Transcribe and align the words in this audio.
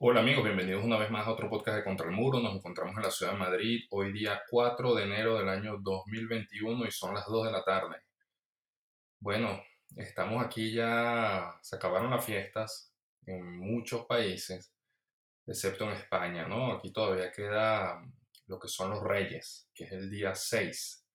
Hola 0.00 0.20
amigos, 0.20 0.42
bienvenidos 0.42 0.84
una 0.84 0.98
vez 0.98 1.08
más 1.08 1.24
a 1.24 1.30
otro 1.30 1.48
podcast 1.48 1.76
de 1.78 1.84
Contra 1.84 2.06
el 2.06 2.12
Muro. 2.12 2.40
Nos 2.40 2.56
encontramos 2.56 2.96
en 2.96 3.02
la 3.02 3.12
ciudad 3.12 3.32
de 3.32 3.38
Madrid 3.38 3.84
hoy 3.90 4.12
día 4.12 4.42
4 4.50 4.92
de 4.92 5.04
enero 5.04 5.38
del 5.38 5.48
año 5.48 5.78
2021 5.78 6.84
y 6.84 6.90
son 6.90 7.14
las 7.14 7.26
2 7.26 7.46
de 7.46 7.52
la 7.52 7.62
tarde. 7.62 8.02
Bueno, 9.20 9.62
estamos 9.96 10.44
aquí 10.44 10.72
ya, 10.72 11.56
se 11.62 11.76
acabaron 11.76 12.10
las 12.10 12.24
fiestas 12.24 12.92
en 13.24 13.56
muchos 13.56 14.04
países, 14.06 14.74
excepto 15.46 15.84
en 15.84 15.92
España, 15.92 16.48
¿no? 16.48 16.72
Aquí 16.72 16.92
todavía 16.92 17.30
queda 17.30 18.02
lo 18.48 18.58
que 18.58 18.68
son 18.68 18.90
los 18.90 19.00
Reyes, 19.00 19.70
que 19.72 19.84
es 19.84 19.92
el 19.92 20.10
día 20.10 20.34
6. 20.34 21.06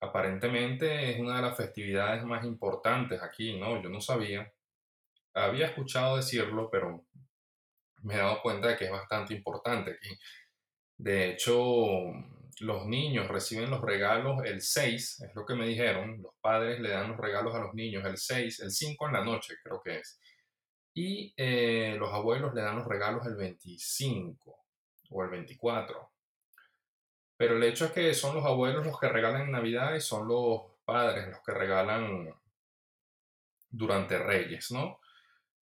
Aparentemente 0.00 1.10
es 1.10 1.20
una 1.20 1.36
de 1.36 1.42
las 1.42 1.56
festividades 1.58 2.24
más 2.24 2.42
importantes 2.46 3.22
aquí, 3.22 3.60
¿no? 3.60 3.82
Yo 3.82 3.90
no 3.90 4.00
sabía. 4.00 4.50
Había 5.34 5.66
escuchado 5.66 6.16
decirlo, 6.16 6.70
pero 6.70 7.04
me 8.04 8.14
he 8.14 8.18
dado 8.18 8.40
cuenta 8.42 8.68
de 8.68 8.76
que 8.76 8.84
es 8.84 8.90
bastante 8.90 9.34
importante 9.34 9.92
aquí. 9.92 10.16
De 10.96 11.30
hecho, 11.30 12.12
los 12.60 12.86
niños 12.86 13.28
reciben 13.28 13.70
los 13.70 13.80
regalos 13.80 14.44
el 14.44 14.60
6, 14.60 15.22
es 15.22 15.34
lo 15.34 15.44
que 15.44 15.54
me 15.54 15.66
dijeron. 15.66 16.22
Los 16.22 16.34
padres 16.40 16.80
le 16.80 16.90
dan 16.90 17.08
los 17.08 17.18
regalos 17.18 17.54
a 17.54 17.60
los 17.60 17.74
niños 17.74 18.04
el 18.04 18.16
6, 18.16 18.60
el 18.60 18.70
5 18.70 19.06
en 19.06 19.12
la 19.12 19.24
noche, 19.24 19.54
creo 19.62 19.80
que 19.82 19.98
es. 19.98 20.20
Y 20.94 21.34
eh, 21.36 21.96
los 21.98 22.12
abuelos 22.12 22.54
le 22.54 22.62
dan 22.62 22.76
los 22.76 22.86
regalos 22.86 23.26
el 23.26 23.36
25 23.36 24.64
o 25.10 25.24
el 25.24 25.30
24. 25.30 26.10
Pero 27.36 27.56
el 27.56 27.64
hecho 27.64 27.86
es 27.86 27.92
que 27.92 28.14
son 28.14 28.36
los 28.36 28.44
abuelos 28.44 28.86
los 28.86 29.00
que 29.00 29.08
regalan 29.08 29.42
en 29.42 29.50
Navidad 29.50 29.94
y 29.94 30.00
son 30.00 30.28
los 30.28 30.62
padres 30.84 31.26
los 31.28 31.42
que 31.44 31.52
regalan 31.52 32.32
durante 33.70 34.18
Reyes, 34.18 34.70
¿no? 34.70 35.00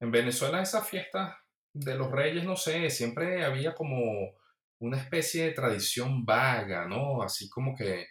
En 0.01 0.11
Venezuela 0.11 0.61
esas 0.61 0.87
fiestas 0.87 1.37
de 1.75 1.95
los 1.97 2.11
reyes, 2.11 2.45
no 2.45 2.57
sé, 2.57 2.91
siempre 2.91 3.45
había 3.45 3.75
como 3.75 4.35
una 4.81 4.99
especie 4.99 5.45
de 5.45 5.53
tradición 5.53 6.25
vaga, 6.25 6.87
¿no? 6.87 7.23
Así 7.23 7.49
como 7.49 7.75
que 7.77 8.07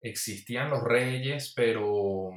existían 0.00 0.70
los 0.70 0.82
reyes, 0.82 1.52
pero 1.56 2.30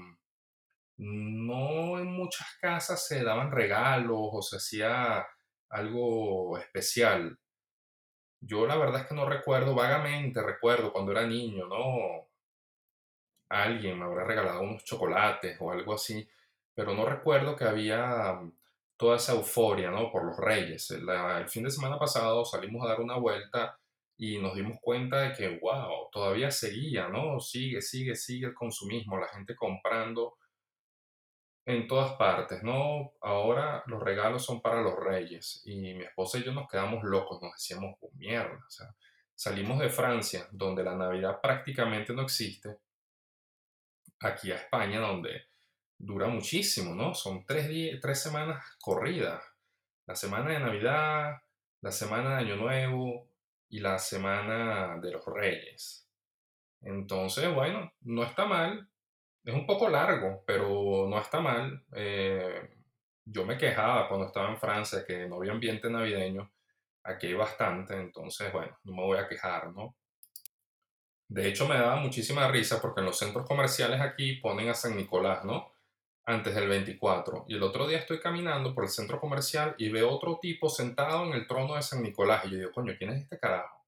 no 0.97 1.99
en 1.99 2.07
muchas 2.07 2.47
casas 2.61 3.05
se 3.07 3.23
daban 3.23 3.51
regalos 3.51 4.17
o 4.19 4.41
se 4.41 4.57
hacía 4.57 5.25
algo 5.69 6.57
especial. 6.57 7.37
Yo 8.41 8.65
la 8.67 8.77
verdad 8.77 9.01
es 9.01 9.07
que 9.07 9.15
no 9.15 9.27
recuerdo, 9.27 9.75
vagamente 9.75 10.41
recuerdo 10.41 10.93
cuando 10.93 11.11
era 11.11 11.25
niño, 11.25 11.67
¿no? 11.67 12.29
Alguien 13.49 13.99
me 13.99 14.05
habrá 14.05 14.23
regalado 14.23 14.61
unos 14.61 14.83
chocolates 14.83 15.57
o 15.59 15.71
algo 15.71 15.93
así, 15.95 16.27
pero 16.73 16.93
no 16.93 17.05
recuerdo 17.05 17.55
que 17.55 17.65
había 17.65 18.39
toda 18.97 19.17
esa 19.17 19.33
euforia, 19.33 19.91
¿no? 19.91 20.11
Por 20.11 20.25
los 20.25 20.37
reyes. 20.37 20.91
El, 20.91 21.49
fin 21.49 21.63
de 21.63 21.71
semana 21.71 21.99
pasado 21.99 22.45
salimos 22.45 22.85
a 22.85 22.89
dar 22.89 23.01
una 23.01 23.17
vuelta 23.17 23.77
y 24.17 24.39
nos 24.39 24.55
dimos 24.55 24.77
cuenta 24.81 25.21
de 25.21 25.33
que, 25.33 25.59
wow, 25.59 26.09
todavía 26.11 26.51
seguía, 26.51 27.09
¿no? 27.09 27.39
Sigue, 27.39 27.81
sigue, 27.81 28.15
sigue 28.15 28.47
el 28.47 28.53
consumismo, 28.53 29.17
la 29.17 29.27
gente 29.27 29.55
comprando 29.55 30.37
en 31.65 31.87
todas 31.87 32.13
partes, 32.13 32.63
¿no? 32.63 33.13
Ahora 33.21 33.83
los 33.87 34.01
regalos 34.01 34.45
son 34.45 34.61
para 34.61 34.81
los 34.81 34.95
reyes 34.95 35.61
y 35.65 35.75
mi 35.75 36.03
esposa 36.03 36.37
y 36.37 36.43
yo 36.43 36.53
nos 36.53 36.67
quedamos 36.67 37.03
locos, 37.03 37.41
nos 37.41 37.53
decíamos, 37.53 37.97
oh, 38.01 38.11
mierda, 38.13 38.55
o 38.55 38.69
sea, 38.69 38.95
salimos 39.33 39.79
de 39.79 39.89
Francia, 39.89 40.47
donde 40.51 40.83
la 40.83 40.95
Navidad 40.95 41.41
prácticamente 41.41 42.13
no 42.13 42.21
existe, 42.21 42.77
aquí 44.19 44.51
a 44.51 44.55
España, 44.55 44.99
donde 44.99 45.47
dura 45.97 46.27
muchísimo, 46.27 46.93
¿no? 46.95 47.13
Son 47.13 47.45
tres, 47.45 47.99
tres 48.01 48.21
semanas 48.21 48.63
corridas. 48.79 49.43
La 50.05 50.15
semana 50.15 50.51
de 50.51 50.59
Navidad, 50.59 51.41
la 51.81 51.91
semana 51.91 52.31
de 52.31 52.45
Año 52.45 52.55
Nuevo 52.57 53.27
y 53.69 53.79
la 53.79 53.97
semana 53.97 54.97
de 55.01 55.11
los 55.11 55.25
Reyes. 55.25 56.07
Entonces, 56.81 57.53
bueno, 57.53 57.91
no 58.01 58.23
está 58.23 58.45
mal. 58.45 58.89
Es 59.43 59.53
un 59.53 59.65
poco 59.65 59.89
largo, 59.89 60.43
pero 60.45 61.07
no 61.07 61.19
está 61.19 61.39
mal. 61.39 61.83
Eh, 61.93 62.69
yo 63.25 63.45
me 63.45 63.57
quejaba 63.57 64.07
cuando 64.07 64.27
estaba 64.27 64.49
en 64.49 64.57
Francia 64.57 65.03
que 65.05 65.27
no 65.27 65.37
había 65.37 65.51
ambiente 65.51 65.89
navideño. 65.89 66.51
Aquí 67.03 67.27
hay 67.27 67.33
bastante, 67.33 67.95
entonces, 67.95 68.51
bueno, 68.51 68.77
no 68.83 68.95
me 68.95 69.03
voy 69.03 69.17
a 69.17 69.27
quejar, 69.27 69.71
¿no? 69.71 69.95
De 71.27 71.47
hecho, 71.47 71.67
me 71.67 71.75
daba 71.75 71.97
muchísima 71.97 72.47
risa 72.47 72.81
porque 72.81 73.01
en 73.01 73.07
los 73.07 73.17
centros 73.17 73.47
comerciales 73.47 73.99
aquí 74.01 74.35
ponen 74.37 74.69
a 74.69 74.73
San 74.75 74.95
Nicolás, 74.95 75.43
¿no? 75.43 75.74
Antes 76.25 76.55
del 76.55 76.67
24. 76.67 77.45
Y 77.47 77.55
el 77.55 77.63
otro 77.63 77.87
día 77.87 77.99
estoy 77.99 78.19
caminando 78.19 78.73
por 78.73 78.83
el 78.83 78.89
centro 78.89 79.19
comercial 79.19 79.75
y 79.77 79.89
veo 79.89 80.09
otro 80.09 80.39
tipo 80.41 80.69
sentado 80.69 81.25
en 81.25 81.33
el 81.33 81.47
trono 81.47 81.75
de 81.75 81.81
San 81.81 82.01
Nicolás. 82.01 82.45
Y 82.45 82.51
yo 82.51 82.57
digo, 82.57 82.71
coño, 82.71 82.93
¿quién 82.97 83.11
es 83.11 83.23
este 83.23 83.39
carajo? 83.39 83.85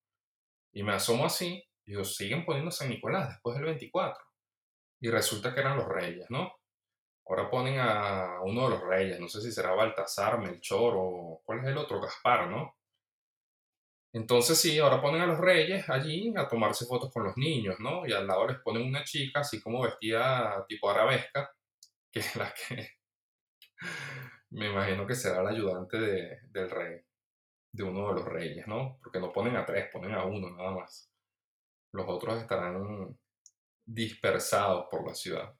Y 0.71 0.83
me 0.83 0.93
asomo 0.93 1.25
así 1.25 1.63
y 1.85 1.91
digo, 1.91 2.03
siguen 2.03 2.45
poniendo 2.45 2.71
San 2.71 2.89
Nicolás 2.89 3.29
después 3.29 3.55
del 3.55 3.65
24. 3.65 4.23
Y 5.01 5.09
resulta 5.09 5.53
que 5.53 5.61
eran 5.61 5.77
los 5.77 5.87
reyes, 5.87 6.27
¿no? 6.29 6.53
Ahora 7.25 7.49
ponen 7.49 7.79
a 7.79 8.41
uno 8.43 8.63
de 8.63 8.69
los 8.69 8.81
reyes, 8.81 9.19
no 9.19 9.27
sé 9.27 9.41
si 9.41 9.51
será 9.51 9.73
Baltasar, 9.73 10.39
Melchor 10.39 10.93
o 10.95 11.41
cuál 11.43 11.59
es 11.59 11.65
el 11.65 11.77
otro, 11.77 11.99
Gaspar, 11.99 12.49
¿no? 12.49 12.75
Entonces 14.13 14.59
sí, 14.59 14.79
ahora 14.79 15.01
ponen 15.01 15.21
a 15.21 15.27
los 15.27 15.37
reyes 15.37 15.89
allí 15.89 16.33
a 16.37 16.47
tomarse 16.47 16.85
fotos 16.85 17.11
con 17.11 17.23
los 17.23 17.35
niños, 17.37 17.75
¿no? 17.79 18.05
Y 18.07 18.13
al 18.13 18.25
lado 18.25 18.47
les 18.47 18.59
ponen 18.59 18.87
una 18.87 19.03
chica 19.03 19.41
así 19.41 19.61
como 19.61 19.81
vestida 19.81 20.65
tipo 20.67 20.89
arabesca 20.89 21.56
que 22.21 22.39
la 22.39 22.53
que 22.53 22.97
me 24.51 24.67
imagino 24.67 25.05
que 25.05 25.15
será 25.15 25.43
la 25.43 25.49
ayudante 25.49 25.97
de, 25.99 26.39
del 26.51 26.69
rey, 26.69 27.01
de 27.71 27.83
uno 27.83 28.07
de 28.07 28.13
los 28.15 28.25
reyes, 28.25 28.67
¿no? 28.67 28.97
Porque 29.03 29.19
no 29.19 29.31
ponen 29.31 29.55
a 29.55 29.65
tres, 29.65 29.89
ponen 29.91 30.13
a 30.13 30.23
uno 30.25 30.49
nada 30.51 30.71
más. 30.71 31.11
Los 31.91 32.05
otros 32.07 32.41
estarán 32.41 33.17
dispersados 33.85 34.87
por 34.89 35.05
la 35.07 35.13
ciudad. 35.13 35.53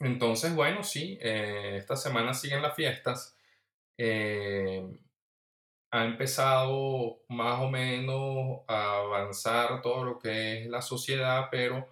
Entonces, 0.00 0.54
bueno, 0.54 0.82
sí, 0.82 1.18
eh, 1.20 1.76
esta 1.78 1.96
semana 1.96 2.34
siguen 2.34 2.62
las 2.62 2.74
fiestas. 2.74 3.36
Eh, 3.98 4.82
ha 5.90 6.04
empezado 6.04 7.22
más 7.28 7.60
o 7.60 7.70
menos 7.70 8.60
a 8.68 8.98
avanzar 8.98 9.80
todo 9.82 10.04
lo 10.04 10.18
que 10.18 10.62
es 10.62 10.66
la 10.68 10.82
sociedad, 10.82 11.48
pero 11.50 11.88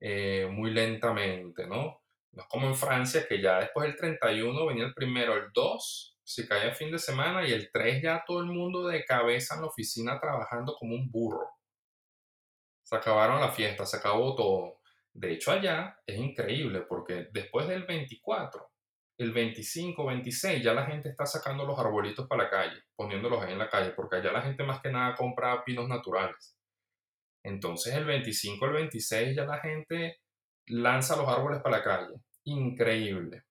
eh, 0.00 0.48
muy 0.50 0.70
lentamente, 0.70 1.66
¿no? 1.66 2.02
No 2.36 2.42
es 2.42 2.48
como 2.48 2.66
en 2.66 2.74
Francia, 2.74 3.26
que 3.26 3.40
ya 3.40 3.60
después 3.60 3.88
del 3.88 3.96
31 3.96 4.66
venía 4.66 4.84
el 4.84 4.92
primero, 4.92 5.34
el 5.34 5.50
2, 5.54 6.18
si 6.22 6.46
caía 6.46 6.74
fin 6.74 6.90
de 6.90 6.98
semana, 6.98 7.48
y 7.48 7.52
el 7.52 7.70
3 7.72 8.02
ya 8.02 8.24
todo 8.26 8.40
el 8.40 8.46
mundo 8.46 8.86
de 8.86 9.06
cabeza 9.06 9.54
en 9.54 9.62
la 9.62 9.68
oficina 9.68 10.20
trabajando 10.20 10.76
como 10.78 10.94
un 10.94 11.10
burro. 11.10 11.48
Se 12.82 12.94
acabaron 12.94 13.40
la 13.40 13.50
fiesta, 13.50 13.86
se 13.86 13.96
acabó 13.96 14.36
todo. 14.36 14.80
De 15.14 15.32
hecho, 15.32 15.50
allá 15.50 15.98
es 16.06 16.18
increíble 16.18 16.82
porque 16.82 17.28
después 17.32 17.68
del 17.68 17.84
24, 17.84 18.70
el 19.16 19.32
25, 19.32 20.04
26, 20.04 20.62
ya 20.62 20.74
la 20.74 20.84
gente 20.84 21.08
está 21.08 21.24
sacando 21.24 21.64
los 21.64 21.78
arbolitos 21.78 22.28
para 22.28 22.44
la 22.44 22.50
calle, 22.50 22.82
poniéndolos 22.94 23.42
ahí 23.42 23.54
en 23.54 23.58
la 23.58 23.70
calle, 23.70 23.92
porque 23.92 24.16
allá 24.16 24.30
la 24.30 24.42
gente 24.42 24.62
más 24.62 24.82
que 24.82 24.92
nada 24.92 25.14
compra 25.14 25.64
pinos 25.64 25.88
naturales. 25.88 26.54
Entonces 27.42 27.94
el 27.94 28.04
25, 28.04 28.66
el 28.66 28.72
26 28.72 29.34
ya 29.34 29.46
la 29.46 29.58
gente 29.58 30.20
lanza 30.66 31.16
los 31.16 31.28
árboles 31.28 31.62
para 31.62 31.78
la 31.78 31.82
calle. 31.82 32.25
Increíble. 32.46 33.44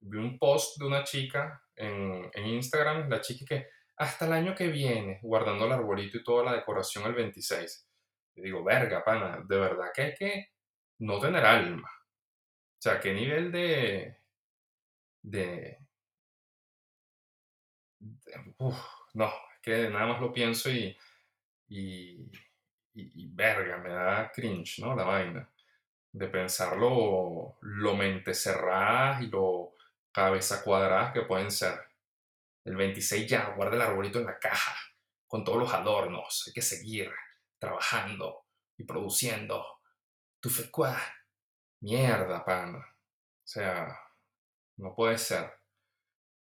Vi 0.00 0.16
un 0.16 0.38
post 0.38 0.78
de 0.78 0.86
una 0.86 1.02
chica 1.02 1.60
en, 1.74 2.30
Instagram, 2.34 3.08
la 3.08 3.20
chica 3.20 3.44
que 3.46 3.68
hasta 3.96 4.26
el 4.26 4.32
año 4.32 4.54
que 4.54 4.68
viene, 4.68 5.18
guardando 5.22 5.66
el 5.66 5.72
arbolito 5.72 6.18
y 6.18 6.24
toda 6.24 6.44
la 6.44 6.52
decoración 6.54 7.04
el 7.06 7.14
26. 7.14 7.88
Y 8.36 8.42
digo, 8.42 8.62
verga, 8.62 9.04
pana, 9.04 9.44
de 9.44 9.58
verdad 9.58 9.86
que 9.92 10.02
hay 10.02 10.14
que 10.14 10.48
no 11.00 11.18
tener 11.18 11.44
alma. 11.44 11.90
O 11.90 12.80
sea, 12.80 13.00
qué 13.00 13.12
nivel 13.12 13.50
de... 13.50 14.18
de... 15.22 15.78
no, 19.14 19.26
es 19.26 19.60
que 19.60 19.90
nada 19.90 20.06
más 20.06 20.20
lo 20.20 20.32
pienso 20.32 20.70
y, 20.70 20.96
y, 21.68 22.30
y 22.94 23.28
verga, 23.32 23.78
me 23.78 23.90
da 23.90 24.30
cringe, 24.32 24.78
¿no? 24.78 24.94
La 24.94 25.02
vaina 25.02 25.50
de 26.18 26.28
pensar 26.28 26.76
lo, 26.76 27.56
mente 27.94 28.34
cerradas 28.34 29.22
y 29.22 29.28
lo 29.28 29.74
cabeza 30.12 30.62
cuadradas 30.64 31.12
que 31.12 31.22
pueden 31.22 31.50
ser. 31.50 31.78
El 32.64 32.76
26 32.76 33.30
ya, 33.30 33.54
guarda 33.56 33.76
el 33.76 33.82
arbolito 33.82 34.18
en 34.18 34.26
la 34.26 34.38
caja, 34.38 34.74
con 35.26 35.44
todos 35.44 35.58
los 35.58 35.72
adornos. 35.72 36.44
Hay 36.46 36.52
que 36.52 36.62
seguir 36.62 37.10
trabajando 37.58 38.44
y 38.76 38.84
produciendo. 38.84 39.64
Tu 40.40 40.50
fe 40.50 40.70
Mierda, 41.80 42.44
pana. 42.44 42.78
O 42.78 43.46
sea, 43.46 43.96
no 44.76 44.94
puede 44.94 45.18
ser. 45.18 45.52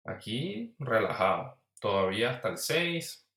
Aquí, 0.06 0.76
relajado. 0.78 1.58
Todavía 1.80 2.32
hasta 2.32 2.50
el 2.50 2.58
6. 2.58 3.28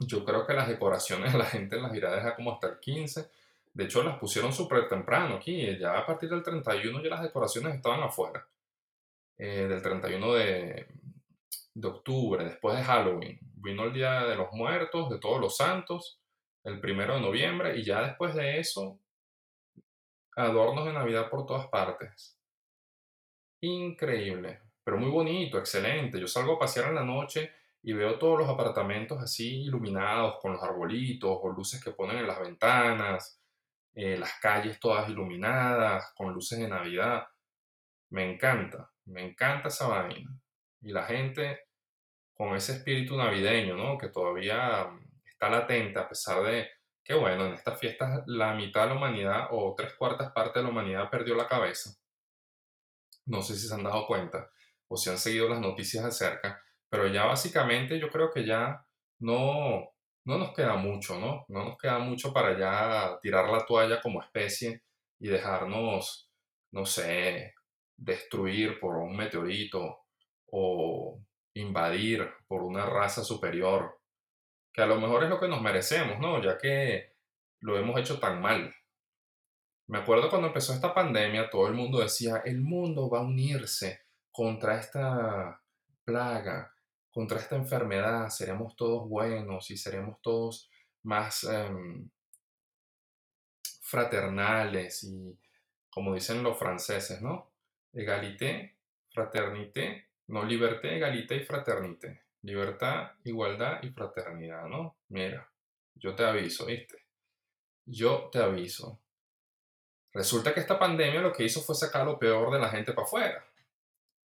Yo 0.00 0.24
creo 0.24 0.46
que 0.46 0.54
las 0.54 0.68
decoraciones 0.68 1.34
la 1.34 1.44
gente 1.44 1.80
las 1.80 1.94
irá 1.94 2.10
a 2.10 2.16
dejar 2.16 2.34
como 2.34 2.54
hasta 2.54 2.68
el 2.68 2.80
15 2.80 3.30
de 3.78 3.84
hecho, 3.84 4.02
las 4.02 4.18
pusieron 4.18 4.52
súper 4.52 4.88
temprano 4.88 5.36
aquí. 5.36 5.78
Ya 5.78 5.96
a 5.96 6.04
partir 6.04 6.28
del 6.28 6.42
31 6.42 7.00
ya 7.00 7.10
las 7.10 7.22
decoraciones 7.22 7.76
estaban 7.76 8.02
afuera. 8.02 8.44
Eh, 9.36 9.68
del 9.68 9.80
31 9.80 10.34
de, 10.34 10.88
de 11.74 11.88
octubre, 11.88 12.44
después 12.44 12.76
de 12.76 12.82
Halloween. 12.82 13.38
Vino 13.40 13.84
el 13.84 13.92
Día 13.92 14.24
de 14.24 14.34
los 14.34 14.52
Muertos, 14.52 15.08
de 15.10 15.20
todos 15.20 15.40
los 15.40 15.56
santos, 15.56 16.18
el 16.64 16.80
primero 16.80 17.14
de 17.14 17.20
noviembre, 17.20 17.78
y 17.78 17.84
ya 17.84 18.02
después 18.02 18.34
de 18.34 18.58
eso, 18.58 18.98
adornos 20.34 20.84
de 20.84 20.92
Navidad 20.92 21.30
por 21.30 21.46
todas 21.46 21.68
partes. 21.68 22.36
Increíble, 23.60 24.58
pero 24.82 24.96
muy 24.96 25.10
bonito, 25.10 25.56
excelente. 25.56 26.18
Yo 26.18 26.26
salgo 26.26 26.54
a 26.54 26.58
pasear 26.58 26.88
en 26.88 26.96
la 26.96 27.04
noche 27.04 27.52
y 27.84 27.92
veo 27.92 28.18
todos 28.18 28.40
los 28.40 28.48
apartamentos 28.48 29.22
así 29.22 29.62
iluminados 29.66 30.40
con 30.42 30.54
los 30.54 30.62
arbolitos 30.64 31.30
o 31.30 31.48
luces 31.50 31.80
que 31.82 31.92
ponen 31.92 32.18
en 32.18 32.26
las 32.26 32.40
ventanas, 32.40 33.38
eh, 34.00 34.16
las 34.16 34.38
calles 34.38 34.78
todas 34.78 35.08
iluminadas 35.08 36.12
con 36.14 36.32
luces 36.32 36.56
de 36.60 36.68
Navidad. 36.68 37.26
Me 38.10 38.32
encanta, 38.32 38.92
me 39.06 39.26
encanta 39.26 39.68
esa 39.68 39.88
vaina. 39.88 40.30
Y 40.80 40.92
la 40.92 41.02
gente 41.04 41.66
con 42.32 42.54
ese 42.54 42.74
espíritu 42.74 43.16
navideño, 43.16 43.76
¿no? 43.76 43.98
Que 43.98 44.08
todavía 44.08 44.84
mm, 44.84 45.00
está 45.26 45.50
latente 45.50 45.98
a 45.98 46.08
pesar 46.08 46.44
de 46.44 46.68
que, 47.02 47.14
bueno, 47.14 47.46
en 47.46 47.54
estas 47.54 47.80
fiestas 47.80 48.22
la 48.26 48.54
mitad 48.54 48.82
de 48.82 48.90
la 48.90 48.94
humanidad 48.94 49.48
o 49.50 49.74
tres 49.76 49.94
cuartas 49.94 50.30
partes 50.30 50.54
de 50.54 50.62
la 50.62 50.68
humanidad 50.68 51.10
perdió 51.10 51.34
la 51.34 51.48
cabeza. 51.48 51.90
No 53.26 53.42
sé 53.42 53.56
si 53.56 53.66
se 53.66 53.74
han 53.74 53.82
dado 53.82 54.06
cuenta 54.06 54.48
o 54.86 54.96
si 54.96 55.10
han 55.10 55.18
seguido 55.18 55.48
las 55.48 55.60
noticias 55.60 56.04
de 56.04 56.12
cerca, 56.12 56.62
pero 56.88 57.08
ya 57.08 57.24
básicamente 57.24 57.98
yo 57.98 58.10
creo 58.10 58.30
que 58.30 58.46
ya 58.46 58.86
no, 59.18 59.90
no 60.24 60.38
nos 60.38 60.52
queda 60.52 60.76
mucho, 60.76 61.18
¿no? 61.18 61.44
No 61.48 61.64
nos 61.64 61.78
queda 61.78 61.98
mucho 61.98 62.32
para 62.32 62.58
ya 62.58 63.18
tirar 63.20 63.48
la 63.48 63.64
toalla 63.64 64.00
como 64.00 64.22
especie 64.22 64.82
y 65.18 65.28
dejarnos, 65.28 66.30
no 66.72 66.84
sé, 66.84 67.54
destruir 67.96 68.78
por 68.78 68.96
un 68.96 69.16
meteorito 69.16 70.04
o 70.50 71.20
invadir 71.54 72.28
por 72.46 72.62
una 72.62 72.86
raza 72.86 73.24
superior, 73.24 74.00
que 74.72 74.82
a 74.82 74.86
lo 74.86 75.00
mejor 75.00 75.24
es 75.24 75.30
lo 75.30 75.40
que 75.40 75.48
nos 75.48 75.60
merecemos, 75.60 76.18
¿no? 76.18 76.42
Ya 76.42 76.56
que 76.58 77.14
lo 77.60 77.76
hemos 77.76 77.98
hecho 77.98 78.18
tan 78.20 78.40
mal. 78.40 78.74
Me 79.88 79.98
acuerdo 79.98 80.28
cuando 80.28 80.48
empezó 80.48 80.72
esta 80.72 80.94
pandemia, 80.94 81.50
todo 81.50 81.66
el 81.66 81.74
mundo 81.74 82.00
decía, 82.00 82.42
el 82.44 82.60
mundo 82.60 83.08
va 83.08 83.20
a 83.20 83.22
unirse 83.22 84.02
contra 84.30 84.78
esta 84.78 85.60
plaga, 86.04 86.74
contra 87.18 87.40
esta 87.40 87.56
enfermedad, 87.56 88.28
seremos 88.28 88.76
todos 88.76 89.08
buenos 89.08 89.72
y 89.72 89.76
seremos 89.76 90.22
todos 90.22 90.70
más 91.02 91.42
em, 91.42 92.08
fraternales 93.80 95.02
y, 95.02 95.36
como 95.90 96.14
dicen 96.14 96.44
los 96.44 96.56
franceses, 96.56 97.20
¿no? 97.20 97.50
Egalité, 97.92 98.76
fraternité, 99.12 100.10
no, 100.28 100.44
liberté, 100.44 100.96
egalité 100.96 101.38
y 101.38 101.44
fraternité. 101.44 102.22
Libertad, 102.42 103.10
igualdad 103.24 103.82
y 103.82 103.90
fraternidad, 103.90 104.68
¿no? 104.68 104.98
Mira, 105.08 105.50
yo 105.96 106.14
te 106.14 106.24
aviso, 106.24 106.66
¿viste? 106.66 107.04
Yo 107.84 108.28
te 108.30 108.38
aviso. 108.38 109.00
Resulta 110.12 110.54
que 110.54 110.60
esta 110.60 110.78
pandemia 110.78 111.20
lo 111.20 111.32
que 111.32 111.42
hizo 111.42 111.62
fue 111.62 111.74
sacar 111.74 112.06
lo 112.06 112.16
peor 112.16 112.52
de 112.52 112.60
la 112.60 112.68
gente 112.68 112.92
para 112.92 113.08
afuera. 113.08 113.44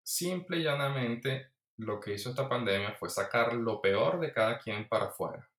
Simple 0.03 0.57
y 0.57 0.63
llanamente 0.63 1.54
lo 1.77 1.99
que 1.99 2.13
hizo 2.13 2.29
esta 2.29 2.47
pandemia 2.47 2.93
fue 2.93 3.09
sacar 3.09 3.53
lo 3.53 3.81
peor 3.81 4.19
de 4.19 4.31
cada 4.31 4.57
quien 4.57 4.87
para 4.87 5.05
afuera. 5.05 5.49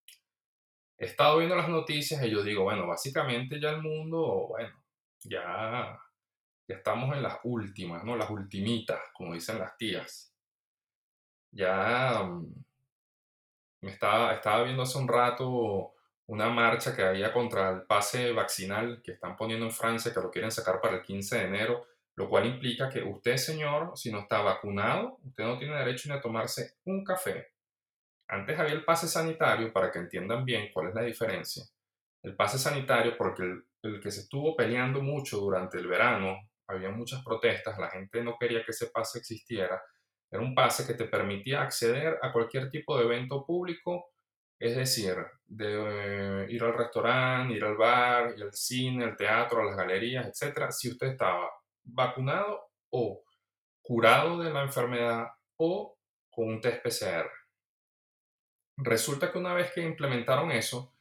He 0.98 1.04
estado 1.04 1.38
viendo 1.38 1.56
las 1.56 1.68
noticias 1.68 2.22
y 2.22 2.30
yo 2.30 2.42
digo, 2.42 2.64
bueno, 2.64 2.86
básicamente 2.86 3.60
ya 3.60 3.70
el 3.70 3.82
mundo, 3.82 4.46
bueno, 4.48 4.82
ya, 5.24 6.00
ya 6.66 6.76
estamos 6.76 7.14
en 7.14 7.22
las 7.22 7.38
últimas, 7.44 8.02
¿no? 8.04 8.16
Las 8.16 8.30
ultimitas, 8.30 9.00
como 9.12 9.34
dicen 9.34 9.58
las 9.58 9.76
tías. 9.76 10.32
Ya 11.50 12.22
mm, 12.22 12.64
me 13.82 13.90
estaba, 13.90 14.32
estaba 14.32 14.62
viendo 14.62 14.82
hace 14.82 14.98
un 14.98 15.08
rato 15.08 15.92
una 16.28 16.48
marcha 16.48 16.94
que 16.94 17.02
había 17.02 17.32
contra 17.32 17.70
el 17.70 17.82
pase 17.82 18.32
vaccinal 18.32 19.00
que 19.02 19.12
están 19.12 19.36
poniendo 19.36 19.66
en 19.66 19.72
Francia, 19.72 20.12
que 20.12 20.20
lo 20.20 20.30
quieren 20.30 20.50
sacar 20.50 20.80
para 20.80 20.96
el 20.96 21.02
15 21.02 21.36
de 21.38 21.44
enero 21.44 21.86
lo 22.16 22.30
cual 22.30 22.46
implica 22.46 22.88
que 22.88 23.02
usted, 23.02 23.36
señor, 23.36 23.92
si 23.94 24.10
no 24.10 24.20
está 24.20 24.40
vacunado, 24.40 25.18
usted 25.22 25.44
no 25.44 25.58
tiene 25.58 25.76
derecho 25.76 26.08
ni 26.08 26.14
a 26.14 26.20
tomarse 26.20 26.76
un 26.84 27.04
café. 27.04 27.48
Antes 28.28 28.58
había 28.58 28.72
el 28.72 28.84
pase 28.84 29.06
sanitario, 29.06 29.72
para 29.72 29.90
que 29.92 29.98
entiendan 29.98 30.44
bien 30.44 30.70
cuál 30.72 30.88
es 30.88 30.94
la 30.94 31.02
diferencia. 31.02 31.64
El 32.22 32.34
pase 32.34 32.58
sanitario, 32.58 33.16
porque 33.16 33.42
el, 33.82 34.00
que 34.00 34.10
se 34.10 34.20
estuvo 34.20 34.56
peleando 34.56 35.00
mucho 35.02 35.38
durante 35.38 35.78
el 35.78 35.86
verano, 35.86 36.36
había 36.66 36.90
muchas 36.90 37.22
protestas, 37.22 37.78
la 37.78 37.90
gente 37.90 38.24
no 38.24 38.36
quería 38.40 38.64
que 38.64 38.72
ese 38.72 38.86
pase 38.86 39.18
existiera, 39.18 39.80
era 40.28 40.42
un 40.42 40.54
pase 40.54 40.86
que 40.86 40.94
te 40.94 41.04
permitía 41.04 41.62
acceder 41.62 42.18
a 42.20 42.32
cualquier 42.32 42.68
tipo 42.68 42.98
de 42.98 43.04
evento 43.04 43.44
público, 43.46 44.10
es 44.58 44.74
decir, 44.74 45.14
de 45.44 45.66
eh, 45.68 46.46
ir 46.48 46.64
al 46.64 46.74
restaurante, 46.74 47.54
ir 47.54 47.62
al 47.62 47.76
bar, 47.76 48.34
ir 48.36 48.42
al 48.42 48.52
cine, 48.54 49.04
al 49.04 49.16
teatro, 49.16 49.60
a 49.60 49.66
las 49.66 49.76
galerías, 49.76 50.26
etc., 50.26 50.70
si 50.70 50.90
usted 50.90 51.08
estaba 51.08 51.48
vacunado 51.86 52.70
o 52.90 53.24
curado 53.82 54.38
de 54.38 54.50
la 54.50 54.62
enfermedad 54.62 55.28
o 55.56 55.96
con 56.30 56.48
un 56.48 56.60
test 56.60 56.82
PCR. 56.82 57.30
Resulta 58.78 59.32
que 59.32 59.38
una 59.38 59.54
vez 59.54 59.72
que 59.72 59.82
implementaron 59.82 60.50
eso, 60.50 60.92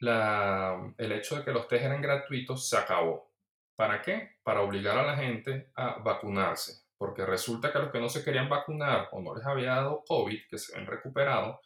el 0.00 1.12
hecho 1.12 1.36
de 1.36 1.44
que 1.44 1.52
los 1.52 1.66
test 1.66 1.84
eran 1.84 2.02
gratuitos 2.02 2.68
se 2.68 2.76
acabó. 2.76 3.32
¿Para 3.76 4.02
qué? 4.02 4.36
Para 4.42 4.62
obligar 4.62 4.98
a 4.98 5.06
la 5.06 5.16
gente 5.16 5.70
a 5.74 6.00
vacunarse. 6.00 6.82
Porque 6.98 7.24
resulta 7.24 7.72
que 7.72 7.78
los 7.78 7.92
que 7.92 8.00
no 8.00 8.08
se 8.08 8.24
querían 8.24 8.48
vacunar 8.48 9.08
o 9.12 9.20
no 9.20 9.34
les 9.34 9.46
había 9.46 9.76
dado 9.76 10.02
COVID, 10.06 10.48
que 10.50 10.58
se 10.58 10.74
habían 10.74 10.90
recuperado, 10.90 11.60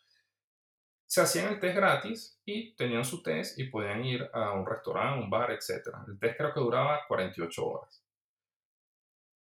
se 1.06 1.22
hacían 1.22 1.49
el 1.49 1.60
test 1.60 1.76
gratis 1.76 2.40
y 2.44 2.75
tenían 2.75 3.04
su 3.04 3.22
test 3.22 3.58
y 3.58 3.64
podían 3.64 4.04
ir 4.04 4.31
a 4.32 4.52
un 4.52 4.66
restaurante, 4.66 5.25
un 5.25 5.31
bar, 5.31 5.50
etc. 5.50 5.88
El 6.06 6.19
test 6.19 6.37
creo 6.37 6.54
que 6.54 6.60
duraba 6.60 7.00
48 7.08 7.66
horas. 7.66 8.02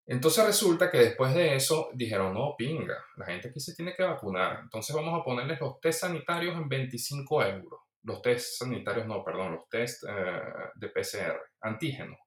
Entonces 0.07 0.45
resulta 0.45 0.91
que 0.91 0.99
después 0.99 1.35
de 1.35 1.55
eso 1.55 1.91
dijeron, 1.95 2.35
no, 2.35 2.55
pinga, 2.57 2.97
la 3.17 3.27
gente 3.27 3.49
aquí 3.49 3.61
se 3.61 3.75
tiene 3.75 3.95
que 3.95 4.03
vacunar. 4.03 4.61
Entonces 4.63 4.95
vamos 4.95 5.19
a 5.19 5.25
ponerles 5.25 5.61
los 5.61 5.81
test 5.81 6.01
sanitarios 6.01 6.57
en 6.57 6.69
25 6.69 7.45
euros. 7.45 7.81
Los 8.03 8.23
test 8.23 8.59
sanitarios, 8.59 9.07
no, 9.07 9.23
perdón, 9.23 9.53
los 9.53 9.69
test 9.69 10.05
eh, 10.09 10.43
de 10.75 10.89
PCR, 10.89 11.39
antígeno. 11.61 12.19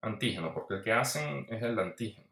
Antígeno, 0.00 0.52
porque 0.52 0.74
el 0.74 0.82
que 0.82 0.92
hacen 0.92 1.46
es 1.48 1.62
el 1.62 1.78
antígeno. 1.78 2.28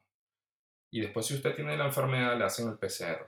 Y 0.90 1.00
después 1.00 1.26
si 1.26 1.34
usted 1.34 1.55
tiene 1.55 1.76
la 1.76 1.87
enfermedad 1.87 2.37
le 2.37 2.45
hacen 2.45 2.68
el 2.68 2.78
PCR. 2.78 3.26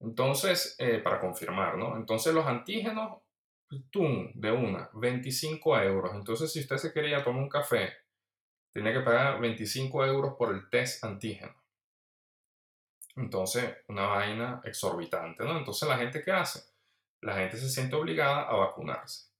Entonces, 0.00 0.74
eh, 0.78 0.98
para 0.98 1.20
confirmar, 1.20 1.76
¿no? 1.76 1.96
Entonces 1.96 2.34
los 2.34 2.46
antígenos, 2.46 3.20
¡tum! 3.90 4.32
De 4.34 4.50
una, 4.50 4.90
25 4.94 5.78
euros. 5.78 6.12
Entonces 6.14 6.52
si 6.52 6.60
usted 6.60 6.78
se 6.78 6.92
quería 6.92 7.22
tomar 7.22 7.42
un 7.42 7.48
café 7.48 7.92
tenía 8.72 8.92
que 8.92 9.00
pagar 9.00 9.40
25 9.40 10.04
euros 10.06 10.34
por 10.34 10.54
el 10.54 10.68
test 10.70 11.04
antígeno. 11.04 11.54
Entonces, 13.16 13.76
una 13.88 14.06
vaina 14.06 14.62
exorbitante, 14.64 15.44
¿no? 15.44 15.58
Entonces, 15.58 15.88
¿la 15.88 15.98
gente 15.98 16.22
qué 16.22 16.32
hace? 16.32 16.62
La 17.20 17.36
gente 17.36 17.56
se 17.58 17.68
siente 17.68 17.94
obligada 17.94 18.42
a 18.42 18.56
vacunarse. 18.56 19.30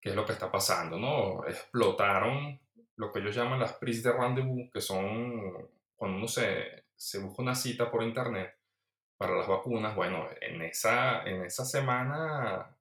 ¿Qué 0.00 0.10
es 0.10 0.16
lo 0.16 0.26
que 0.26 0.32
está 0.32 0.50
pasando, 0.50 0.98
no? 0.98 1.46
Explotaron 1.46 2.60
lo 2.96 3.12
que 3.12 3.20
ellos 3.20 3.34
llaman 3.34 3.60
las 3.60 3.74
prises 3.74 4.02
de 4.02 4.12
rendezvous, 4.12 4.70
que 4.72 4.80
son 4.80 5.70
cuando 5.94 6.18
uno 6.18 6.26
se, 6.26 6.86
se 6.96 7.20
busca 7.20 7.42
una 7.42 7.54
cita 7.54 7.90
por 7.90 8.02
internet 8.02 8.58
para 9.16 9.36
las 9.36 9.46
vacunas. 9.46 9.94
Bueno, 9.94 10.28
en 10.40 10.62
esa, 10.62 11.22
en 11.22 11.44
esa 11.44 11.64
semana, 11.64 12.76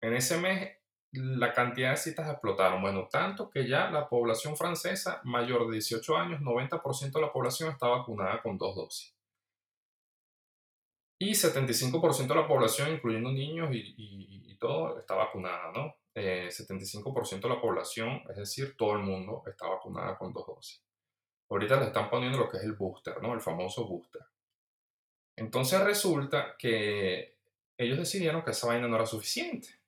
en 0.00 0.14
ese 0.14 0.38
mes 0.38 0.79
la 1.12 1.52
cantidad 1.52 1.90
de 1.90 1.96
citas 1.96 2.30
explotaron. 2.30 2.80
Bueno, 2.80 3.08
tanto 3.10 3.50
que 3.50 3.68
ya 3.68 3.90
la 3.90 4.08
población 4.08 4.56
francesa 4.56 5.20
mayor 5.24 5.66
de 5.66 5.74
18 5.74 6.16
años, 6.16 6.40
90% 6.40 7.12
de 7.12 7.20
la 7.20 7.32
población 7.32 7.70
está 7.70 7.88
vacunada 7.88 8.40
con 8.42 8.56
dos 8.58 8.76
dosis. 8.76 9.14
Y 11.18 11.32
75% 11.32 12.28
de 12.28 12.34
la 12.34 12.48
población, 12.48 12.92
incluyendo 12.92 13.30
niños 13.30 13.68
y, 13.72 14.56
todo, 14.58 14.98
está 14.98 15.14
vacunada, 15.14 15.72
¿no? 15.72 15.96
75% 16.14 17.32
eh, 17.34 17.40
de 17.40 17.48
la 17.48 17.60
población, 17.60 18.22
es 18.28 18.36
decir, 18.36 18.76
todo 18.76 18.92
el 18.92 18.98
mundo 18.98 19.42
está 19.46 19.66
vacunada 19.66 20.18
con 20.18 20.34
dos 20.34 20.46
dosis. 20.46 20.82
Ahorita 21.48 21.80
le 21.80 21.86
están 21.86 22.10
poniendo 22.10 22.38
lo 22.38 22.48
que 22.48 22.58
es 22.58 22.64
el 22.64 22.74
booster, 22.74 23.22
¿no? 23.22 23.32
El 23.32 23.40
famoso 23.40 23.86
booster. 23.86 24.22
Entonces 25.36 25.80
resulta 25.80 26.56
que 26.58 27.38
ellos 27.78 27.98
decidieron 27.98 28.42
que 28.42 28.50
esa 28.50 28.66
vaina 28.66 28.86
no 28.86 28.96
era 28.96 29.06
suficiente 29.06 29.79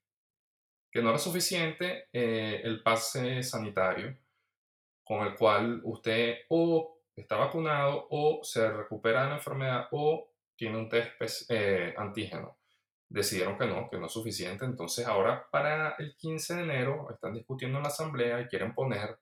que 0.92 1.00
no 1.00 1.08
era 1.08 1.18
suficiente 1.18 2.08
eh, 2.12 2.60
el 2.62 2.82
pase 2.82 3.42
sanitario 3.42 4.14
con 5.02 5.26
el 5.26 5.34
cual 5.34 5.80
usted 5.84 6.40
o 6.50 7.00
está 7.16 7.36
vacunado 7.36 8.06
o 8.10 8.44
se 8.44 8.70
recupera 8.70 9.22
de 9.22 9.28
la 9.30 9.36
enfermedad 9.36 9.88
o 9.90 10.30
tiene 10.54 10.76
un 10.76 10.88
test 10.90 11.50
eh, 11.50 11.94
antígeno. 11.96 12.58
Decidieron 13.08 13.58
que 13.58 13.66
no, 13.66 13.88
que 13.90 13.98
no 13.98 14.06
es 14.06 14.12
suficiente. 14.12 14.66
Entonces 14.66 15.06
ahora 15.06 15.46
para 15.50 15.96
el 15.98 16.14
15 16.14 16.56
de 16.56 16.62
enero 16.62 17.08
están 17.10 17.34
discutiendo 17.34 17.78
en 17.78 17.84
la 17.84 17.88
asamblea 17.88 18.40
y 18.42 18.46
quieren 18.46 18.74
poner 18.74 19.18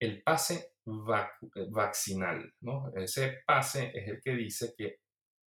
el 0.00 0.22
pase 0.22 0.72
eh, 0.86 1.66
vaccinal, 1.70 2.54
¿no? 2.60 2.90
Ese 2.96 3.42
pase 3.46 3.92
es 3.94 4.08
el 4.08 4.20
que 4.22 4.34
dice 4.34 4.74
que 4.76 5.00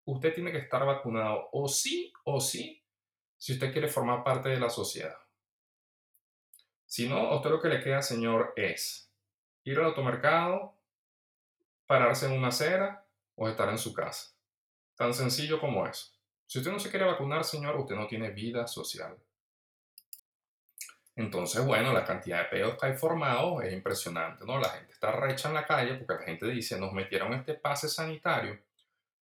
usted 0.05 0.33
tiene 0.33 0.51
que 0.51 0.57
estar 0.57 0.85
vacunado 0.85 1.49
o 1.51 1.67
sí 1.67 2.11
o 2.25 2.41
sí 2.41 2.83
si 3.37 3.53
usted 3.53 3.71
quiere 3.71 3.87
formar 3.87 4.23
parte 4.23 4.49
de 4.49 4.59
la 4.59 4.69
sociedad. 4.69 5.15
Si 6.91 7.07
no, 7.07 7.19
a 7.19 7.37
usted 7.37 7.51
lo 7.51 7.61
que 7.61 7.69
le 7.69 7.81
queda, 7.81 8.01
señor, 8.01 8.51
es 8.57 9.09
ir 9.63 9.79
al 9.79 9.85
automercado, 9.85 10.73
pararse 11.85 12.25
en 12.25 12.33
una 12.33 12.49
acera 12.49 13.07
o 13.35 13.47
estar 13.47 13.69
en 13.69 13.77
su 13.77 13.93
casa. 13.93 14.35
Tan 14.97 15.13
sencillo 15.13 15.57
como 15.61 15.87
eso. 15.87 16.11
Si 16.45 16.59
usted 16.59 16.69
no 16.69 16.79
se 16.79 16.89
quiere 16.89 17.05
vacunar, 17.05 17.45
señor, 17.45 17.77
usted 17.77 17.95
no 17.95 18.07
tiene 18.07 18.31
vida 18.31 18.67
social. 18.67 19.17
Entonces, 21.15 21.65
bueno, 21.65 21.93
la 21.93 22.03
cantidad 22.03 22.39
de 22.39 22.49
pedos 22.49 22.77
que 22.77 22.87
hay 22.87 22.97
formados 22.97 23.63
es 23.63 23.71
impresionante, 23.71 24.43
¿no? 24.45 24.59
La 24.59 24.71
gente 24.71 24.91
está 24.91 25.13
recha 25.13 25.47
en 25.47 25.53
la 25.53 25.65
calle 25.65 25.95
porque 25.95 26.15
la 26.15 26.25
gente 26.25 26.45
dice, 26.47 26.77
nos 26.77 26.91
metieron 26.91 27.31
este 27.31 27.53
pase 27.53 27.87
sanitario 27.87 28.59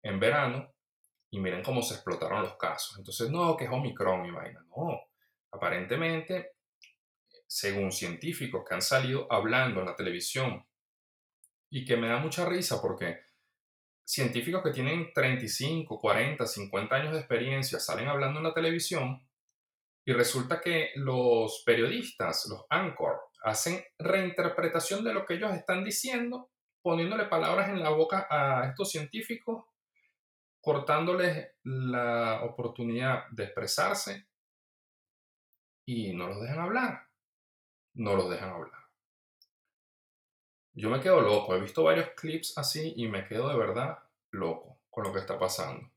en 0.04 0.20
verano 0.20 0.72
y 1.32 1.40
miren 1.40 1.64
cómo 1.64 1.82
se 1.82 1.96
explotaron 1.96 2.44
los 2.44 2.58
casos. 2.58 3.00
Entonces, 3.00 3.32
no, 3.32 3.58
que 3.58 3.64
es 3.64 3.72
Omicron 3.72 4.24
y 4.24 4.30
vaina. 4.30 4.64
No, 4.70 5.02
aparentemente, 5.50 6.55
según 7.48 7.92
científicos 7.92 8.64
que 8.68 8.76
han 8.76 8.82
salido 8.82 9.32
hablando 9.32 9.80
en 9.80 9.88
la 9.88 9.96
televisión 9.96 10.66
y 11.70 11.86
que 11.86 11.98
me 11.98 12.08
da 12.08 12.18
mucha 12.18 12.46
risa 12.46 12.82
porque 12.82 13.20
científicos 14.04 14.64
que 14.64 14.72
tienen 14.72 15.12
35, 15.14 16.00
40, 16.00 16.46
50 16.46 16.96
años 16.96 17.14
de 17.14 17.20
experiencia 17.20 17.80
salen 17.80 18.08
hablando 18.08 18.40
en 18.40 18.46
la 18.46 18.54
televisión 18.54 19.28
y 20.06 20.14
resulta 20.14 20.62
que 20.62 20.92
los 20.96 21.64
periodistas, 21.66 22.46
los 22.48 22.66
anchor, 22.70 23.22
hacen 23.44 23.84
reinterpretación 23.98 25.04
de 25.04 25.14
lo 25.14 25.26
que 25.26 25.36
ellos 25.36 25.52
están 25.54 25.84
diciendo, 25.84 26.52
poniéndole 26.82 27.26
palabras 27.26 27.70
en 27.70 27.82
la 27.82 27.90
boca 27.90 28.28
a 28.30 28.70
estos 28.70 28.92
científicos, 28.92 29.66
cortándoles 30.62 31.50
la 31.64 32.44
oportunidad 32.44 33.28
de 33.32 33.46
expresarse 33.46 34.28
y 35.88 36.14
no 36.14 36.28
los 36.28 36.42
dejan 36.42 36.60
hablar. 36.60 37.05
No 37.96 38.16
los 38.16 38.30
dejan 38.30 38.50
hablar. 38.50 38.86
Yo 40.74 40.90
me 40.90 41.00
quedo 41.00 41.22
loco, 41.22 41.56
he 41.56 41.62
visto 41.62 41.84
varios 41.84 42.10
clips 42.10 42.58
así 42.58 42.94
y 42.98 43.08
me 43.08 43.26
quedo 43.26 43.48
de 43.48 43.58
verdad 43.58 43.98
loco 44.32 44.80
con 44.90 45.06
lo 45.06 45.14
que 45.14 45.20
está 45.20 45.40
pasando. 45.40 45.90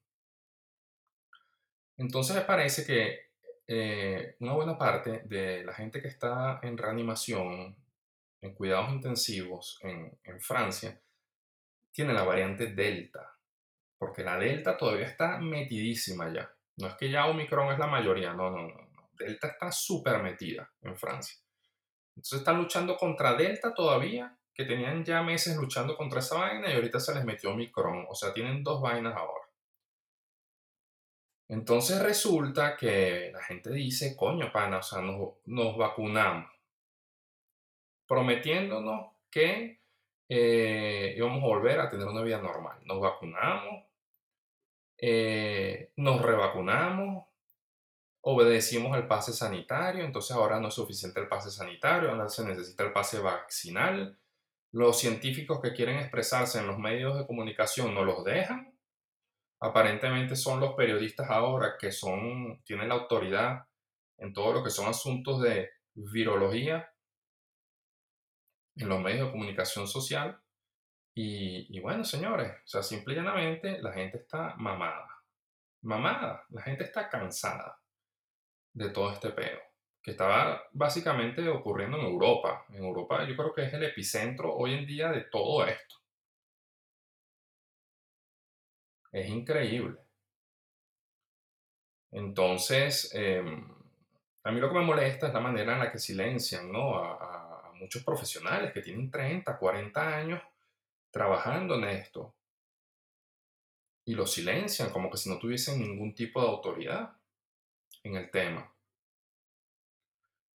Entonces 1.96 2.36
me 2.36 2.42
parece 2.42 2.86
que 2.86 3.28
eh, 3.66 4.36
una 4.38 4.52
buena 4.52 4.78
parte 4.78 5.22
de 5.24 5.64
la 5.64 5.74
gente 5.74 6.00
que 6.00 6.06
está 6.06 6.60
en 6.62 6.78
reanimación, 6.78 7.76
en 8.40 8.54
cuidados 8.54 8.90
intensivos 8.90 9.80
en, 9.82 10.40
Francia, 10.40 11.00
tiene 11.90 12.12
la 12.12 12.22
variante 12.22 12.68
Delta, 12.68 13.36
porque 13.98 14.22
la 14.22 14.38
Delta 14.38 14.76
todavía 14.76 15.06
está 15.06 15.38
metidísima 15.38 16.32
ya. 16.32 16.48
No 16.76 16.86
es 16.86 16.94
que 16.94 17.10
ya 17.10 17.26
Omicron 17.26 17.72
es 17.72 17.80
la 17.80 17.88
mayoría, 17.88 18.32
no, 18.32 18.50
no, 18.50 18.68
no. 18.68 19.10
Delta 19.12 19.48
está 19.48 19.72
súper 19.72 20.22
metida 20.22 20.70
en 20.82 20.96
Francia. 20.96 21.36
Entonces 22.18 22.40
están 22.40 22.58
luchando 22.58 22.96
contra 22.96 23.34
Delta 23.34 23.72
todavía, 23.72 24.36
que 24.52 24.64
tenían 24.64 25.04
ya 25.04 25.22
meses 25.22 25.56
luchando 25.56 25.96
contra 25.96 26.18
esa 26.18 26.36
vaina 26.36 26.68
y 26.68 26.74
ahorita 26.74 26.98
se 26.98 27.14
les 27.14 27.24
metió 27.24 27.52
Omicron. 27.52 28.06
O 28.08 28.14
sea, 28.16 28.34
tienen 28.34 28.64
dos 28.64 28.82
vainas 28.82 29.14
ahora. 29.16 29.46
Entonces 31.48 32.02
resulta 32.02 32.76
que 32.76 33.30
la 33.32 33.40
gente 33.44 33.70
dice, 33.70 34.16
coño, 34.16 34.50
pana, 34.52 34.78
o 34.78 34.82
sea, 34.82 35.00
nos, 35.00 35.76
vacunamos, 35.76 36.50
prometiéndonos 38.08 39.12
que 39.30 39.80
eh, 40.28 41.14
íbamos 41.16 41.40
a 41.40 41.46
volver 41.46 41.78
a 41.78 41.88
tener 41.88 42.08
una 42.08 42.22
vida 42.22 42.42
normal. 42.42 42.80
Nos 42.84 43.00
vacunamos, 43.00 43.84
eh, 44.98 45.92
nos 45.94 46.20
revacunamos, 46.20 47.27
obedecimos 48.30 48.96
el 48.96 49.06
pase 49.06 49.32
sanitario, 49.32 50.04
entonces 50.04 50.36
ahora 50.36 50.60
no 50.60 50.68
es 50.68 50.74
suficiente 50.74 51.20
el 51.20 51.28
pase 51.28 51.50
sanitario, 51.50 52.10
ahora 52.10 52.28
se 52.28 52.44
necesita 52.44 52.84
el 52.84 52.92
pase 52.92 53.20
vaccinal. 53.20 54.18
Los 54.72 54.98
científicos 54.98 55.60
que 55.62 55.72
quieren 55.72 55.98
expresarse 55.98 56.58
en 56.58 56.66
los 56.66 56.78
medios 56.78 57.16
de 57.16 57.26
comunicación 57.26 57.94
no 57.94 58.04
los 58.04 58.24
dejan 58.24 58.78
aparentemente 59.60 60.36
son 60.36 60.60
los 60.60 60.74
periodistas 60.74 61.28
ahora 61.30 61.76
que 61.78 61.90
son, 61.90 62.62
tienen 62.64 62.88
la 62.88 62.94
autoridad 62.94 63.66
en 64.18 64.32
todo 64.32 64.52
lo 64.52 64.64
que 64.64 64.70
son 64.70 64.88
asuntos 64.88 65.40
de 65.42 65.70
virología 65.94 66.92
en 68.76 68.88
los 68.88 69.00
medios 69.00 69.26
de 69.26 69.32
comunicación 69.32 69.88
social. 69.88 70.40
Y, 71.20 71.80
bueno, 71.80 72.04
señores, 72.04 72.52
o 72.52 72.68
sea, 72.68 72.82
simple 72.82 73.14
y 73.14 73.16
llanamente 73.16 73.82
la 73.82 73.92
gente 73.92 74.18
está 74.18 74.54
mamada. 74.56 75.08
Mamada, 75.82 76.44
la 76.50 76.62
gente 76.62 76.84
está 76.84 77.08
cansada 77.08 77.80
de 78.78 78.90
todo 78.90 79.12
este 79.12 79.30
pedo 79.30 79.58
que 80.02 80.12
estaba 80.12 80.62
básicamente 80.72 81.46
ocurriendo 81.48 81.98
en 81.98 82.06
Europa. 82.06 82.64
En 82.70 82.84
Europa 82.84 83.26
yo 83.26 83.36
creo 83.36 83.52
que 83.52 83.64
es 83.64 83.74
el 83.74 83.84
epicentro 83.84 84.54
hoy 84.54 84.74
en 84.74 84.86
día 84.86 85.10
de 85.10 85.22
todo 85.22 85.66
esto. 85.66 85.96
Es 89.12 89.28
increíble. 89.28 89.98
Entonces, 92.10 93.10
em, 93.14 93.68
a 94.44 94.50
mí 94.50 94.60
lo 94.60 94.68
que 94.68 94.78
me 94.78 94.84
molesta 94.84 95.28
es 95.28 95.34
la 95.34 95.40
manera 95.40 95.74
en 95.74 95.80
la 95.80 95.92
que 95.92 95.98
silencian 95.98 96.72
¿no? 96.72 96.96
a, 96.96 97.68
a 97.68 97.72
muchos 97.74 98.02
profesionales 98.04 98.72
que 98.72 98.80
tienen 98.80 99.10
30, 99.10 99.58
40 99.58 100.16
años 100.16 100.42
trabajando 101.10 101.74
en 101.74 101.84
esto. 101.84 102.34
Y 104.06 104.14
lo 104.14 104.26
silencian 104.26 104.90
como 104.90 105.10
que 105.10 105.18
si 105.18 105.28
no 105.28 105.38
tuviesen 105.38 105.80
ningún 105.80 106.14
tipo 106.14 106.40
de 106.40 106.48
autoridad 106.48 107.17
en 108.02 108.16
el 108.16 108.30
tema. 108.30 108.72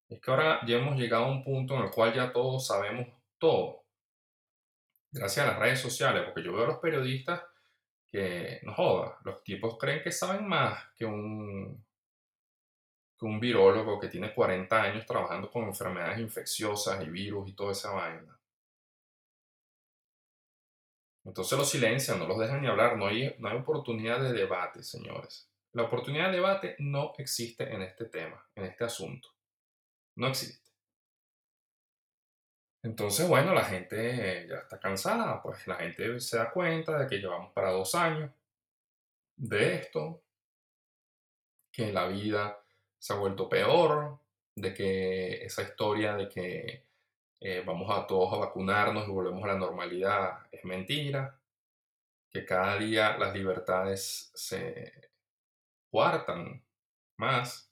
Es 0.09 0.21
que 0.21 0.31
ahora 0.31 0.61
ya 0.65 0.77
hemos 0.77 0.97
llegado 0.97 1.25
a 1.25 1.31
un 1.31 1.43
punto 1.43 1.75
en 1.75 1.83
el 1.83 1.91
cual 1.91 2.13
ya 2.13 2.31
todos 2.31 2.67
sabemos 2.67 3.07
todo. 3.37 3.83
Gracias 5.11 5.45
a 5.45 5.51
las 5.51 5.59
redes 5.59 5.79
sociales, 5.79 6.23
porque 6.25 6.43
yo 6.43 6.53
veo 6.53 6.65
a 6.65 6.67
los 6.67 6.79
periodistas 6.79 7.41
que 8.11 8.59
no 8.63 8.73
joda, 8.75 9.17
los 9.23 9.43
tipos 9.43 9.77
creen 9.79 10.03
que 10.03 10.11
saben 10.11 10.47
más 10.47 10.87
que 10.95 11.05
un, 11.05 11.83
que 13.17 13.25
un 13.25 13.39
virólogo 13.39 13.99
que 13.99 14.07
tiene 14.07 14.33
40 14.33 14.81
años 14.81 15.05
trabajando 15.05 15.49
con 15.49 15.63
enfermedades 15.63 16.19
infecciosas 16.19 17.03
y 17.03 17.09
virus 17.09 17.49
y 17.49 17.53
toda 17.53 17.71
esa 17.71 17.91
vaina. 17.91 18.39
Entonces 21.25 21.57
los 21.57 21.69
silencian, 21.69 22.19
no 22.19 22.27
los 22.27 22.37
dejan 22.37 22.61
ni 22.61 22.67
hablar, 22.67 22.97
no 22.97 23.07
hay, 23.07 23.35
no 23.39 23.49
hay 23.49 23.57
oportunidad 23.57 24.21
de 24.21 24.33
debate, 24.33 24.83
señores. 24.83 25.49
La 25.73 25.83
oportunidad 25.83 26.27
de 26.27 26.37
debate 26.37 26.75
no 26.79 27.13
existe 27.17 27.63
en 27.73 27.81
este 27.81 28.05
tema, 28.05 28.45
en 28.55 28.65
este 28.65 28.83
asunto. 28.83 29.29
No 30.15 30.27
existe. 30.27 30.69
Entonces, 32.83 33.27
bueno, 33.27 33.53
la 33.53 33.63
gente 33.63 34.45
ya 34.47 34.57
está 34.57 34.79
cansada, 34.79 35.41
pues 35.41 35.65
la 35.67 35.75
gente 35.75 36.19
se 36.19 36.37
da 36.37 36.51
cuenta 36.51 36.99
de 36.99 37.07
que 37.07 37.17
llevamos 37.17 37.51
para 37.53 37.71
dos 37.71 37.95
años 37.95 38.29
de 39.35 39.75
esto, 39.75 40.21
que 41.71 41.91
la 41.91 42.07
vida 42.07 42.59
se 42.99 43.13
ha 43.13 43.15
vuelto 43.15 43.49
peor, 43.49 44.19
de 44.55 44.73
que 44.73 45.45
esa 45.45 45.63
historia 45.63 46.15
de 46.15 46.29
que 46.29 46.83
eh, 47.39 47.63
vamos 47.65 47.89
a 47.89 48.05
todos 48.05 48.31
a 48.33 48.37
vacunarnos 48.37 49.07
y 49.07 49.11
volvemos 49.11 49.43
a 49.43 49.47
la 49.47 49.57
normalidad 49.57 50.45
es 50.51 50.63
mentira, 50.65 51.39
que 52.29 52.45
cada 52.45 52.77
día 52.77 53.17
las 53.17 53.33
libertades 53.33 54.31
se 54.35 55.12
cuartan 55.93 56.65
más 57.17 57.71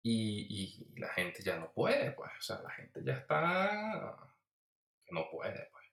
y, 0.00 0.86
la 0.96 1.08
gente 1.08 1.42
ya 1.42 1.58
no 1.58 1.72
puede, 1.72 2.12
pues, 2.12 2.30
o 2.38 2.40
sea, 2.40 2.62
la 2.62 2.70
gente 2.70 3.02
ya 3.04 3.14
está 3.14 4.16
que 5.04 5.12
no 5.12 5.28
puede, 5.28 5.68
pues. 5.72 5.84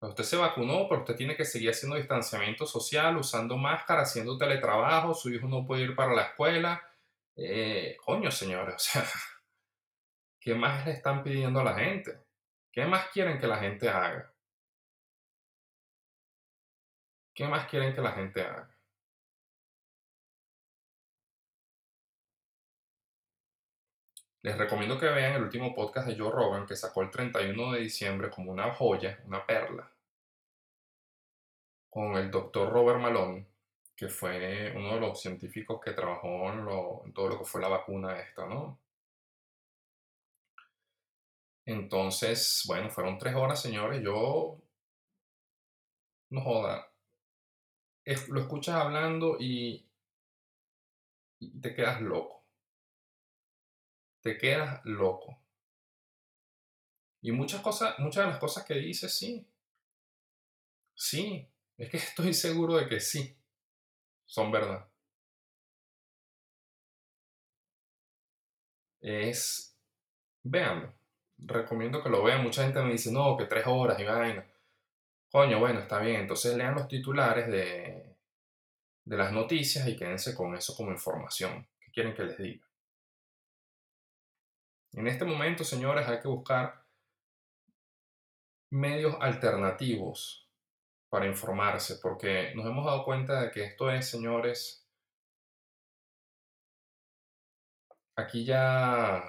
Usted 0.00 0.22
se 0.22 0.36
vacunó, 0.36 0.88
pero 0.88 1.00
usted 1.00 1.16
tiene 1.16 1.36
que 1.36 1.44
seguir 1.44 1.70
haciendo 1.70 1.96
distanciamiento 1.96 2.66
social, 2.66 3.16
usando 3.16 3.56
máscara, 3.56 4.02
haciendo 4.02 4.38
teletrabajo, 4.38 5.14
su 5.14 5.30
hijo 5.30 5.48
no 5.48 5.66
puede 5.66 5.82
ir 5.82 5.96
para 5.96 6.14
la 6.14 6.22
escuela. 6.22 6.88
Eh, 7.34 7.96
coño, 8.04 8.30
señores, 8.30 8.76
o 8.76 8.78
sea, 8.78 9.04
¿qué 10.40 10.54
más 10.54 10.86
le 10.86 10.92
están 10.92 11.24
pidiendo 11.24 11.60
a 11.60 11.64
la 11.64 11.74
gente? 11.74 12.20
¿Qué 12.70 12.86
más 12.86 13.08
quieren 13.08 13.40
que 13.40 13.48
la 13.48 13.58
gente 13.58 13.88
haga? 13.88 14.31
¿Qué 17.34 17.46
más 17.46 17.66
quieren 17.68 17.94
que 17.94 18.00
la 18.00 18.12
gente 18.12 18.42
haga? 18.42 18.70
Les 24.42 24.56
recomiendo 24.58 24.98
que 24.98 25.06
vean 25.06 25.34
el 25.34 25.42
último 25.42 25.74
podcast 25.74 26.08
de 26.08 26.18
Joe 26.18 26.30
Rogan 26.30 26.66
que 26.66 26.76
sacó 26.76 27.02
el 27.02 27.10
31 27.10 27.72
de 27.72 27.80
diciembre 27.80 28.28
como 28.30 28.50
una 28.52 28.74
joya, 28.74 29.20
una 29.26 29.46
perla, 29.46 29.90
con 31.88 32.16
el 32.16 32.30
doctor 32.30 32.72
Robert 32.72 33.00
Malone, 33.00 33.46
que 33.96 34.08
fue 34.08 34.72
uno 34.74 34.94
de 34.94 35.00
los 35.00 35.20
científicos 35.20 35.80
que 35.80 35.92
trabajó 35.92 36.52
en, 36.52 37.12
todo 37.14 37.28
lo 37.28 37.38
que 37.38 37.44
fue 37.44 37.60
la 37.60 37.68
vacuna 37.68 38.18
esta, 38.18 38.46
¿no? 38.46 38.80
Entonces, 41.64 42.62
bueno, 42.66 42.90
fueron 42.90 43.18
tres 43.18 43.34
horas, 43.34 43.60
señores. 43.62 44.02
Yo, 44.02 44.58
no 46.30 46.40
joda, 46.40 46.91
lo 48.28 48.40
escuchas 48.40 48.76
hablando 48.76 49.36
y, 49.38 49.88
y 51.38 51.60
te 51.60 51.74
quedas 51.74 52.00
loco. 52.00 52.44
Te 54.20 54.38
quedas 54.38 54.80
loco. 54.84 55.38
Y 57.20 57.30
muchas 57.32 57.60
cosas, 57.60 57.98
muchas 58.00 58.24
de 58.24 58.30
las 58.30 58.40
cosas 58.40 58.64
que 58.64 58.74
dice, 58.74 59.08
sí, 59.08 59.46
sí, 60.94 61.48
es 61.78 61.90
que 61.90 61.96
estoy 61.98 62.34
seguro 62.34 62.76
de 62.76 62.88
que 62.88 63.00
sí, 63.00 63.36
son 64.26 64.50
verdad. 64.50 64.88
Es, 69.00 69.76
véanlo, 70.44 70.94
recomiendo 71.38 72.02
que 72.02 72.08
lo 72.08 72.22
vean. 72.22 72.42
Mucha 72.42 72.64
gente 72.64 72.82
me 72.82 72.92
dice, 72.92 73.12
no, 73.12 73.36
que 73.36 73.46
tres 73.46 73.64
horas 73.66 73.98
y 73.98 74.04
vaina. 74.04 74.46
Coño, 75.32 75.58
bueno, 75.58 75.80
está 75.80 75.98
bien. 75.98 76.20
Entonces 76.20 76.54
lean 76.56 76.74
los 76.74 76.86
titulares 76.88 77.48
de, 77.48 78.16
de 79.04 79.16
las 79.16 79.32
noticias 79.32 79.88
y 79.88 79.96
quédense 79.96 80.34
con 80.34 80.54
eso 80.54 80.76
como 80.76 80.92
información. 80.92 81.66
¿Qué 81.80 81.90
quieren 81.90 82.14
que 82.14 82.24
les 82.24 82.38
diga? 82.38 82.66
En 84.92 85.06
este 85.06 85.24
momento, 85.24 85.64
señores, 85.64 86.06
hay 86.06 86.20
que 86.20 86.28
buscar 86.28 86.84
medios 88.70 89.16
alternativos 89.20 90.50
para 91.08 91.26
informarse, 91.26 91.96
porque 92.02 92.54
nos 92.54 92.66
hemos 92.66 92.84
dado 92.84 93.04
cuenta 93.04 93.40
de 93.42 93.50
que 93.50 93.64
esto 93.64 93.90
es, 93.90 94.08
señores, 94.08 94.86
aquí 98.16 98.44
ya 98.44 99.24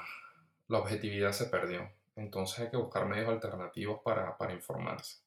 la 0.68 0.80
objetividad 0.80 1.32
se 1.32 1.46
perdió. 1.46 1.90
Entonces 2.16 2.60
hay 2.60 2.70
que 2.70 2.78
buscar 2.78 3.06
medios 3.08 3.30
alternativos 3.30 4.02
para, 4.04 4.38
para 4.38 4.54
informarse. 4.54 5.23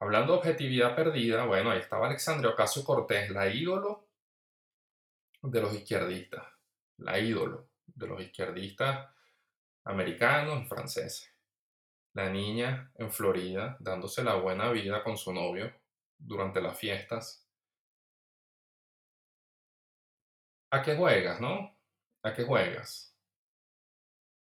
Hablando 0.00 0.32
de 0.32 0.38
objetividad 0.38 0.94
perdida, 0.94 1.44
bueno, 1.44 1.70
ahí 1.70 1.78
estaba 1.78 2.06
Alexandria 2.06 2.50
Ocasio 2.50 2.84
Cortés, 2.84 3.30
la 3.30 3.48
ídolo 3.48 4.08
de 5.42 5.60
los 5.60 5.74
izquierdistas, 5.74 6.44
la 6.98 7.18
ídolo 7.18 7.68
de 7.86 8.06
los 8.06 8.20
izquierdistas 8.20 9.08
americanos 9.84 10.62
y 10.62 10.66
franceses. 10.66 11.30
La 12.14 12.30
niña 12.30 12.92
en 12.94 13.10
Florida 13.10 13.76
dándose 13.80 14.22
la 14.22 14.36
buena 14.36 14.70
vida 14.70 15.02
con 15.02 15.16
su 15.16 15.32
novio 15.32 15.72
durante 16.18 16.60
las 16.60 16.78
fiestas. 16.78 17.48
¿A 20.70 20.82
qué 20.82 20.96
juegas, 20.96 21.40
no? 21.40 21.76
¿A 22.22 22.32
qué 22.32 22.44
juegas? 22.44 23.16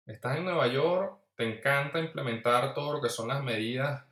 Estás 0.05 0.37
en 0.37 0.45
Nueva 0.45 0.67
York, 0.67 1.21
te 1.35 1.43
encanta 1.43 1.99
implementar 1.99 2.73
todo 2.73 2.93
lo 2.93 3.01
que 3.01 3.09
son 3.09 3.27
las 3.27 3.43
medidas 3.43 4.10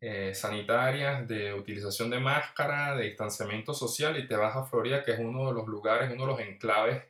eh, 0.00 0.34
sanitarias 0.34 1.28
de 1.28 1.52
utilización 1.54 2.10
de 2.10 2.20
máscara, 2.20 2.96
de 2.96 3.04
distanciamiento 3.04 3.74
social 3.74 4.18
y 4.18 4.26
te 4.26 4.36
vas 4.36 4.56
a 4.56 4.64
Florida, 4.64 5.02
que 5.02 5.12
es 5.12 5.18
uno 5.18 5.48
de 5.48 5.54
los 5.54 5.68
lugares, 5.68 6.10
uno 6.12 6.22
de 6.22 6.32
los 6.32 6.40
enclaves 6.40 7.04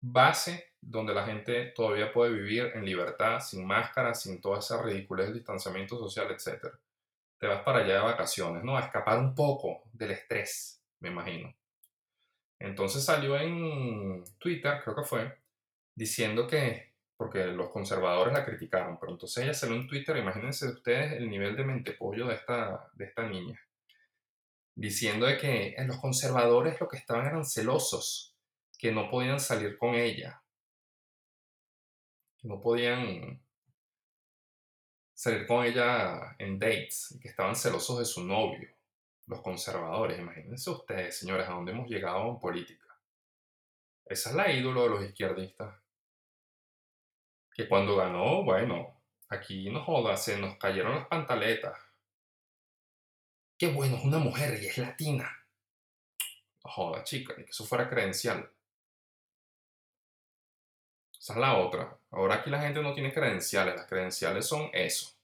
base 0.00 0.74
donde 0.80 1.12
la 1.12 1.26
gente 1.26 1.66
todavía 1.66 2.12
puede 2.12 2.32
vivir 2.32 2.72
en 2.74 2.84
libertad, 2.84 3.40
sin 3.40 3.66
máscara, 3.66 4.14
sin 4.14 4.40
toda 4.40 4.60
esa 4.60 4.82
ridiculez 4.82 5.26
del 5.26 5.36
distanciamiento 5.36 5.98
social, 5.98 6.30
etc. 6.30 6.66
Te 7.38 7.46
vas 7.46 7.62
para 7.62 7.80
allá 7.80 7.94
de 7.94 8.00
vacaciones, 8.00 8.64
¿no? 8.64 8.76
A 8.76 8.82
escapar 8.82 9.18
un 9.18 9.34
poco 9.34 9.82
del 9.92 10.12
estrés, 10.12 10.82
me 11.00 11.08
imagino. 11.08 11.54
Entonces 12.60 13.04
salió 13.04 13.36
en 13.36 14.24
Twitter, 14.38 14.80
creo 14.82 14.96
que 14.96 15.04
fue, 15.04 15.38
diciendo 15.94 16.46
que, 16.46 16.87
porque 17.18 17.46
los 17.46 17.70
conservadores 17.70 18.32
la 18.32 18.44
criticaron, 18.44 18.96
pero 18.98 19.10
entonces 19.10 19.42
ella 19.42 19.52
salió 19.52 19.74
en 19.74 19.88
Twitter, 19.88 20.16
imagínense 20.16 20.68
ustedes 20.68 21.14
el 21.14 21.28
nivel 21.28 21.56
de 21.56 21.64
mentepollo 21.64 22.28
de 22.28 22.36
esta, 22.36 22.88
de 22.94 23.06
esta 23.06 23.28
niña, 23.28 23.60
diciendo 24.76 25.26
de 25.26 25.36
que 25.36 25.74
los 25.84 25.98
conservadores 25.98 26.80
lo 26.80 26.86
que 26.86 26.96
estaban 26.96 27.26
eran 27.26 27.44
celosos, 27.44 28.36
que 28.78 28.92
no 28.92 29.10
podían 29.10 29.40
salir 29.40 29.76
con 29.76 29.96
ella, 29.96 30.40
que 32.38 32.46
no 32.46 32.60
podían 32.60 33.42
salir 35.12 35.44
con 35.48 35.64
ella 35.64 36.36
en 36.38 36.56
dates, 36.56 37.18
que 37.20 37.30
estaban 37.30 37.56
celosos 37.56 37.98
de 37.98 38.04
su 38.04 38.24
novio, 38.24 38.68
los 39.26 39.42
conservadores. 39.42 40.20
Imagínense 40.20 40.70
ustedes, 40.70 41.18
señores, 41.18 41.48
a 41.48 41.54
dónde 41.54 41.72
hemos 41.72 41.88
llegado 41.88 42.30
en 42.30 42.38
política. 42.38 42.86
Esa 44.06 44.30
es 44.30 44.36
la 44.36 44.52
ídolo 44.52 44.84
de 44.84 44.88
los 44.90 45.04
izquierdistas. 45.04 45.87
Que 47.58 47.68
cuando 47.68 47.96
ganó, 47.96 48.44
bueno, 48.44 49.02
aquí 49.28 49.68
no 49.68 49.82
joda, 49.82 50.16
se 50.16 50.38
nos 50.38 50.56
cayeron 50.58 50.94
las 50.94 51.08
pantaletas. 51.08 51.76
Qué 53.58 53.66
bueno, 53.72 53.96
es 53.96 54.04
una 54.04 54.18
mujer 54.18 54.62
y 54.62 54.66
es 54.66 54.78
latina. 54.78 55.28
No 56.64 56.70
joda, 56.70 57.02
chica, 57.02 57.34
ni 57.36 57.42
que 57.42 57.50
eso 57.50 57.64
fuera 57.64 57.90
credencial. 57.90 58.48
Esa 61.18 61.32
es 61.32 61.38
la 61.40 61.58
otra. 61.58 61.98
Ahora 62.12 62.36
aquí 62.36 62.48
la 62.48 62.60
gente 62.60 62.80
no 62.80 62.94
tiene 62.94 63.12
credenciales. 63.12 63.74
Las 63.74 63.86
credenciales 63.88 64.46
son 64.46 64.70
eso. 64.72 65.18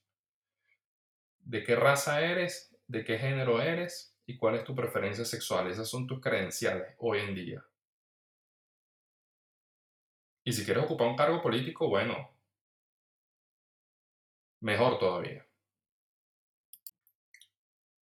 De 1.39 1.63
qué 1.63 1.77
raza 1.77 2.19
eres, 2.19 2.75
de 2.85 3.05
qué 3.05 3.17
género 3.17 3.61
eres 3.61 4.13
y 4.25 4.35
cuál 4.35 4.55
es 4.55 4.65
tu 4.65 4.75
preferencia 4.75 5.23
sexual. 5.23 5.71
Esas 5.71 5.87
son 5.87 6.05
tus 6.05 6.19
credenciales 6.19 6.95
hoy 6.97 7.19
en 7.19 7.33
día. 7.33 7.65
Y 10.45 10.53
si 10.53 10.63
quieres 10.63 10.85
ocupar 10.85 11.07
un 11.09 11.17
cargo 11.17 11.41
político, 11.41 11.89
bueno, 11.89 12.29
mejor 14.61 14.99
todavía. 14.99 15.45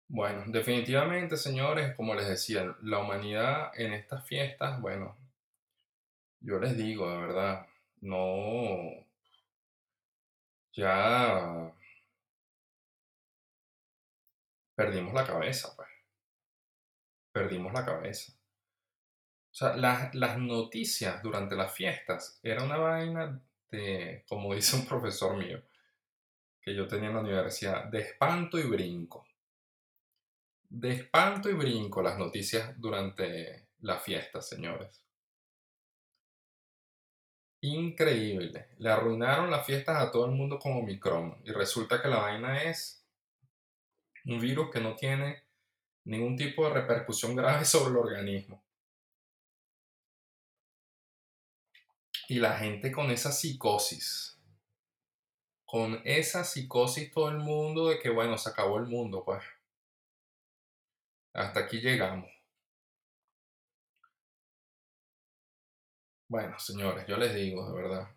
Bueno, 0.09 0.43
definitivamente, 0.47 1.37
señores, 1.37 1.95
como 1.95 2.13
les 2.13 2.27
decía, 2.27 2.75
la 2.81 2.99
humanidad 2.99 3.71
en 3.79 3.93
estas 3.93 4.25
fiestas, 4.27 4.81
bueno, 4.81 5.15
yo 6.41 6.59
les 6.59 6.75
digo, 6.77 7.09
de 7.11 7.17
verdad, 7.17 7.67
no, 8.01 9.05
ya 10.73 11.73
perdimos 14.75 15.13
la 15.13 15.25
cabeza, 15.25 15.73
pues. 15.75 15.89
Perdimos 17.31 17.71
la 17.71 17.85
cabeza. 17.85 18.36
Sea, 19.57 19.75
las, 19.75 20.13
las 20.13 20.37
noticias 20.37 21.23
durante 21.23 21.55
las 21.55 21.71
fiestas 21.73 22.39
era 22.43 22.61
una 22.63 22.77
vaina 22.77 23.41
de, 23.71 24.23
como 24.29 24.53
dice 24.53 24.75
un 24.75 24.85
profesor 24.85 25.35
mío, 25.35 25.63
que 26.61 26.75
yo 26.75 26.87
tenía 26.87 27.09
en 27.09 27.15
la 27.15 27.21
universidad, 27.21 27.85
de 27.85 28.01
espanto 28.01 28.59
y 28.59 28.67
brinco. 28.67 29.25
De 30.69 30.91
espanto 30.91 31.49
y 31.49 31.53
brinco 31.53 32.03
las 32.03 32.19
noticias 32.19 32.79
durante 32.79 33.69
las 33.79 34.03
fiestas, 34.03 34.47
señores. 34.47 35.03
Increíble. 37.61 38.75
Le 38.77 38.91
arruinaron 38.91 39.49
las 39.49 39.65
fiestas 39.65 39.99
a 39.99 40.11
todo 40.11 40.27
el 40.27 40.33
mundo 40.33 40.59
con 40.59 40.73
Omicron. 40.73 41.41
Y 41.43 41.51
resulta 41.51 41.99
que 41.99 42.09
la 42.09 42.19
vaina 42.19 42.61
es 42.61 43.03
un 44.25 44.39
virus 44.39 44.69
que 44.69 44.81
no 44.81 44.95
tiene 44.95 45.45
ningún 46.03 46.37
tipo 46.37 46.67
de 46.67 46.75
repercusión 46.75 47.35
grave 47.35 47.65
sobre 47.65 47.89
el 47.89 47.97
organismo. 47.97 48.66
Y 52.27 52.39
la 52.39 52.57
gente 52.57 52.91
con 52.91 53.09
esa 53.09 53.31
psicosis. 53.31 54.37
Con 55.65 56.01
esa 56.03 56.43
psicosis 56.43 57.11
todo 57.11 57.29
el 57.29 57.37
mundo 57.37 57.87
de 57.87 57.99
que, 57.99 58.09
bueno, 58.09 58.37
se 58.37 58.49
acabó 58.49 58.77
el 58.77 58.85
mundo, 58.85 59.23
pues. 59.23 59.43
Hasta 61.33 61.61
aquí 61.61 61.79
llegamos. 61.79 62.29
Bueno, 66.27 66.59
señores, 66.59 67.05
yo 67.07 67.15
les 67.15 67.33
digo, 67.33 67.65
de 67.69 67.81
verdad. 67.81 68.15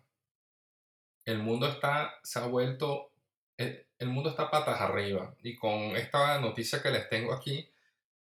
El 1.23 1.39
mundo 1.39 1.67
está, 1.67 2.19
se 2.23 2.39
ha 2.39 2.47
vuelto, 2.47 3.11
el, 3.55 3.87
el 3.97 4.09
mundo 4.09 4.29
está 4.31 4.51
patas 4.51 4.81
arriba. 4.81 5.33
Y 5.41 5.55
con 5.55 5.95
esta 5.95 6.39
noticia 6.41 6.81
que 6.81 6.91
les 6.91 7.07
tengo 7.07 7.33
aquí, 7.33 7.71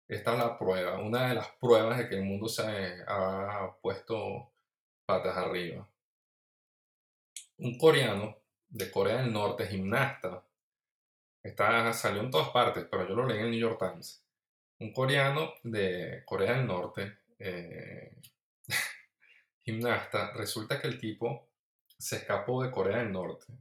esta 0.07 0.33
es 0.33 0.39
la 0.39 0.57
prueba, 0.57 0.99
una 0.99 1.29
de 1.29 1.35
las 1.35 1.49
pruebas 1.59 1.99
de 1.99 2.09
que 2.09 2.15
el 2.15 2.23
mundo 2.23 2.47
se 2.47 3.03
ha 3.07 3.75
puesto 3.81 4.54
patas 5.05 5.37
arriba. 5.37 5.87
Un 7.57 7.77
coreano 7.77 8.37
de 8.67 8.91
Corea 8.91 9.17
del 9.17 9.31
Norte, 9.31 9.67
gimnasta, 9.67 10.43
está, 11.41 11.93
salió 11.93 12.21
en 12.21 12.31
todas 12.31 12.49
partes, 12.49 12.85
pero 12.89 13.07
yo 13.07 13.15
lo 13.15 13.25
leí 13.25 13.39
en 13.39 13.45
el 13.45 13.51
New 13.51 13.59
York 13.59 13.79
Times. 13.79 14.21
Un 14.79 14.91
coreano 14.91 15.53
de 15.63 16.23
Corea 16.25 16.53
del 16.53 16.67
Norte, 16.67 17.19
eh, 17.39 18.17
gimnasta, 19.63 20.33
resulta 20.33 20.81
que 20.81 20.87
el 20.87 20.99
tipo 20.99 21.47
se 21.97 22.17
escapó 22.17 22.61
de 22.63 22.71
Corea 22.71 22.97
del 22.97 23.11
Norte 23.11 23.53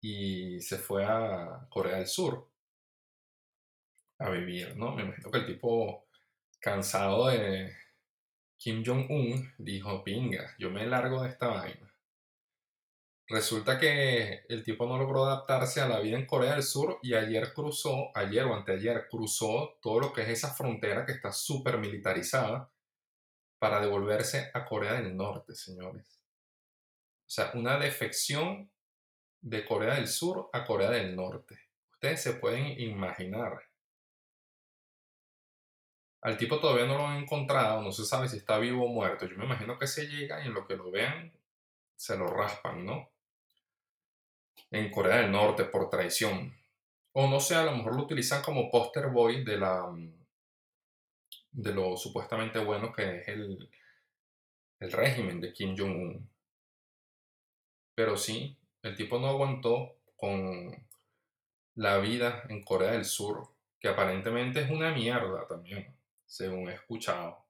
y 0.00 0.60
se 0.60 0.78
fue 0.78 1.04
a 1.04 1.66
Corea 1.68 1.96
del 1.96 2.06
Sur 2.06 2.48
a 4.18 4.30
vivir, 4.30 4.76
¿no? 4.76 4.94
Me 4.94 5.02
imagino 5.02 5.30
que 5.30 5.38
el 5.38 5.46
tipo, 5.46 6.06
cansado 6.60 7.28
de 7.28 7.72
Kim 8.58 8.82
Jong-un, 8.84 9.54
dijo, 9.56 10.02
pinga, 10.02 10.54
yo 10.58 10.70
me 10.70 10.84
largo 10.86 11.22
de 11.22 11.28
esta 11.30 11.46
vaina. 11.46 11.94
Resulta 13.28 13.78
que 13.78 14.46
el 14.48 14.64
tipo 14.64 14.86
no 14.86 14.98
logró 14.98 15.24
adaptarse 15.24 15.80
a 15.80 15.88
la 15.88 16.00
vida 16.00 16.18
en 16.18 16.26
Corea 16.26 16.54
del 16.54 16.62
Sur 16.62 16.98
y 17.02 17.14
ayer 17.14 17.52
cruzó, 17.52 18.10
ayer 18.16 18.44
o 18.44 18.54
anteayer, 18.54 19.06
cruzó 19.08 19.78
todo 19.82 20.00
lo 20.00 20.12
que 20.12 20.22
es 20.22 20.28
esa 20.30 20.54
frontera 20.54 21.04
que 21.04 21.12
está 21.12 21.30
súper 21.30 21.78
militarizada 21.78 22.72
para 23.58 23.80
devolverse 23.80 24.50
a 24.54 24.64
Corea 24.64 24.94
del 24.94 25.14
Norte, 25.14 25.54
señores. 25.54 26.24
O 27.26 27.30
sea, 27.30 27.52
una 27.54 27.78
defección 27.78 28.70
de 29.40 29.64
Corea 29.64 29.94
del 29.94 30.08
Sur 30.08 30.48
a 30.52 30.64
Corea 30.64 30.90
del 30.90 31.14
Norte. 31.14 31.60
Ustedes 31.92 32.22
se 32.22 32.32
pueden 32.34 32.80
imaginar. 32.80 33.67
Al 36.20 36.36
tipo 36.36 36.58
todavía 36.58 36.86
no 36.86 36.98
lo 36.98 37.06
han 37.06 37.22
encontrado, 37.22 37.80
no 37.80 37.92
se 37.92 38.04
sabe 38.04 38.28
si 38.28 38.38
está 38.38 38.58
vivo 38.58 38.84
o 38.84 38.88
muerto. 38.88 39.26
Yo 39.26 39.36
me 39.36 39.44
imagino 39.44 39.78
que 39.78 39.86
se 39.86 40.06
llega 40.06 40.42
y 40.42 40.48
en 40.48 40.54
lo 40.54 40.66
que 40.66 40.76
lo 40.76 40.90
vean 40.90 41.32
se 41.96 42.16
lo 42.16 42.26
raspan, 42.26 42.84
¿no? 42.84 43.10
En 44.70 44.90
Corea 44.90 45.18
del 45.18 45.32
Norte 45.32 45.64
por 45.64 45.88
traición. 45.90 46.54
O 47.12 47.28
no 47.28 47.40
sé, 47.40 47.54
a 47.54 47.64
lo 47.64 47.72
mejor 47.72 47.96
lo 47.96 48.02
utilizan 48.02 48.42
como 48.42 48.70
poster 48.70 49.08
boy 49.08 49.44
de 49.44 49.58
la 49.58 49.92
de 51.50 51.74
lo 51.74 51.96
supuestamente 51.96 52.58
bueno 52.60 52.92
que 52.92 53.18
es 53.18 53.28
el, 53.28 53.68
el 54.80 54.92
régimen 54.92 55.40
de 55.40 55.52
Kim 55.52 55.76
Jong-un. 55.76 56.28
Pero 57.94 58.16
sí, 58.16 58.56
el 58.82 58.94
tipo 58.96 59.18
no 59.18 59.28
aguantó 59.28 59.96
con 60.16 60.86
la 61.74 61.98
vida 61.98 62.44
en 62.48 62.62
Corea 62.62 62.92
del 62.92 63.04
Sur, 63.04 63.48
que 63.80 63.88
aparentemente 63.88 64.60
es 64.60 64.70
una 64.70 64.92
mierda 64.92 65.46
también, 65.48 65.97
según 66.28 66.68
he 66.68 66.74
escuchado. 66.74 67.44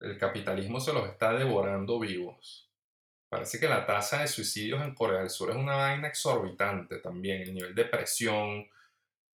El 0.00 0.18
capitalismo 0.18 0.80
se 0.80 0.92
los 0.92 1.08
está 1.08 1.32
devorando 1.32 1.98
vivos. 1.98 2.68
Parece 3.30 3.58
que 3.58 3.68
la 3.68 3.86
tasa 3.86 4.20
de 4.20 4.28
suicidios 4.28 4.82
en 4.82 4.94
Corea 4.94 5.20
del 5.20 5.30
Sur 5.30 5.50
es 5.50 5.56
una 5.56 5.76
vaina 5.76 6.08
exorbitante 6.08 6.98
también, 6.98 7.40
el 7.40 7.54
nivel 7.54 7.74
de 7.74 7.86
presión. 7.86 8.68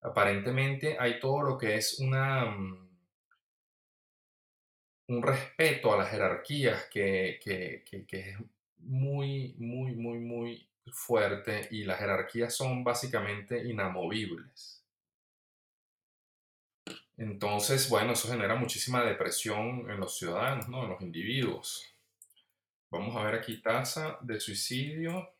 Aparentemente 0.02 0.98
hay 1.00 1.18
todo 1.18 1.40
lo 1.40 1.56
que 1.56 1.76
es 1.76 1.98
una 2.00 2.44
mm, 2.44 2.86
un 5.08 5.22
respeto 5.22 5.92
a 5.92 5.98
las 5.98 6.10
jerarquías 6.10 6.86
que, 6.90 7.38
que, 7.42 7.84
es 8.10 8.38
muy, 8.78 9.54
muy, 9.58 9.94
muy, 9.94 10.18
muy 10.18 10.68
fuerte 10.92 11.68
y 11.70 11.84
las 11.84 11.98
jerarquías 11.98 12.54
son 12.54 12.82
básicamente 12.82 13.62
inamovibles. 13.68 14.84
Entonces, 17.16 17.88
bueno, 17.88 18.12
eso 18.12 18.28
genera 18.28 18.54
muchísima 18.56 19.02
depresión 19.04 19.90
en 19.90 20.00
los 20.00 20.18
ciudadanos, 20.18 20.68
¿no? 20.68 20.84
en 20.84 20.90
los 20.90 21.00
individuos. 21.00 21.94
Vamos 22.90 23.16
a 23.16 23.24
ver 23.24 23.34
aquí 23.36 23.60
tasa 23.62 24.18
de 24.22 24.38
suicidio. 24.38 25.32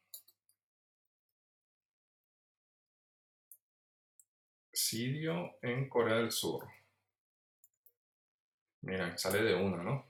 Suicidio 4.73 5.59
en 5.62 5.89
Corea 5.89 6.17
del 6.17 6.31
Sur. 6.31 6.67
Mira, 8.83 9.17
sale 9.19 9.43
de 9.43 9.55
una, 9.55 9.83
¿no? 9.83 10.07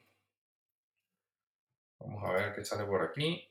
Vamos 1.99 2.23
a 2.25 2.33
ver 2.33 2.55
qué 2.55 2.65
sale 2.65 2.85
por 2.85 3.03
aquí. 3.03 3.49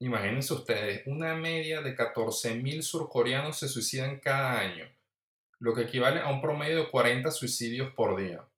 Imagínense 0.00 0.54
ustedes, 0.54 1.06
una 1.06 1.34
media 1.34 1.82
de 1.82 1.96
14.000 1.96 2.82
surcoreanos 2.82 3.58
se 3.58 3.68
suicidan 3.68 4.20
cada 4.20 4.60
año, 4.60 4.88
lo 5.60 5.74
que 5.74 5.82
equivale 5.82 6.20
a 6.20 6.30
un 6.30 6.40
promedio 6.40 6.84
de 6.84 6.90
40 6.90 7.30
suicidios 7.30 7.92
por 7.94 8.16
día. 8.16 8.48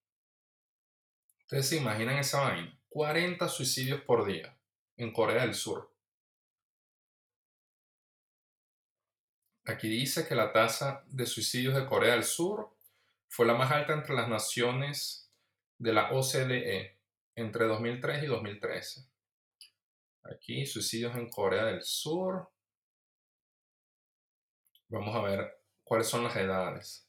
Ustedes 1.40 1.68
se 1.68 1.76
imaginan 1.76 2.18
esa 2.18 2.40
vaina, 2.40 2.78
40 2.90 3.48
suicidios 3.48 4.00
por 4.02 4.26
día 4.26 4.56
en 4.96 5.12
Corea 5.12 5.42
del 5.42 5.54
Sur. 5.54 5.90
Aquí 9.64 9.88
dice 9.88 10.26
que 10.26 10.34
la 10.34 10.52
tasa 10.52 11.04
de 11.08 11.26
suicidios 11.26 11.74
de 11.74 11.86
Corea 11.86 12.14
del 12.14 12.24
Sur 12.24 12.76
fue 13.28 13.46
la 13.46 13.54
más 13.54 13.70
alta 13.70 13.94
entre 13.94 14.14
las 14.14 14.28
naciones 14.28 15.30
de 15.78 15.92
la 15.92 16.10
OCDE 16.10 16.98
entre 17.36 17.66
2003 17.66 18.24
y 18.24 18.26
2013. 18.26 19.08
Aquí, 20.24 20.66
suicidios 20.66 21.16
en 21.16 21.30
Corea 21.30 21.64
del 21.64 21.82
Sur. 21.82 22.50
Vamos 24.88 25.14
a 25.14 25.22
ver 25.22 25.59
cuáles 25.90 26.06
son 26.06 26.22
las 26.22 26.36
edades. 26.36 27.04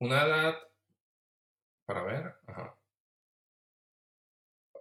Una 0.00 0.22
edad, 0.24 0.58
para 1.86 2.02
ver, 2.02 2.34
ajá. 2.48 2.74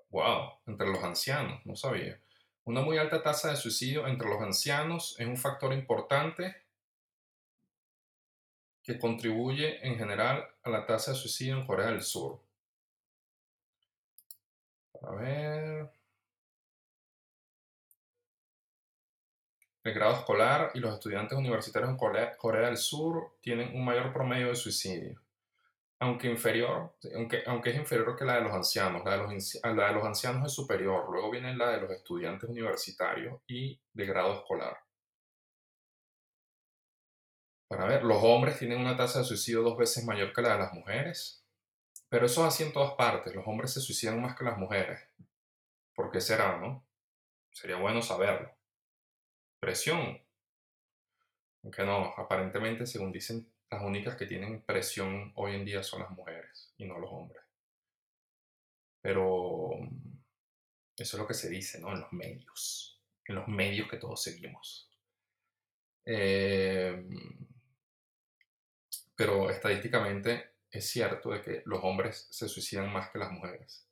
Wow, 0.09 0.53
entre 0.65 0.87
los 0.87 1.03
ancianos, 1.03 1.63
no 1.63 1.75
sabía. 1.75 2.19
Una 2.63 2.81
muy 2.81 2.97
alta 2.97 3.21
tasa 3.21 3.51
de 3.51 3.55
suicidio 3.55 4.07
entre 4.07 4.27
los 4.27 4.41
ancianos 4.41 5.15
es 5.19 5.27
un 5.27 5.37
factor 5.37 5.73
importante 5.73 6.55
que 8.81 8.97
contribuye 8.97 9.85
en 9.85 9.99
general 9.99 10.49
a 10.63 10.71
la 10.71 10.87
tasa 10.87 11.11
de 11.11 11.17
suicidio 11.17 11.57
en 11.57 11.67
Corea 11.67 11.91
del 11.91 12.01
Sur. 12.01 12.41
A 15.03 15.11
ver. 15.11 15.91
El 19.83 19.93
grado 19.95 20.13
escolar 20.13 20.71
y 20.75 20.79
los 20.79 20.93
estudiantes 20.93 21.37
universitarios 21.37 21.89
en 21.89 21.97
Corea, 21.97 22.37
del 22.67 22.77
Sur 22.77 23.37
tienen 23.41 23.75
un 23.75 23.83
mayor 23.83 24.13
promedio 24.13 24.49
de 24.49 24.55
suicidio, 24.55 25.19
aunque 25.99 26.29
inferior, 26.29 26.95
aunque, 27.15 27.43
aunque 27.47 27.71
es 27.71 27.77
inferior 27.77 28.15
que 28.15 28.25
la 28.25 28.35
de 28.35 28.41
los 28.41 28.53
ancianos. 28.53 29.03
La 29.03 29.17
de 29.17 29.17
los, 29.17 29.59
la 29.63 29.87
de 29.87 29.93
los 29.93 30.05
ancianos 30.05 30.45
es 30.45 30.53
superior, 30.53 31.09
luego 31.09 31.31
viene 31.31 31.55
la 31.55 31.71
de 31.71 31.81
los 31.81 31.89
estudiantes 31.89 32.47
universitarios 32.47 33.41
y 33.47 33.81
de 33.93 34.05
grado 34.05 34.35
escolar. 34.35 34.77
Para 37.67 37.85
ver, 37.85 38.03
los 38.03 38.21
hombres 38.21 38.59
tienen 38.59 38.81
una 38.81 38.95
tasa 38.95 39.19
de 39.19 39.25
suicidio 39.25 39.63
dos 39.63 39.77
veces 39.77 40.05
mayor 40.05 40.31
que 40.33 40.41
la 40.43 40.53
de 40.53 40.59
las 40.59 40.73
mujeres, 40.73 41.43
pero 42.07 42.27
eso 42.27 42.41
es 42.41 42.53
así 42.53 42.63
en 42.63 42.73
todas 42.73 42.93
partes. 42.93 43.33
Los 43.33 43.47
hombres 43.47 43.73
se 43.73 43.79
suicidan 43.79 44.21
más 44.21 44.35
que 44.35 44.43
las 44.43 44.57
mujeres. 44.57 44.99
¿Por 45.95 46.11
qué 46.11 46.21
será, 46.21 46.57
no? 46.57 46.85
Sería 47.51 47.77
bueno 47.77 48.01
saberlo. 48.01 48.60
Presión. 49.61 50.19
Aunque 51.61 51.83
no, 51.83 52.15
aparentemente, 52.17 52.87
según 52.87 53.11
dicen, 53.11 53.47
las 53.69 53.83
únicas 53.83 54.15
que 54.15 54.25
tienen 54.25 54.63
presión 54.63 55.31
hoy 55.35 55.55
en 55.55 55.63
día 55.63 55.83
son 55.83 56.01
las 56.01 56.09
mujeres 56.09 56.73
y 56.77 56.85
no 56.85 56.97
los 56.97 57.11
hombres. 57.11 57.43
Pero 59.01 59.69
eso 60.97 61.15
es 61.15 61.21
lo 61.21 61.27
que 61.27 61.35
se 61.35 61.47
dice, 61.47 61.79
¿no? 61.79 61.93
En 61.93 62.01
los 62.01 62.11
medios. 62.11 62.99
En 63.27 63.35
los 63.35 63.47
medios 63.47 63.87
que 63.87 63.97
todos 63.97 64.23
seguimos. 64.23 64.89
Eh, 66.05 67.07
pero 69.15 69.51
estadísticamente 69.51 70.55
es 70.71 70.89
cierto 70.89 71.29
de 71.29 71.41
que 71.43 71.61
los 71.65 71.83
hombres 71.83 72.27
se 72.31 72.49
suicidan 72.49 72.91
más 72.91 73.11
que 73.11 73.19
las 73.19 73.31
mujeres. 73.31 73.87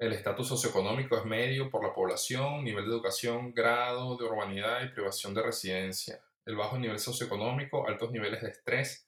El 0.00 0.14
estatus 0.14 0.48
socioeconómico 0.48 1.14
es 1.18 1.26
medio 1.26 1.68
por 1.68 1.84
la 1.84 1.92
población, 1.92 2.64
nivel 2.64 2.86
de 2.86 2.90
educación, 2.90 3.52
grado 3.52 4.16
de 4.16 4.24
urbanidad 4.24 4.82
y 4.82 4.88
privación 4.88 5.34
de 5.34 5.42
residencia. 5.42 6.24
El 6.46 6.56
bajo 6.56 6.78
nivel 6.78 6.98
socioeconómico, 6.98 7.86
altos 7.86 8.10
niveles 8.10 8.40
de 8.40 8.48
estrés, 8.48 9.06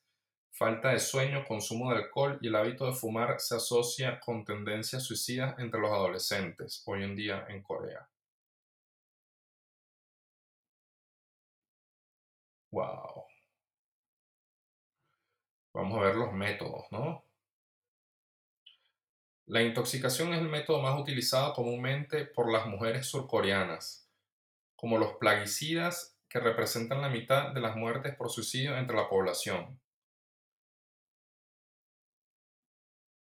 falta 0.50 0.90
de 0.90 1.00
sueño, 1.00 1.46
consumo 1.48 1.90
de 1.90 1.96
alcohol 1.96 2.38
y 2.42 2.48
el 2.48 2.56
hábito 2.56 2.84
de 2.84 2.92
fumar 2.92 3.40
se 3.40 3.56
asocia 3.56 4.20
con 4.20 4.44
tendencias 4.44 5.02
suicidas 5.04 5.58
entre 5.58 5.80
los 5.80 5.90
adolescentes 5.90 6.82
hoy 6.84 7.04
en 7.04 7.16
día 7.16 7.46
en 7.48 7.62
Corea. 7.62 8.06
Wow. 12.70 13.24
Vamos 15.74 15.98
a 15.98 16.02
ver 16.02 16.16
los 16.16 16.32
métodos, 16.34 16.84
¿no? 16.90 17.24
La 19.46 19.60
intoxicación 19.60 20.32
es 20.32 20.40
el 20.40 20.48
método 20.48 20.80
más 20.80 20.98
utilizado 21.00 21.52
comúnmente 21.52 22.26
por 22.26 22.50
las 22.50 22.66
mujeres 22.66 23.06
surcoreanas, 23.06 24.08
como 24.76 24.98
los 24.98 25.14
plaguicidas 25.14 26.16
que 26.28 26.38
representan 26.38 27.02
la 27.02 27.08
mitad 27.08 27.52
de 27.52 27.60
las 27.60 27.76
muertes 27.76 28.14
por 28.14 28.30
suicidio 28.30 28.76
entre 28.76 28.96
la 28.96 29.08
población. 29.08 29.80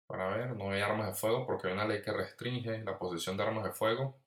Para 0.06 0.28
ver, 0.28 0.56
no 0.56 0.70
hay 0.70 0.80
armas 0.80 1.08
de 1.08 1.14
fuego 1.14 1.44
porque 1.44 1.66
hay 1.66 1.72
una 1.74 1.86
ley 1.86 2.02
que 2.02 2.12
restringe 2.12 2.84
la 2.84 2.98
posesión 2.98 3.36
de 3.36 3.42
armas 3.42 3.64
de 3.64 3.72
fuego. 3.72 4.21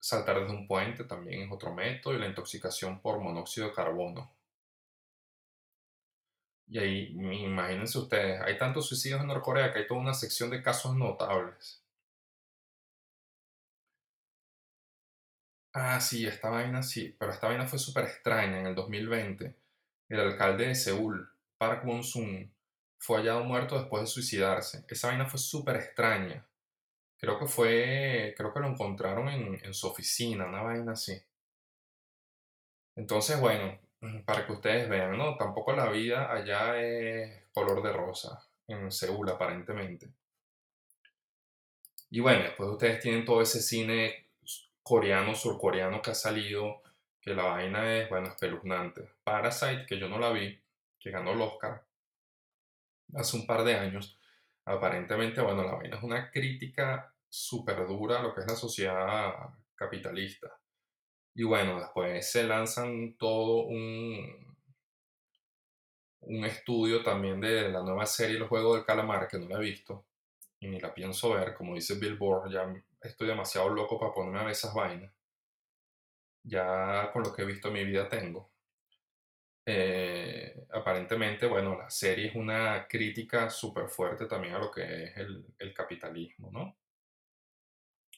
Saltar 0.00 0.40
desde 0.40 0.52
un 0.52 0.66
puente 0.66 1.04
también 1.04 1.42
es 1.42 1.52
otro 1.52 1.72
método 1.72 2.14
y 2.14 2.18
la 2.18 2.26
intoxicación 2.26 3.00
por 3.00 3.20
monóxido 3.20 3.68
de 3.68 3.74
carbono. 3.74 4.34
Y 6.68 6.78
ahí, 6.78 7.08
imagínense 7.44 7.98
ustedes, 7.98 8.40
hay 8.40 8.56
tantos 8.56 8.88
suicidios 8.88 9.20
en 9.20 9.26
Norcorea 9.26 9.72
que 9.74 9.80
hay 9.80 9.86
toda 9.86 10.00
una 10.00 10.14
sección 10.14 10.48
de 10.48 10.62
casos 10.62 10.96
notables. 10.96 11.82
Ah, 15.72 16.00
sí, 16.00 16.26
esta 16.26 16.48
vaina 16.50 16.82
sí, 16.82 17.14
pero 17.18 17.32
esta 17.32 17.48
vaina 17.48 17.66
fue 17.66 17.78
súper 17.78 18.04
extraña 18.04 18.60
en 18.60 18.66
el 18.66 18.74
2020. 18.76 19.56
el 20.08 20.20
alcalde 20.20 20.66
de 20.68 20.74
Seúl, 20.76 21.28
Park 21.58 21.84
Won-sun, 21.86 22.52
fue 22.98 23.18
hallado 23.18 23.44
muerto 23.44 23.78
después 23.78 24.02
de 24.02 24.06
suicidarse. 24.08 24.84
Esa 24.88 25.08
vaina 25.08 25.26
fue 25.26 25.38
súper 25.40 25.76
extraña. 25.76 26.46
Creo 27.20 27.38
que 27.38 27.46
fue, 27.46 28.34
creo 28.36 28.52
que 28.52 28.60
lo 28.60 28.68
encontraron 28.68 29.28
en, 29.28 29.60
en 29.62 29.74
su 29.74 29.86
oficina, 29.86 30.46
una 30.46 30.62
vaina 30.62 30.92
así. 30.92 31.20
Entonces, 32.96 33.38
bueno, 33.40 33.78
para 34.24 34.46
que 34.46 34.52
ustedes 34.52 34.88
vean, 34.88 35.16
¿no? 35.16 35.36
Tampoco 35.36 35.72
la 35.72 35.90
vida 35.90 36.32
allá 36.32 36.80
es 36.80 37.44
color 37.52 37.82
de 37.82 37.92
rosa, 37.92 38.42
en 38.66 38.90
Seúl 38.90 39.28
aparentemente. 39.28 40.08
Y 42.10 42.20
bueno, 42.20 42.42
después 42.42 42.70
ustedes 42.70 43.00
tienen 43.00 43.24
todo 43.24 43.42
ese 43.42 43.60
cine 43.60 44.28
coreano, 44.82 45.34
surcoreano 45.34 46.02
que 46.02 46.10
ha 46.10 46.14
salido, 46.14 46.82
que 47.20 47.34
la 47.34 47.44
vaina 47.44 47.96
es, 47.96 48.08
bueno, 48.08 48.28
espeluznante. 48.28 49.10
Parasite, 49.22 49.86
que 49.86 49.98
yo 49.98 50.08
no 50.08 50.18
la 50.18 50.30
vi, 50.30 50.60
que 50.98 51.10
ganó 51.10 51.32
el 51.32 51.40
Oscar 51.42 51.84
hace 53.14 53.36
un 53.36 53.46
par 53.46 53.64
de 53.64 53.76
años. 53.76 54.19
Aparentemente, 54.70 55.40
bueno, 55.40 55.64
la 55.64 55.74
vaina 55.74 55.96
es 55.96 56.02
una 56.02 56.30
crítica 56.30 57.12
súper 57.28 57.86
dura 57.86 58.20
a 58.20 58.22
lo 58.22 58.34
que 58.34 58.40
es 58.42 58.46
la 58.46 58.56
sociedad 58.56 59.34
capitalista. 59.74 60.48
Y 61.34 61.44
bueno, 61.44 61.80
después 61.80 62.30
se 62.30 62.44
lanzan 62.44 63.16
todo 63.18 63.64
un, 63.66 64.56
un 66.20 66.44
estudio 66.44 67.02
también 67.02 67.40
de 67.40 67.68
la 67.70 67.82
nueva 67.82 68.06
serie 68.06 68.36
El 68.36 68.48
Juego 68.48 68.74
del 68.76 68.84
Calamar, 68.84 69.28
que 69.28 69.38
no 69.38 69.48
la 69.48 69.56
he 69.56 69.60
visto 69.60 70.06
y 70.60 70.68
ni 70.68 70.78
la 70.78 70.94
pienso 70.94 71.32
ver, 71.32 71.54
como 71.54 71.74
dice 71.74 71.94
Billboard, 71.98 72.52
ya 72.52 72.72
estoy 73.00 73.28
demasiado 73.28 73.70
loco 73.70 73.98
para 73.98 74.12
ponerme 74.12 74.40
a 74.40 74.42
ver 74.42 74.52
esas 74.52 74.74
vainas. 74.74 75.12
Ya 76.42 77.10
con 77.12 77.22
lo 77.22 77.32
que 77.32 77.42
he 77.42 77.46
visto 77.46 77.68
en 77.68 77.74
mi 77.74 77.84
vida 77.84 78.08
tengo. 78.08 78.49
Eh, 79.72 80.66
aparentemente, 80.72 81.46
bueno, 81.46 81.78
la 81.78 81.88
serie 81.88 82.26
es 82.26 82.34
una 82.34 82.88
crítica 82.88 83.48
súper 83.48 83.88
fuerte 83.88 84.26
también 84.26 84.54
a 84.54 84.58
lo 84.58 84.68
que 84.68 85.04
es 85.04 85.16
el, 85.16 85.46
el 85.60 85.72
capitalismo, 85.72 86.50
¿no? 86.50 86.76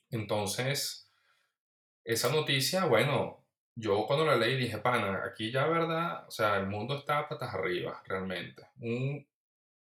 Entonces, 0.09 1.13
esa 2.05 2.31
noticia, 2.33 2.87
bueno, 2.87 3.45
yo 3.75 4.07
cuando 4.07 4.25
la 4.25 4.37
leí 4.37 4.57
dije, 4.57 4.79
pana, 4.79 5.25
aquí 5.27 5.51
ya, 5.53 5.67
¿verdad? 5.67 6.27
O 6.27 6.31
sea, 6.31 6.57
el 6.57 6.69
mundo 6.69 6.97
está 6.97 7.29
patas 7.29 7.53
arriba, 7.53 8.03
realmente. 8.07 8.67
Un 8.79 9.27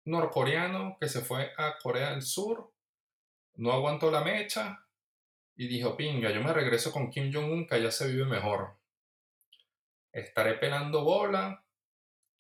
norcoreano 0.05 0.97
que 0.99 1.07
se 1.07 1.21
fue 1.21 1.53
a 1.55 1.77
Corea 1.77 2.09
del 2.11 2.23
Sur, 2.23 2.73
no 3.57 3.71
aguantó 3.73 4.09
la 4.09 4.23
mecha 4.23 4.87
y 5.55 5.67
dijo, 5.67 5.95
pinga, 5.95 6.31
yo 6.31 6.41
me 6.41 6.51
regreso 6.51 6.91
con 6.91 7.11
Kim 7.11 7.31
Jong-un, 7.31 7.67
que 7.67 7.75
allá 7.75 7.91
se 7.91 8.07
vive 8.07 8.25
mejor. 8.25 8.78
Estaré 10.11 10.55
pelando 10.55 11.03
bola 11.03 11.63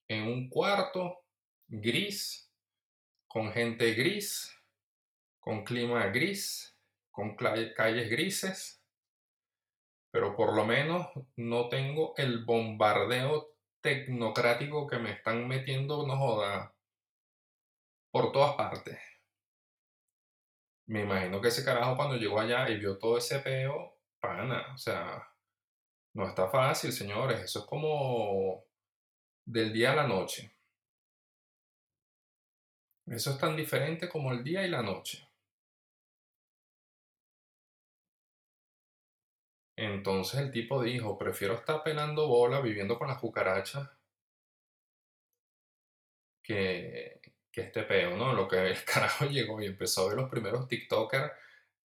en 0.07 0.23
un 0.23 0.49
cuarto 0.49 1.25
gris, 1.67 2.51
con 3.27 3.51
gente 3.51 3.93
gris, 3.93 4.55
con 5.39 5.63
clima 5.63 6.07
gris, 6.07 6.77
con 7.11 7.35
calles 7.35 8.09
grises, 8.09 8.83
pero 10.11 10.35
por 10.35 10.55
lo 10.55 10.65
menos 10.65 11.07
no 11.35 11.69
tengo 11.69 12.13
el 12.17 12.43
bombardeo 12.43 13.55
tecnocrático 13.81 14.87
que 14.87 14.97
me 14.97 15.11
están 15.11 15.47
metiendo, 15.47 16.05
no 16.07 16.73
por 18.11 18.31
todas 18.31 18.55
partes. 18.55 18.99
Me 20.87 21.01
imagino 21.01 21.39
que 21.39 21.49
ese 21.49 21.63
carajo 21.63 21.95
cuando 21.95 22.15
llegó 22.15 22.39
allá 22.39 22.67
y 22.69 22.77
vio 22.79 22.97
todo 22.97 23.17
ese 23.19 23.39
peo, 23.39 23.99
pana, 24.19 24.73
o 24.73 24.77
sea, 24.77 25.23
no 26.19 26.27
está 26.27 26.49
fácil, 26.49 26.91
señores, 26.91 27.41
eso 27.41 27.59
es 27.59 27.65
como 27.65 28.65
del 29.45 29.73
día 29.73 29.93
a 29.93 29.95
la 29.95 30.07
noche. 30.07 30.51
Eso 33.07 33.31
es 33.31 33.37
tan 33.37 33.55
diferente 33.55 34.07
como 34.07 34.31
el 34.31 34.43
día 34.43 34.65
y 34.65 34.69
la 34.69 34.81
noche. 34.81 35.27
Entonces 39.75 40.39
el 40.41 40.51
tipo 40.51 40.83
dijo, 40.83 41.17
prefiero 41.17 41.55
estar 41.55 41.81
pelando 41.83 42.27
bola, 42.27 42.61
viviendo 42.61 42.99
con 42.99 43.07
las 43.07 43.17
cucarachas, 43.17 43.89
que, 46.43 47.21
que 47.51 47.61
este 47.61 47.83
peo, 47.83 48.17
¿no? 48.17 48.33
Lo 48.33 48.47
que 48.47 48.57
el 48.57 48.83
carajo 48.85 49.25
llegó 49.25 49.61
y 49.61 49.67
empezó 49.67 50.03
a 50.05 50.09
ver 50.09 50.17
los 50.17 50.29
primeros 50.29 50.67
TikTokers, 50.67 51.31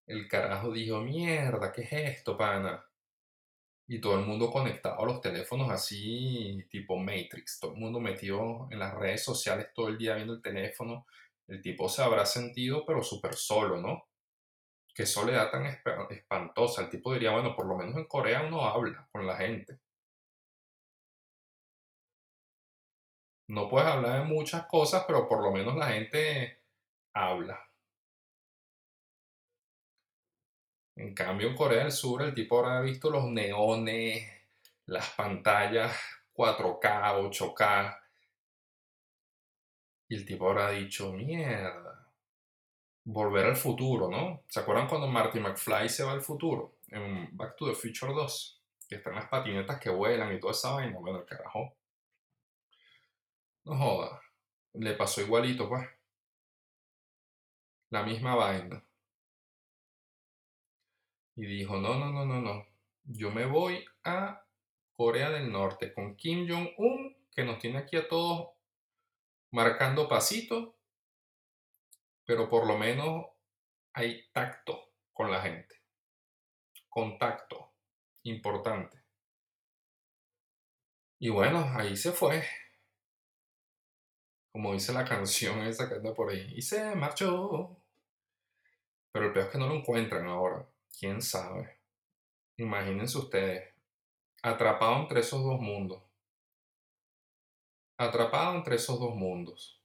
el 0.08 0.28
carajo 0.28 0.72
dijo, 0.72 1.02
mierda, 1.02 1.72
¿qué 1.72 1.84
es 1.84 1.94
esto, 1.94 2.36
pana? 2.38 2.84
Y 3.94 4.02
todo 4.02 4.18
el 4.18 4.26
mundo 4.26 4.50
conectado 4.50 5.00
a 5.00 5.06
los 5.06 5.22
teléfonos 5.22 5.70
así, 5.70 6.66
tipo 6.68 6.98
Matrix, 6.98 7.60
todo 7.60 7.74
el 7.74 7.80
mundo 7.80 8.00
metido 8.00 8.68
en 8.72 8.80
las 8.80 8.96
redes 8.96 9.24
sociales 9.24 9.68
todo 9.72 9.88
el 9.90 10.00
día 10.00 10.16
viendo 10.16 10.34
el 10.34 10.42
teléfono. 10.42 11.06
El 11.48 11.62
tipo 11.62 11.88
se 11.88 12.02
habrá 12.02 12.26
sentido, 12.26 12.88
pero 12.88 13.04
súper 13.04 13.36
solo, 13.36 13.80
¿no? 13.80 14.08
Qué 14.96 15.06
soledad 15.06 15.52
tan 15.52 15.68
espantosa. 16.10 16.82
El 16.82 16.90
tipo 16.90 17.14
diría, 17.14 17.34
bueno, 17.34 17.56
por 17.56 17.68
lo 17.68 17.78
menos 17.78 17.96
en 17.98 18.06
Corea 18.06 18.42
uno 18.42 18.66
habla 18.66 19.08
con 19.12 19.28
la 19.28 19.38
gente. 19.38 19.80
No 23.48 23.70
puedes 23.70 23.88
hablar 23.88 24.22
de 24.22 24.26
muchas 24.26 24.66
cosas, 24.66 25.04
pero 25.06 25.28
por 25.28 25.44
lo 25.44 25.52
menos 25.52 25.76
la 25.76 25.90
gente 25.90 26.64
habla. 27.14 27.60
En 30.96 31.14
cambio, 31.16 31.48
en 31.48 31.56
Corea 31.56 31.84
del 31.84 31.92
Sur, 31.92 32.22
el 32.22 32.34
tipo 32.34 32.60
habrá 32.60 32.82
visto 32.82 33.10
los 33.10 33.26
neones, 33.26 34.30
las 34.86 35.10
pantallas 35.12 35.96
4K, 36.36 37.30
8K. 37.30 38.00
Y 40.10 40.16
el 40.16 40.26
tipo 40.26 40.50
habrá 40.50 40.70
dicho, 40.72 41.12
mierda, 41.14 42.08
volver 43.06 43.46
al 43.48 43.56
futuro, 43.56 44.10
¿no? 44.10 44.44
¿Se 44.48 44.60
acuerdan 44.60 44.88
cuando 44.88 45.08
Marty 45.08 45.40
McFly 45.40 45.90
se 45.90 46.04
va 46.04 46.12
al 46.12 46.22
futuro? 46.22 46.78
En 46.90 47.36
Back 47.36 47.56
to 47.56 47.66
the 47.68 47.74
Future 47.74 48.14
2, 48.14 48.62
que 48.88 48.96
están 48.96 49.16
las 49.16 49.28
patinetas 49.28 49.80
que 49.80 49.90
vuelan 49.90 50.36
y 50.36 50.40
toda 50.40 50.54
esa 50.54 50.72
vaina. 50.72 51.00
Bueno, 51.00 51.20
el 51.20 51.26
carajo 51.26 51.76
no 53.66 53.78
joda. 53.78 54.22
Le 54.74 54.94
pasó 54.94 55.22
igualito, 55.22 55.70
pues. 55.70 55.88
La 57.90 58.04
misma 58.04 58.36
vaina. 58.36 58.84
Y 61.36 61.46
dijo, 61.46 61.78
no, 61.78 61.98
no, 61.98 62.12
no, 62.12 62.26
no, 62.26 62.42
no. 62.42 62.66
Yo 63.04 63.32
me 63.32 63.46
voy 63.46 63.84
a 64.04 64.46
Corea 64.94 65.30
del 65.30 65.52
Norte 65.52 65.94
con 65.94 66.16
Kim 66.16 66.48
Jong-un, 66.48 67.18
que 67.32 67.44
nos 67.44 67.60
tiene 67.60 67.80
aquí 67.80 67.98
a 67.98 68.08
todos 68.08 68.50
marcando 69.52 70.08
pasito, 70.08 70.78
pero 72.26 72.50
por 72.50 72.68
lo 72.68 72.78
menos 72.78 73.26
hay 73.94 74.30
tacto 74.32 74.94
con 75.12 75.32
la 75.32 75.42
gente. 75.42 75.82
Contacto. 76.90 77.74
Importante. 78.24 79.04
Y 81.20 81.30
bueno, 81.30 81.72
ahí 81.76 81.98
se 81.98 82.12
fue 82.12 82.44
como 84.54 84.74
dice 84.74 84.94
la 84.94 85.04
canción 85.04 85.64
esa 85.64 85.90
que 85.90 85.96
anda 85.96 86.14
por 86.14 86.30
ahí, 86.30 86.54
y 86.56 86.62
se 86.62 86.96
marchó. 86.96 87.76
Pero 89.12 89.28
el 89.28 89.34
peor 89.34 89.46
es 89.48 89.52
que 89.52 89.58
no 89.58 89.68
lo 89.68 89.76
encuentran 89.76 90.28
ahora. 90.28 90.68
¿Quién 90.98 91.22
sabe? 91.22 91.80
Imagínense 92.58 93.18
ustedes, 93.18 93.74
atrapado 94.42 95.02
entre 95.02 95.22
esos 95.22 95.44
dos 95.44 95.60
mundos. 95.60 96.02
Atrapado 97.98 98.56
entre 98.56 98.76
esos 98.76 99.00
dos 99.00 99.16
mundos. 99.16 99.82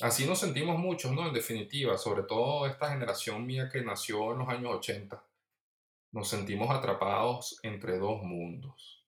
Así 0.00 0.26
nos 0.26 0.40
sentimos 0.40 0.78
muchos, 0.78 1.12
¿no? 1.12 1.26
En 1.28 1.34
definitiva, 1.34 1.96
sobre 1.96 2.24
todo 2.24 2.66
esta 2.66 2.90
generación 2.90 3.46
mía 3.46 3.68
que 3.70 3.82
nació 3.82 4.32
en 4.32 4.38
los 4.38 4.48
años 4.48 4.74
80. 4.76 5.22
Nos 6.12 6.28
sentimos 6.28 6.70
atrapados 6.70 7.60
entre 7.62 7.98
dos 7.98 8.22
mundos. 8.22 9.04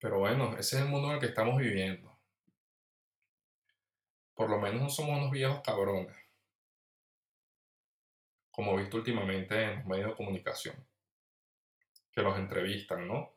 Pero 0.00 0.18
bueno, 0.18 0.56
ese 0.58 0.76
es 0.76 0.82
el 0.82 0.88
mundo 0.88 1.08
en 1.08 1.14
el 1.14 1.20
que 1.20 1.26
estamos 1.26 1.58
viviendo. 1.58 2.12
Por 4.34 4.50
lo 4.50 4.58
menos 4.58 4.82
no 4.82 4.88
somos 4.88 5.18
unos 5.18 5.30
viejos 5.30 5.60
cabrones, 5.62 6.16
como 8.52 8.76
visto 8.76 8.98
últimamente 8.98 9.60
en 9.60 9.78
los 9.78 9.86
medios 9.86 10.10
de 10.10 10.16
comunicación, 10.16 10.76
que 12.12 12.22
los 12.22 12.38
entrevistan, 12.38 13.08
¿no? 13.08 13.34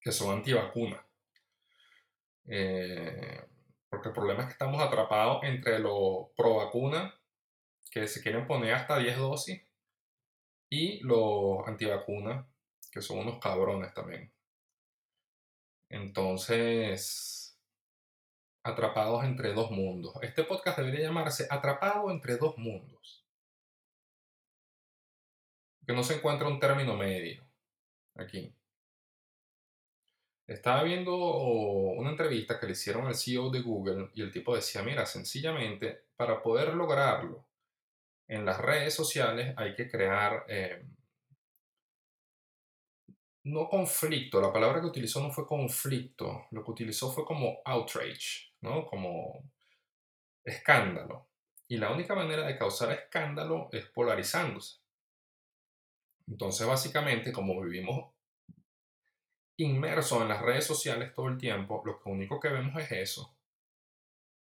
Que 0.00 0.12
son 0.12 0.36
antivacunas. 0.36 1.02
Eh, 2.44 3.48
porque 3.88 4.08
el 4.08 4.14
problema 4.14 4.42
es 4.42 4.46
que 4.46 4.52
estamos 4.52 4.82
atrapados 4.82 5.44
entre 5.44 5.78
los 5.78 6.28
pro 6.36 6.56
vacuna, 6.56 7.14
que 7.90 8.06
se 8.08 8.20
quieren 8.20 8.46
poner 8.46 8.74
hasta 8.74 8.98
10 8.98 9.16
dosis, 9.16 9.62
y 10.68 11.00
los 11.04 11.66
antivacunas, 11.66 12.44
que 12.90 13.00
son 13.00 13.20
unos 13.20 13.38
cabrones 13.38 13.94
también. 13.94 14.32
Entonces, 15.88 17.58
atrapados 18.64 19.24
entre 19.24 19.52
dos 19.52 19.70
mundos. 19.70 20.14
Este 20.22 20.42
podcast 20.42 20.78
debería 20.78 21.06
llamarse 21.06 21.46
Atrapado 21.48 22.10
entre 22.10 22.36
dos 22.36 22.58
mundos. 22.58 23.25
Que 25.86 25.92
no 25.92 26.02
se 26.02 26.16
encuentra 26.16 26.48
un 26.48 26.60
término 26.60 26.96
medio. 26.96 27.44
aquí. 28.16 28.52
Estaba 30.46 30.82
viendo 30.84 31.16
una 31.16 32.10
entrevista 32.10 32.58
que 32.58 32.66
le 32.66 32.72
hicieron 32.72 33.06
al 33.06 33.16
CEO 33.16 33.50
de 33.50 33.62
Google 33.62 34.10
y 34.14 34.22
el 34.22 34.30
tipo 34.30 34.54
decía, 34.54 34.82
mira, 34.82 35.04
sencillamente 35.04 36.06
para 36.16 36.42
poder 36.42 36.74
lograrlo 36.74 37.46
en 38.28 38.44
las 38.44 38.58
redes 38.58 38.94
sociales 38.94 39.54
hay 39.56 39.74
que 39.74 39.88
crear, 39.88 40.44
eh, 40.48 40.84
no 43.44 43.68
conflicto, 43.68 44.40
la 44.40 44.52
palabra 44.52 44.80
que 44.80 44.86
utilizó 44.86 45.20
no 45.22 45.30
fue 45.30 45.46
conflicto, 45.46 46.46
lo 46.50 46.64
que 46.64 46.70
utilizó 46.70 47.12
fue 47.12 47.24
como 47.24 47.60
outrage, 47.64 48.52
¿no? 48.60 48.86
Como 48.86 49.44
escándalo. 50.44 51.28
Y 51.68 51.76
la 51.76 51.92
única 51.92 52.14
manera 52.14 52.46
de 52.46 52.58
causar 52.58 52.92
escándalo 52.92 53.68
es 53.72 53.86
polarizándose. 53.86 54.80
Entonces, 56.28 56.66
básicamente, 56.66 57.32
como 57.32 57.60
vivimos 57.60 58.12
inmersos 59.58 60.20
en 60.20 60.28
las 60.28 60.42
redes 60.42 60.66
sociales 60.66 61.14
todo 61.14 61.28
el 61.28 61.38
tiempo, 61.38 61.82
lo 61.84 62.00
único 62.04 62.38
que 62.38 62.48
vemos 62.48 62.80
es 62.82 62.92
eso. 62.92 63.36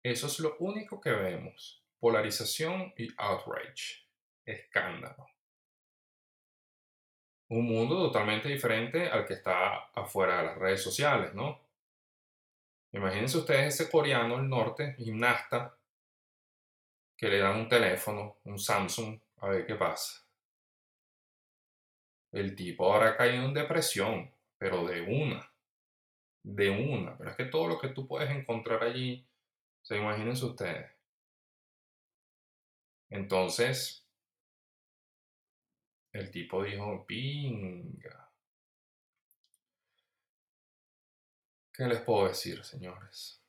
Eso 0.02 0.26
es 0.26 0.38
lo 0.40 0.56
único 0.58 1.00
que 1.00 1.10
vemos. 1.10 1.82
Polarización 1.98 2.92
y 2.96 3.08
outrage. 3.16 4.06
Escándalo. 4.44 5.26
Un 7.48 7.66
mundo 7.66 7.96
totalmente 7.96 8.48
diferente 8.48 9.08
al 9.08 9.26
que 9.26 9.34
está 9.34 9.86
afuera 9.94 10.38
de 10.38 10.44
las 10.44 10.58
redes 10.58 10.82
sociales, 10.82 11.34
¿no? 11.34 11.60
Imagínense 12.92 13.38
ustedes 13.38 13.74
ese 13.74 13.90
coreano 13.90 14.36
del 14.36 14.48
norte, 14.48 14.94
gimnasta, 14.98 15.76
que 17.16 17.28
le 17.28 17.38
dan 17.38 17.60
un 17.60 17.68
teléfono, 17.68 18.38
un 18.44 18.58
Samsung, 18.58 19.18
a 19.38 19.48
ver 19.48 19.66
qué 19.66 19.74
pasa. 19.74 20.23
El 22.34 22.56
tipo 22.56 22.92
ahora 22.92 23.16
cae 23.16 23.36
en 23.36 23.54
depresión, 23.54 24.28
pero 24.58 24.84
de 24.84 25.02
una, 25.02 25.52
de 26.42 26.68
una. 26.68 27.16
Pero 27.16 27.30
es 27.30 27.36
que 27.36 27.44
todo 27.44 27.68
lo 27.68 27.78
que 27.78 27.90
tú 27.90 28.08
puedes 28.08 28.28
encontrar 28.28 28.82
allí, 28.82 29.24
se 29.82 29.96
imagínense 29.96 30.44
ustedes. 30.44 30.90
Entonces, 33.08 34.04
el 36.10 36.32
tipo 36.32 36.64
dijo, 36.64 37.06
pinga. 37.06 38.28
¿Qué 41.72 41.84
les 41.84 42.00
puedo 42.00 42.26
decir, 42.26 42.64
señores? 42.64 43.40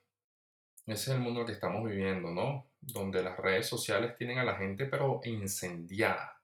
Ese 0.85 0.93
es 0.93 1.07
el 1.07 1.21
mundo 1.21 1.43
que 1.43 1.53
estamos 1.53 1.83
viviendo, 1.89 2.29
¿no? 2.29 2.69
Donde 2.81 3.23
las 3.23 3.35
redes 3.39 3.67
sociales 3.67 4.15
tienen 4.15 4.37
a 4.37 4.43
la 4.43 4.57
gente 4.57 4.85
pero 4.85 5.21
incendiada, 5.23 6.39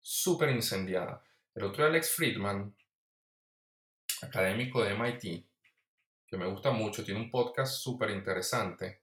súper 0.00 0.50
incendiada. 0.50 1.22
El 1.58 1.64
otro 1.64 1.84
Alex 1.84 2.12
Friedman, 2.12 2.72
académico 4.22 4.84
de 4.84 4.94
MIT, 4.94 5.44
que 6.24 6.36
me 6.36 6.46
gusta 6.46 6.70
mucho, 6.70 7.04
tiene 7.04 7.18
un 7.18 7.32
podcast 7.32 7.82
súper 7.82 8.10
interesante. 8.10 9.02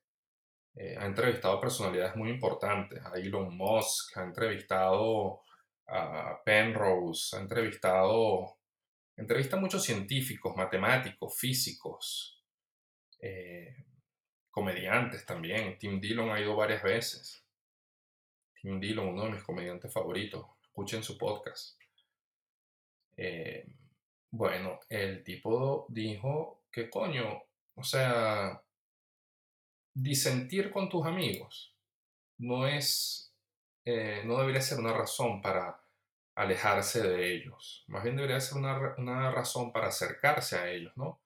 Eh, 0.74 0.96
ha 0.98 1.06
entrevistado 1.06 1.60
personalidades 1.60 2.16
muy 2.16 2.30
importantes, 2.30 3.04
a 3.06 3.12
Elon 3.16 3.58
Musk, 3.58 4.18
ha 4.18 4.24
entrevistado 4.24 5.42
a 5.88 6.42
Penrose, 6.46 7.36
ha 7.36 7.42
entrevistado, 7.42 8.58
entrevista 9.18 9.58
a 9.58 9.60
muchos 9.60 9.84
científicos, 9.84 10.56
matemáticos, 10.56 11.38
físicos. 11.38 12.42
Eh, 13.20 13.84
comediantes 14.50 15.26
también. 15.26 15.78
Tim 15.78 16.00
Dillon 16.00 16.32
ha 16.32 16.40
ido 16.40 16.56
varias 16.56 16.84
veces. 16.84 17.46
Tim 18.62 18.80
Dillon, 18.80 19.10
uno 19.10 19.26
de 19.26 19.32
mis 19.32 19.44
comediantes 19.44 19.92
favoritos. 19.92 20.46
Escuchen 20.64 21.04
su 21.04 21.18
podcast. 21.18 21.85
Eh, 23.18 23.68
bueno, 24.32 24.80
el 24.90 25.24
tipo 25.24 25.86
dijo 25.90 26.64
que 26.72 26.90
coño, 26.90 27.44
o 27.76 27.84
sea, 27.84 28.62
disentir 29.94 30.72
con 30.72 30.90
tus 30.90 31.06
amigos 31.06 31.76
no 32.40 32.68
es, 32.68 33.34
eh, 33.86 34.24
no 34.26 34.38
debería 34.40 34.62
ser 34.62 34.80
una 34.80 34.94
razón 34.94 35.42
para 35.42 35.80
alejarse 36.36 37.02
de 37.02 37.34
ellos. 37.34 37.86
Más 37.88 38.04
bien 38.04 38.16
debería 38.16 38.42
ser 38.42 38.58
una, 38.58 38.96
una 38.98 39.32
razón 39.32 39.72
para 39.72 39.88
acercarse 39.88 40.58
a 40.58 40.70
ellos, 40.70 40.94
¿no? 40.98 41.22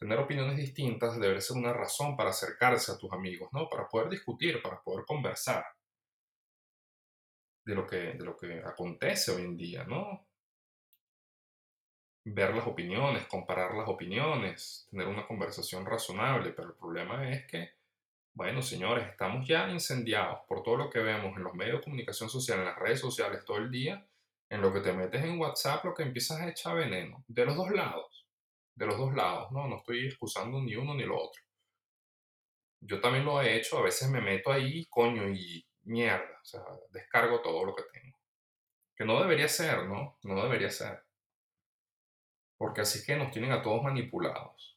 tener 0.00 0.18
opiniones 0.18 0.56
distintas 0.56 1.20
debe 1.20 1.42
ser 1.42 1.58
una 1.58 1.74
razón 1.74 2.16
para 2.16 2.30
acercarse 2.30 2.90
a 2.90 2.96
tus 2.96 3.12
amigos, 3.12 3.50
¿no? 3.52 3.68
Para 3.68 3.86
poder 3.86 4.08
discutir, 4.08 4.62
para 4.62 4.80
poder 4.80 5.04
conversar 5.04 5.62
de 7.66 7.74
lo 7.74 7.86
que, 7.86 8.14
de 8.14 8.24
lo 8.24 8.34
que 8.34 8.62
acontece 8.64 9.30
hoy 9.30 9.42
en 9.42 9.58
día, 9.58 9.84
¿no? 9.84 10.26
Ver 12.24 12.54
las 12.54 12.66
opiniones, 12.66 13.26
comparar 13.26 13.74
las 13.74 13.88
opiniones, 13.88 14.86
tener 14.90 15.08
una 15.08 15.26
conversación 15.26 15.86
razonable, 15.86 16.52
pero 16.52 16.68
el 16.68 16.74
problema 16.74 17.30
es 17.30 17.46
que, 17.46 17.70
bueno, 18.34 18.62
señores, 18.62 19.08
estamos 19.08 19.46
ya 19.48 19.68
incendiados 19.68 20.40
por 20.46 20.62
todo 20.62 20.76
lo 20.76 20.90
que 20.90 21.00
vemos 21.00 21.36
en 21.36 21.44
los 21.44 21.54
medios 21.54 21.78
de 21.78 21.84
comunicación 21.84 22.28
social, 22.28 22.60
en 22.60 22.66
las 22.66 22.78
redes 22.78 23.00
sociales 23.00 23.44
todo 23.44 23.56
el 23.56 23.70
día, 23.70 24.06
en 24.48 24.60
lo 24.60 24.72
que 24.72 24.80
te 24.80 24.92
metes 24.92 25.24
en 25.24 25.38
WhatsApp, 25.38 25.84
lo 25.84 25.94
que 25.94 26.02
empiezas 26.02 26.40
a 26.40 26.48
echar 26.48 26.76
veneno, 26.76 27.24
de 27.26 27.46
los 27.46 27.56
dos 27.56 27.70
lados 27.70 28.20
de 28.80 28.86
los 28.86 28.96
dos 28.96 29.14
lados, 29.14 29.52
¿no? 29.52 29.68
No 29.68 29.76
estoy 29.76 30.06
excusando 30.06 30.60
ni 30.62 30.74
uno 30.74 30.94
ni 30.94 31.04
lo 31.04 31.22
otro. 31.22 31.42
Yo 32.80 32.98
también 32.98 33.26
lo 33.26 33.42
he 33.42 33.56
hecho, 33.56 33.76
a 33.78 33.82
veces 33.82 34.08
me 34.08 34.22
meto 34.22 34.50
ahí, 34.50 34.86
coño, 34.86 35.28
y 35.28 35.66
mierda, 35.82 36.40
o 36.42 36.44
sea, 36.44 36.62
descargo 36.90 37.42
todo 37.42 37.62
lo 37.66 37.74
que 37.74 37.82
tengo. 37.92 38.18
Que 38.96 39.04
no 39.04 39.20
debería 39.20 39.48
ser, 39.48 39.84
¿no? 39.84 40.18
No 40.22 40.42
debería 40.42 40.70
ser. 40.70 41.04
Porque 42.60 42.82
así 42.82 43.02
que 43.02 43.16
nos 43.16 43.30
tienen 43.30 43.52
a 43.52 43.62
todos 43.62 43.82
manipulados. 43.82 44.76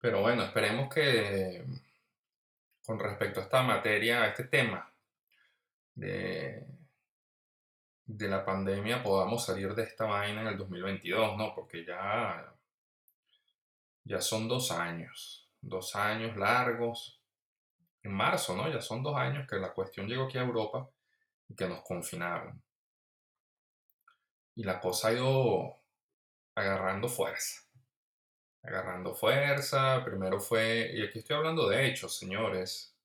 Pero 0.00 0.20
bueno, 0.20 0.42
esperemos 0.42 0.92
que 0.92 1.64
con 2.84 2.98
respecto 2.98 3.38
a 3.38 3.44
esta 3.44 3.62
materia, 3.62 4.22
a 4.22 4.26
este 4.26 4.44
tema 4.44 4.92
de 5.94 6.66
de 8.06 8.28
la 8.28 8.44
pandemia 8.44 9.02
podamos 9.02 9.44
salir 9.44 9.74
de 9.74 9.84
esta 9.84 10.04
vaina 10.04 10.42
en 10.42 10.48
el 10.48 10.58
2022, 10.58 11.36
¿no? 11.36 11.54
Porque 11.54 11.84
ya, 11.84 12.54
ya 14.04 14.20
son 14.20 14.46
dos 14.46 14.70
años, 14.70 15.48
dos 15.60 15.96
años 15.96 16.36
largos. 16.36 17.20
En 18.02 18.12
marzo, 18.12 18.54
¿no? 18.54 18.68
Ya 18.68 18.82
son 18.82 19.02
dos 19.02 19.16
años 19.16 19.48
que 19.48 19.56
la 19.56 19.72
cuestión 19.72 20.06
llegó 20.06 20.24
aquí 20.24 20.36
a 20.36 20.42
Europa 20.42 20.86
y 21.48 21.54
que 21.54 21.66
nos 21.66 21.80
confinaron. 21.80 22.62
Y 24.56 24.64
la 24.64 24.80
cosa 24.80 25.08
ha 25.08 25.12
ido 25.12 25.76
agarrando 26.54 27.08
fuerza. 27.08 27.62
Agarrando 28.62 29.14
fuerza. 29.14 30.04
Primero 30.04 30.40
fue, 30.40 30.90
y 30.94 31.02
aquí 31.02 31.18
estoy 31.18 31.36
hablando 31.36 31.68
de 31.68 31.86
hechos, 31.86 32.18
señores. 32.18 32.96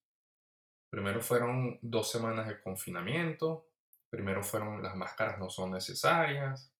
Primero 0.90 1.22
fueron 1.22 1.80
dos 1.82 2.10
semanas 2.10 2.48
de 2.48 2.60
confinamiento, 2.62 3.70
Primero 4.10 4.44
fueron 4.44 4.82
las 4.82 4.96
máscaras 4.96 5.38
no 5.38 5.50
son 5.50 5.72
necesarias. 5.72 6.74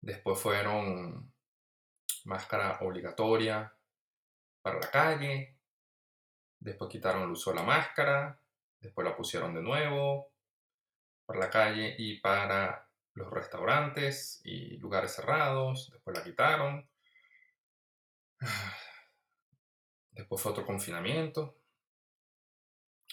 Después 0.00 0.38
fueron 0.38 1.32
máscara 2.24 2.78
obligatoria 2.82 3.74
para 4.60 4.78
la 4.78 4.90
calle. 4.90 5.58
Después 6.60 6.90
quitaron 6.90 7.22
el 7.22 7.30
uso 7.30 7.50
de 7.50 7.56
la 7.56 7.62
máscara. 7.62 8.38
Después 8.78 9.06
la 9.06 9.16
pusieron 9.16 9.54
de 9.54 9.62
nuevo 9.62 10.32
para 11.24 11.40
la 11.40 11.50
calle 11.50 11.94
y 11.96 12.20
para 12.20 12.86
los 13.14 13.30
restaurantes 13.30 14.40
y 14.44 14.76
lugares 14.78 15.14
cerrados. 15.14 15.90
Después 15.92 16.16
la 16.16 16.24
quitaron. 16.24 16.88
Después 20.12 20.42
fue 20.42 20.52
otro 20.52 20.66
confinamiento 20.66 21.56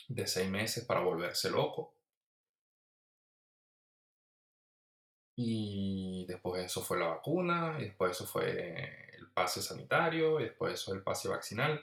de 0.09 0.27
seis 0.27 0.49
meses 0.49 0.85
para 0.85 0.99
volverse 1.01 1.49
loco. 1.49 1.95
Y 5.35 6.25
después 6.27 6.65
eso 6.65 6.81
fue 6.81 6.99
la 6.99 7.07
vacuna, 7.07 7.77
y 7.79 7.85
después 7.85 8.11
eso 8.11 8.25
fue 8.27 9.15
el 9.15 9.31
pase 9.31 9.61
sanitario, 9.61 10.39
y 10.39 10.43
después 10.43 10.73
eso 10.73 10.93
el 10.93 11.01
pase 11.01 11.29
vaccinal. 11.29 11.81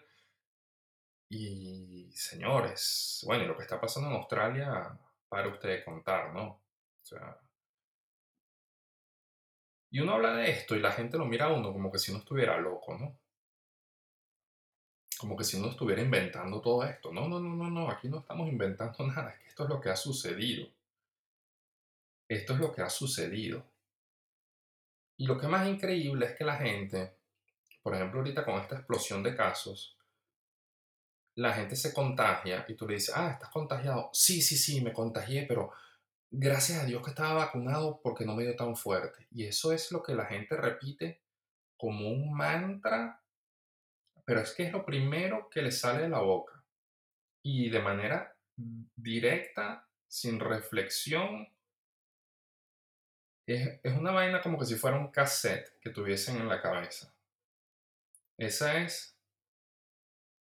Y 1.29 2.13
señores, 2.15 3.23
bueno, 3.27 3.47
lo 3.47 3.57
que 3.57 3.63
está 3.63 3.81
pasando 3.81 4.11
en 4.11 4.17
Australia, 4.17 4.99
para 5.29 5.49
ustedes 5.49 5.85
contar, 5.85 6.35
¿no? 6.35 6.45
O 6.49 7.05
sea, 7.05 7.39
y 9.91 10.01
uno 10.01 10.15
habla 10.15 10.35
de 10.35 10.51
esto 10.51 10.75
y 10.75 10.81
la 10.81 10.93
gente 10.93 11.17
lo 11.17 11.25
mira 11.25 11.47
a 11.47 11.53
uno 11.53 11.73
como 11.73 11.91
que 11.91 11.99
si 11.99 12.11
uno 12.11 12.21
estuviera 12.21 12.59
loco, 12.59 12.97
¿no? 12.97 13.19
Como 15.19 15.37
que 15.37 15.45
si 15.45 15.57
uno 15.57 15.71
estuviera 15.71 16.03
inventando 16.03 16.61
todo 16.61 16.85
esto. 16.85 17.13
No, 17.13 17.29
no, 17.29 17.41
no, 17.41 17.55
no, 17.55 17.71
no, 17.71 17.91
aquí 17.91 18.09
no 18.09 18.19
estamos 18.19 18.49
inventando 18.49 19.07
nada, 19.07 19.31
es 19.31 19.39
que 19.41 19.49
esto 19.49 19.65
es 19.65 19.71
lo 19.71 19.81
que 19.81 19.91
ha 19.91 19.97
sucedido. 19.97 20.69
Esto 22.29 22.55
es 22.55 22.59
lo 22.61 22.73
que 22.73 22.83
ha 22.83 22.91
sucedido. 22.91 23.65
Y 25.17 25.27
lo 25.27 25.39
que 25.39 25.49
más 25.49 25.67
increíble 25.67 26.27
es 26.27 26.37
que 26.37 26.45
la 26.45 26.57
gente, 26.57 27.17
por 27.83 27.95
ejemplo 27.95 28.21
ahorita 28.21 28.45
con 28.45 28.61
esta 28.61 28.77
explosión 28.77 29.23
de 29.23 29.35
casos, 29.35 29.97
la 31.37 31.53
gente 31.53 31.77
se 31.77 31.95
contagia 31.95 32.65
y 32.69 32.75
tú 32.75 32.89
le 32.89 32.95
dices, 32.95 33.15
ah, 33.15 33.31
estás 33.31 33.51
contagiado. 33.51 34.11
Sí, 34.13 34.43
sí, 34.43 34.57
sí, 34.57 34.81
me 34.81 34.93
contagié, 34.93 35.45
pero 35.47 35.73
gracias 36.31 36.83
a 36.83 36.87
Dios 36.87 37.03
que 37.03 37.11
estaba 37.11 37.35
vacunado 37.35 38.01
porque 38.03 38.25
no 38.25 38.35
me 38.35 38.45
dio 38.45 38.57
tan 38.57 38.77
fuerte. 38.77 39.27
Y 39.31 39.47
eso 39.47 39.73
es 39.73 39.93
lo 39.93 40.03
que 40.03 40.15
la 40.15 40.27
gente 40.27 40.57
repite 40.57 41.23
como 41.77 42.11
un 42.11 42.33
mantra, 42.33 43.23
pero 44.25 44.41
es 44.41 44.53
que 44.53 44.65
es 44.65 44.73
lo 44.73 44.85
primero 44.85 45.49
que 45.51 45.63
le 45.63 45.71
sale 45.71 46.03
de 46.03 46.09
la 46.09 46.21
boca. 46.21 46.65
Y 47.43 47.71
de 47.71 47.81
manera 47.81 48.37
directa, 48.57 49.89
sin 50.09 50.41
reflexión, 50.41 51.49
es, 53.47 53.81
es 53.83 53.97
una 53.97 54.11
vaina 54.11 54.41
como 54.41 54.59
que 54.59 54.67
si 54.67 54.75
fuera 54.75 54.99
un 54.99 55.11
cassette 55.11 55.79
que 55.81 55.91
tuviesen 55.91 56.39
en 56.39 56.49
la 56.49 56.61
cabeza. 56.61 57.15
Esa 58.37 58.79
es 58.83 59.17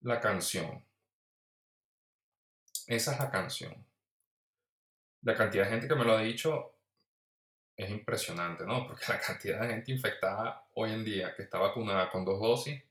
la 0.01 0.19
canción. 0.19 0.83
Esa 2.87 3.13
es 3.13 3.19
la 3.19 3.31
canción. 3.31 3.84
La 5.25 5.35
cantidad 5.35 5.65
de 5.65 5.71
gente 5.71 5.87
que 5.87 5.95
me 5.95 6.05
lo 6.05 6.13
ha 6.13 6.21
dicho 6.21 6.75
es 7.75 7.89
impresionante, 7.89 8.65
¿no? 8.65 8.87
Porque 8.87 9.05
la 9.09 9.19
cantidad 9.19 9.61
de 9.61 9.67
gente 9.67 9.91
infectada 9.91 10.67
hoy 10.75 10.93
en 10.93 11.03
día 11.03 11.35
que 11.35 11.41
está 11.43 11.57
vacunada 11.59 12.09
con 12.09 12.23
dos 12.23 12.39
dosis 12.39 12.81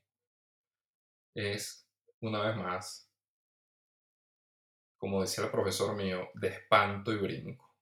es, 1.35 1.89
una 2.21 2.41
vez 2.43 2.57
más, 2.57 3.09
como 4.99 5.21
decía 5.23 5.45
el 5.45 5.51
profesor 5.51 5.95
mío, 5.95 6.31
de 6.35 6.49
espanto 6.49 7.13
y 7.13 7.19
brinco 7.19 7.75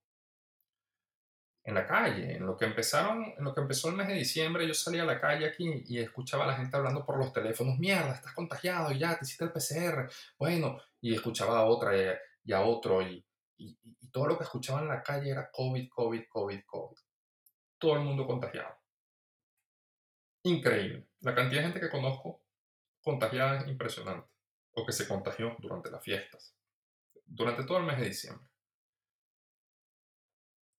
en 1.65 1.75
la 1.75 1.87
calle. 1.87 2.37
En 2.37 2.47
lo 2.47 2.57
que 2.57 2.65
empezaron, 2.67 3.35
en 3.37 3.45
lo 3.45 3.55
que 3.55 3.61
empezó 3.61 3.89
el 3.89 3.97
mes 3.97 4.09
de 4.09 4.15
diciembre, 4.15 4.67
yo 4.67 4.75
salía 4.75 5.03
a 5.03 5.07
la 5.07 5.21
calle 5.21 5.47
aquí 5.47 5.85
y 5.87 5.99
escuchaba 5.99 6.45
a 6.45 6.49
la 6.49 6.57
gente 6.57 6.77
hablando 6.77 7.05
por 7.07 7.19
los 7.19 7.33
teléfonos, 7.33 7.79
mierda, 7.79 8.15
estás 8.15 8.35
contagiado, 8.35 8.93
y 8.93 8.99
ya, 8.99 9.17
te 9.17 9.25
hiciste 9.25 9.45
el 9.45 9.53
PCR, 9.53 10.11
bueno, 10.39 10.79
y 11.01 11.15
escuchaba 11.15 11.59
a 11.59 11.65
otra 11.65 12.21
y, 12.45 12.53
a 12.53 12.61
otro, 12.61 13.03
y, 13.03 13.25
y, 13.57 13.77
todo 14.11 14.27
lo 14.27 14.37
que 14.37 14.45
escuchaba 14.45 14.83
en 14.83 14.89
la 14.89 15.03
calle 15.03 15.31
era 15.31 15.51
COVID, 15.51 15.89
COVID, 15.89 16.25
COVID, 16.29 16.61
COVID. 16.67 16.99
Todo 17.79 17.95
el 17.95 18.01
mundo 18.01 18.27
contagiado. 18.27 18.77
Increíble. 20.43 21.09
La 21.21 21.35
cantidad 21.35 21.63
de 21.63 21.69
gente 21.69 21.81
que 21.81 21.89
conozco 21.89 22.45
contagiada 23.03 23.61
es 23.61 23.69
impresionante. 23.69 24.29
O 24.75 24.85
que 24.85 24.93
se 24.93 25.09
contagió 25.09 25.57
durante 25.61 25.91
las 25.91 26.03
fiestas. 26.03 26.55
Durante 27.25 27.65
todo 27.65 27.79
el 27.79 27.85
mes 27.85 27.99
de 27.99 28.07
diciembre. 28.07 28.47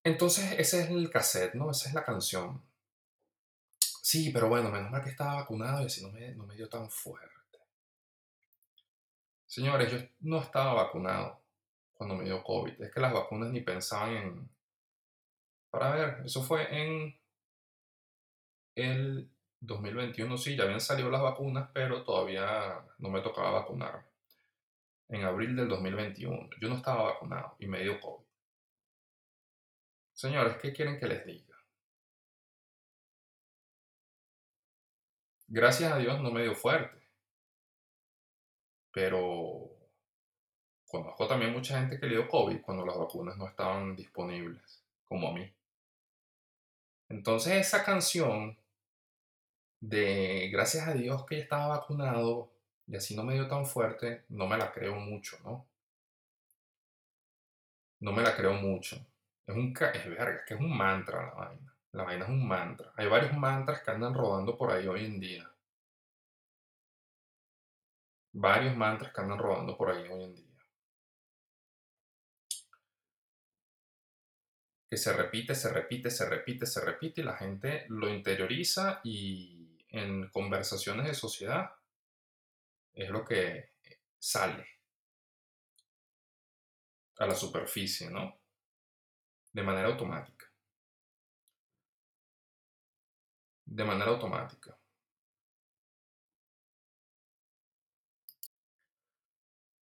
Entonces, 0.03 0.51
ese 0.59 0.83
es 0.83 0.89
el 0.89 1.09
cassette, 1.09 1.55
¿no? 1.55 1.71
Esa 1.71 1.89
es 1.89 1.95
la 1.95 2.03
canción. 2.03 2.63
Sí, 3.79 4.31
pero 4.31 4.49
bueno, 4.49 4.69
menos 4.69 4.91
mal 4.91 5.03
que 5.03 5.09
estaba 5.09 5.35
vacunado 5.35 5.81
y 5.81 5.85
así 5.85 6.03
no 6.03 6.11
me, 6.11 6.35
no 6.35 6.45
me 6.45 6.55
dio 6.55 6.69
tan 6.69 6.89
fuerte. 6.89 7.33
Señores, 9.53 9.91
yo 9.91 9.99
no 10.21 10.41
estaba 10.41 10.73
vacunado 10.73 11.42
cuando 12.03 12.21
me 12.21 12.25
dio 12.25 12.43
COVID. 12.43 12.81
Es 12.81 12.91
que 12.91 12.99
las 12.99 13.13
vacunas 13.13 13.49
ni 13.51 13.61
pensaban 13.61 14.15
en... 14.15 14.49
Para 15.69 15.95
ver, 15.95 16.25
eso 16.25 16.43
fue 16.43 16.67
en 16.69 17.17
el 18.75 19.31
2021, 19.61 20.37
sí, 20.37 20.57
ya 20.57 20.63
habían 20.65 20.81
salido 20.81 21.09
las 21.09 21.21
vacunas, 21.21 21.69
pero 21.73 22.03
todavía 22.03 22.85
no 22.97 23.09
me 23.09 23.21
tocaba 23.21 23.51
vacunarme. 23.51 24.03
En 25.07 25.23
abril 25.23 25.55
del 25.55 25.69
2021. 25.69 26.49
Yo 26.59 26.69
no 26.69 26.75
estaba 26.75 27.03
vacunado 27.03 27.55
y 27.59 27.67
me 27.67 27.81
dio 27.81 27.99
COVID. 28.01 28.25
Señores, 30.11 30.57
¿qué 30.57 30.73
quieren 30.73 30.99
que 30.99 31.07
les 31.07 31.25
diga? 31.25 31.55
Gracias 35.47 35.91
a 35.91 35.97
Dios 35.97 36.19
no 36.19 36.31
me 36.31 36.43
dio 36.43 36.53
fuerte. 36.53 37.01
Pero 38.91 39.72
conozco 40.93 41.27
también 41.27 41.51
mucha 41.51 41.79
gente 41.79 41.99
que 41.99 42.05
le 42.05 42.17
dio 42.17 42.27
COVID 42.27 42.61
cuando 42.61 42.85
las 42.85 42.95
vacunas 42.95 43.35
no 43.35 43.47
estaban 43.47 43.95
disponibles, 43.95 44.83
como 45.05 45.29
a 45.29 45.33
mí. 45.33 45.51
Entonces 47.09 47.53
esa 47.53 47.83
canción 47.83 48.55
de 49.79 50.49
gracias 50.51 50.87
a 50.87 50.93
Dios 50.93 51.25
que 51.25 51.37
ya 51.37 51.43
estaba 51.43 51.79
vacunado 51.79 52.53
y 52.85 52.95
así 52.95 53.15
no 53.15 53.23
me 53.23 53.33
dio 53.33 53.47
tan 53.47 53.65
fuerte, 53.65 54.25
no 54.29 54.45
me 54.45 54.55
la 54.55 54.71
creo 54.71 54.95
mucho, 54.95 55.39
¿no? 55.43 55.65
No 57.99 58.11
me 58.11 58.21
la 58.21 58.35
creo 58.35 58.53
mucho. 58.53 59.03
Es 59.47 59.55
un, 59.55 59.73
es 59.75 60.09
verga, 60.09 60.45
que 60.45 60.53
es 60.53 60.59
un 60.59 60.77
mantra 60.77 61.25
la 61.25 61.33
vaina. 61.33 61.75
La 61.93 62.03
vaina 62.03 62.25
es 62.25 62.29
un 62.29 62.47
mantra. 62.47 62.93
Hay 62.95 63.07
varios 63.07 63.33
mantras 63.33 63.81
que 63.81 63.89
andan 63.89 64.13
rodando 64.13 64.55
por 64.55 64.71
ahí 64.71 64.87
hoy 64.87 65.05
en 65.05 65.19
día. 65.19 65.51
Varios 68.33 68.77
mantras 68.77 69.11
que 69.11 69.21
andan 69.21 69.39
rodando 69.39 69.75
por 69.75 69.89
ahí 69.89 70.07
hoy 70.07 70.23
en 70.25 70.35
día. 70.35 70.52
Que 74.93 74.97
se 74.97 75.11
repite, 75.11 75.55
se 75.55 75.73
repite, 75.73 76.11
se 76.11 76.29
repite, 76.29 76.67
se 76.67 76.79
repite 76.79 77.21
y 77.21 77.23
la 77.23 77.35
gente 77.35 77.87
lo 77.89 78.07
interioriza 78.07 79.01
y 79.03 79.83
en 79.87 80.29
conversaciones 80.29 81.07
de 81.07 81.15
sociedad 81.15 81.71
es 82.93 83.09
lo 83.09 83.25
que 83.25 83.71
sale 84.19 84.67
a 87.17 87.25
la 87.25 87.33
superficie, 87.33 88.11
¿no? 88.11 88.37
de 89.51 89.63
manera 89.63 89.87
automática. 89.87 90.45
De 93.65 93.83
manera 93.83 94.11
automática. 94.11 94.77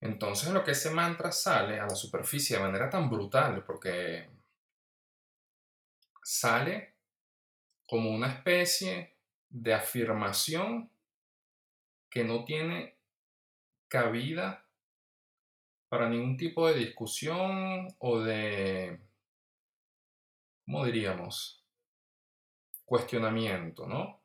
Entonces 0.01 0.53
lo 0.53 0.63
que 0.63 0.71
ese 0.71 0.91
mantra 0.91 1.33
sale 1.33 1.81
a 1.81 1.87
la 1.89 1.97
superficie 1.97 2.57
de 2.57 2.63
manera 2.63 2.89
tan 2.89 3.11
brutal, 3.11 3.65
porque 3.65 4.40
sale 6.23 6.95
como 7.87 8.11
una 8.11 8.29
especie 8.29 9.17
de 9.49 9.75
afirmación 9.75 10.91
que 12.09 12.25
no 12.25 12.45
tiene 12.45 12.97
cabida 13.89 14.67
para 15.89 16.09
ningún 16.09 16.37
tipo 16.37 16.69
de 16.69 16.75
discusión 16.75 17.89
o 17.99 18.21
de 18.21 19.01
¿cómo 20.65 20.85
diríamos? 20.85 21.65
Cuestionamiento, 22.85 23.87
¿no? 23.87 24.23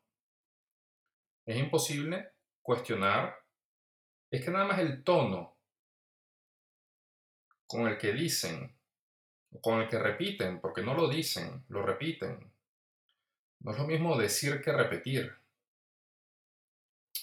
Es 1.44 1.56
imposible 1.58 2.32
cuestionar. 2.62 3.36
Es 4.30 4.44
que 4.44 4.50
nada 4.50 4.64
más 4.64 4.78
el 4.78 5.02
tono 5.02 5.56
con 7.66 7.88
el 7.88 7.98
que 7.98 8.12
dicen, 8.12 8.75
con 9.60 9.80
el 9.80 9.88
que 9.88 9.98
repiten, 9.98 10.60
porque 10.60 10.82
no 10.82 10.94
lo 10.94 11.08
dicen, 11.08 11.64
lo 11.68 11.82
repiten. 11.82 12.52
No 13.60 13.72
es 13.72 13.78
lo 13.78 13.86
mismo 13.86 14.16
decir 14.16 14.60
que 14.60 14.72
repetir. 14.72 15.34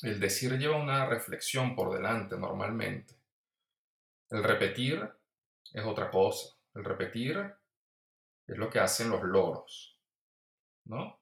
El 0.01 0.19
decir 0.19 0.57
lleva 0.57 0.81
una 0.81 1.05
reflexión 1.05 1.75
por 1.75 1.93
delante 1.93 2.37
normalmente. 2.37 3.15
El 4.29 4.43
repetir 4.43 5.09
es 5.73 5.85
otra 5.85 6.09
cosa. 6.09 6.55
El 6.73 6.83
repetir 6.83 7.37
es 8.47 8.57
lo 8.57 8.69
que 8.69 8.79
hacen 8.79 9.09
los 9.09 9.23
loros, 9.23 9.97
¿no? 10.85 11.19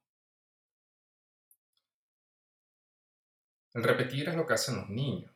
El 3.73 3.83
repetir 3.83 4.29
es 4.29 4.35
lo 4.35 4.45
que 4.45 4.53
hacen 4.53 4.77
los 4.77 4.89
niños. 4.89 5.30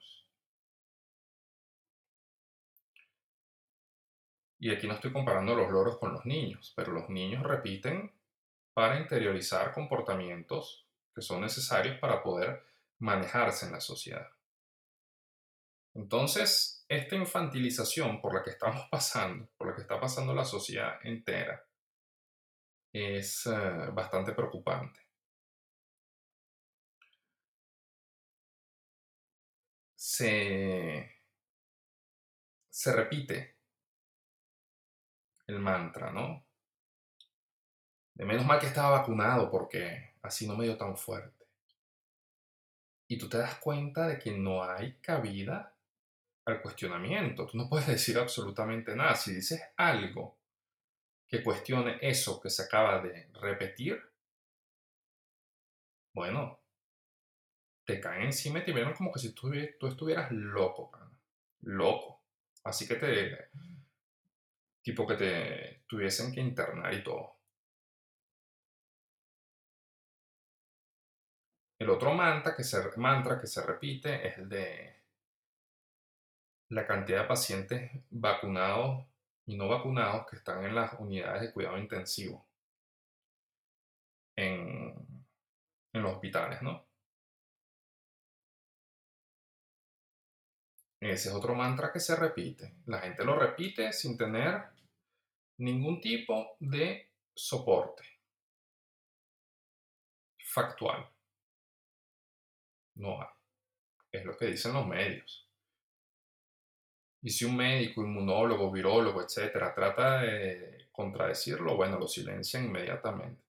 Y 4.66 4.72
aquí 4.72 4.88
no 4.88 4.96
estoy 4.96 5.14
comparando 5.14 5.54
los 5.54 5.70
loros 5.70 6.00
con 6.00 6.12
los 6.12 6.26
niños, 6.26 6.74
pero 6.76 6.92
los 6.92 7.08
niños 7.08 7.44
repiten 7.44 8.12
para 8.74 9.00
interiorizar 9.00 9.72
comportamientos 9.72 10.88
que 11.14 11.22
son 11.22 11.42
necesarios 11.42 12.00
para 12.00 12.24
poder 12.24 12.66
manejarse 12.98 13.68
en 13.68 13.74
la 13.74 13.80
sociedad. 13.80 14.28
Entonces, 15.94 16.84
esta 16.90 17.16
infantilización 17.16 18.20
por 18.20 18.34
la 18.34 18.42
que 18.42 18.50
estamos 18.50 18.88
pasando, 18.92 19.48
por 19.56 19.68
la 19.68 19.76
que 19.76 19.82
está 19.84 20.00
pasando 20.00 20.34
la 20.34 20.46
sociedad 20.46 20.98
entera, 21.04 21.64
es 22.92 23.46
eh, 23.46 23.90
bastante 23.94 24.34
preocupante. 24.34 25.00
Se, 29.96 31.22
se 32.68 32.94
repite 32.96 33.55
el 35.48 35.60
mantra, 35.60 36.12
¿no? 36.12 36.46
De 38.14 38.26
menos 38.26 38.46
mal 38.46 38.60
que 38.60 38.68
estaba 38.68 39.00
vacunado 39.00 39.50
porque 39.50 40.16
así 40.22 40.48
no 40.48 40.56
me 40.56 40.66
dio 40.66 40.78
tan 40.78 40.96
fuerte. 40.96 41.46
Y 43.08 43.18
tú 43.18 43.30
te 43.30 43.38
das 43.38 43.56
cuenta 43.56 44.08
de 44.08 44.18
que 44.18 44.32
no 44.32 44.64
hay 44.64 44.98
cabida 45.00 45.76
al 46.46 46.62
cuestionamiento. 46.62 47.46
Tú 47.46 47.58
no 47.58 47.70
puedes 47.70 47.88
decir 47.96 48.18
absolutamente 48.18 48.96
nada. 48.96 49.16
Si 49.16 49.34
dices 49.34 49.62
algo 49.78 50.38
que 51.28 51.44
cuestione 51.44 51.98
eso 52.02 52.40
que 52.40 52.50
se 52.50 52.64
acaba 52.64 53.02
de 53.02 53.30
repetir, 53.34 54.02
bueno, 56.14 56.60
te 57.86 58.00
caen 58.00 58.24
encima 58.24 58.60
y 58.60 58.64
te 58.64 58.74
miran 58.74 58.94
como 58.94 59.12
que 59.12 59.20
si 59.20 59.34
tú 59.34 59.52
estuvieras 59.54 60.32
loco, 60.32 60.92
loco. 61.62 62.22
Así 62.64 62.88
que 62.88 62.96
te, 62.96 63.50
tipo 64.86 65.08
que 65.08 65.16
te, 65.16 65.84
tuviesen 65.88 66.32
que 66.32 66.42
internar 66.42 66.94
y 66.94 67.04
todo. 67.04 67.40
El 71.80 71.90
otro 71.90 72.14
mantra 72.14 72.56
que 72.56 72.64
se, 72.64 72.78
mantra 72.98 73.40
que 73.42 73.48
se 73.48 73.66
repite 73.66 74.28
es 74.28 74.38
el 74.38 74.48
de 74.48 75.02
la 76.70 76.86
cantidad 76.86 77.24
de 77.24 77.28
pacientes 77.28 77.92
vacunados 78.12 79.08
y 79.48 79.58
no 79.58 79.68
vacunados 79.68 80.28
que 80.30 80.36
están 80.36 80.64
en 80.64 80.76
las 80.76 80.94
unidades 81.00 81.42
de 81.42 81.52
cuidado 81.52 81.80
intensivo 81.80 82.46
en, 84.36 85.26
en 85.94 86.02
los 86.04 86.14
hospitales, 86.14 86.62
¿no? 86.62 86.86
Ese 91.00 91.30
es 91.30 91.36
otro 91.36 91.56
mantra 91.56 91.92
que 91.92 92.00
se 92.00 92.16
repite. 92.16 92.76
La 92.86 93.00
gente 93.00 93.24
lo 93.26 93.38
repite 93.38 93.92
sin 93.92 94.18
tener 94.18 94.75
ningún 95.58 96.02
tipo 96.02 96.56
de 96.60 97.12
soporte 97.34 98.04
factual. 100.56 101.06
No 102.96 103.22
hay. 103.22 103.28
Es 104.12 104.24
lo 104.24 104.38
que 104.38 104.48
dicen 104.48 104.74
los 104.74 104.88
medios. 104.88 105.50
Y 107.22 107.30
si 107.30 107.44
un 107.44 107.58
médico, 107.58 108.02
inmunólogo, 108.02 108.72
virólogo, 108.72 109.22
etcétera, 109.22 109.74
trata 109.74 110.22
de 110.22 110.88
contradecirlo, 110.92 111.76
bueno, 111.76 112.00
lo 112.00 112.08
silencian 112.08 112.66
inmediatamente. 112.66 113.42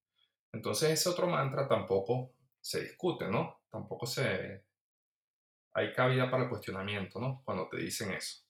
Entonces 0.53 0.91
ese 0.91 1.11
otro 1.11 1.29
mantra 1.29 1.69
tampoco 1.69 2.33
se 2.61 2.83
discute, 2.83 3.29
¿no? 3.29 3.61
Tampoco 3.71 4.07
se... 4.07 4.65
Hay 5.75 5.93
cabida 5.93 6.31
para 6.31 6.45
el 6.45 6.49
cuestionamiento, 6.49 7.21
¿no? 7.21 7.43
Cuando 7.45 7.69
te 7.69 7.77
dicen 7.77 8.13
eso. 8.15 8.46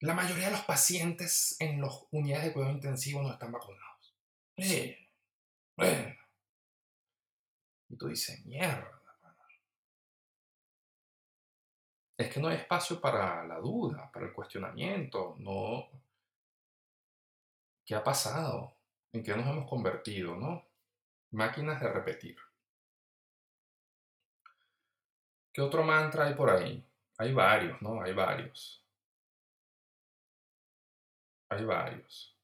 La 0.00 0.14
mayoría 0.14 0.46
de 0.46 0.52
los 0.52 0.64
pacientes 0.64 1.56
en 1.60 1.80
las 1.80 2.06
unidades 2.10 2.46
de 2.46 2.52
cuidado 2.52 2.72
intensivo 2.72 3.22
no 3.22 3.32
están 3.32 3.52
vacunados. 3.52 4.14
Sí. 4.58 4.96
Bueno. 5.76 6.14
Y 7.88 7.96
tú 7.96 8.08
dices, 8.08 8.44
mierda. 8.44 8.96
es 12.16 12.32
que 12.32 12.40
no 12.40 12.48
hay 12.48 12.56
espacio 12.56 13.00
para 13.00 13.44
la 13.44 13.58
duda, 13.58 14.10
para 14.10 14.26
el 14.26 14.32
cuestionamiento, 14.32 15.36
no. 15.38 15.88
¿Qué 17.84 17.94
ha 17.94 18.02
pasado? 18.02 18.74
¿En 19.12 19.22
qué 19.22 19.36
nos 19.36 19.46
hemos 19.46 19.68
convertido, 19.68 20.34
no? 20.34 20.64
Máquinas 21.32 21.80
de 21.80 21.92
repetir. 21.92 22.36
¿Qué 25.52 25.60
otro 25.60 25.82
mantra 25.82 26.26
hay 26.26 26.34
por 26.34 26.50
ahí? 26.50 26.84
Hay 27.18 27.32
varios, 27.32 27.80
¿no? 27.82 28.02
Hay 28.02 28.12
varios. 28.12 28.85
Hay 31.48 31.64
varios. 31.64 32.36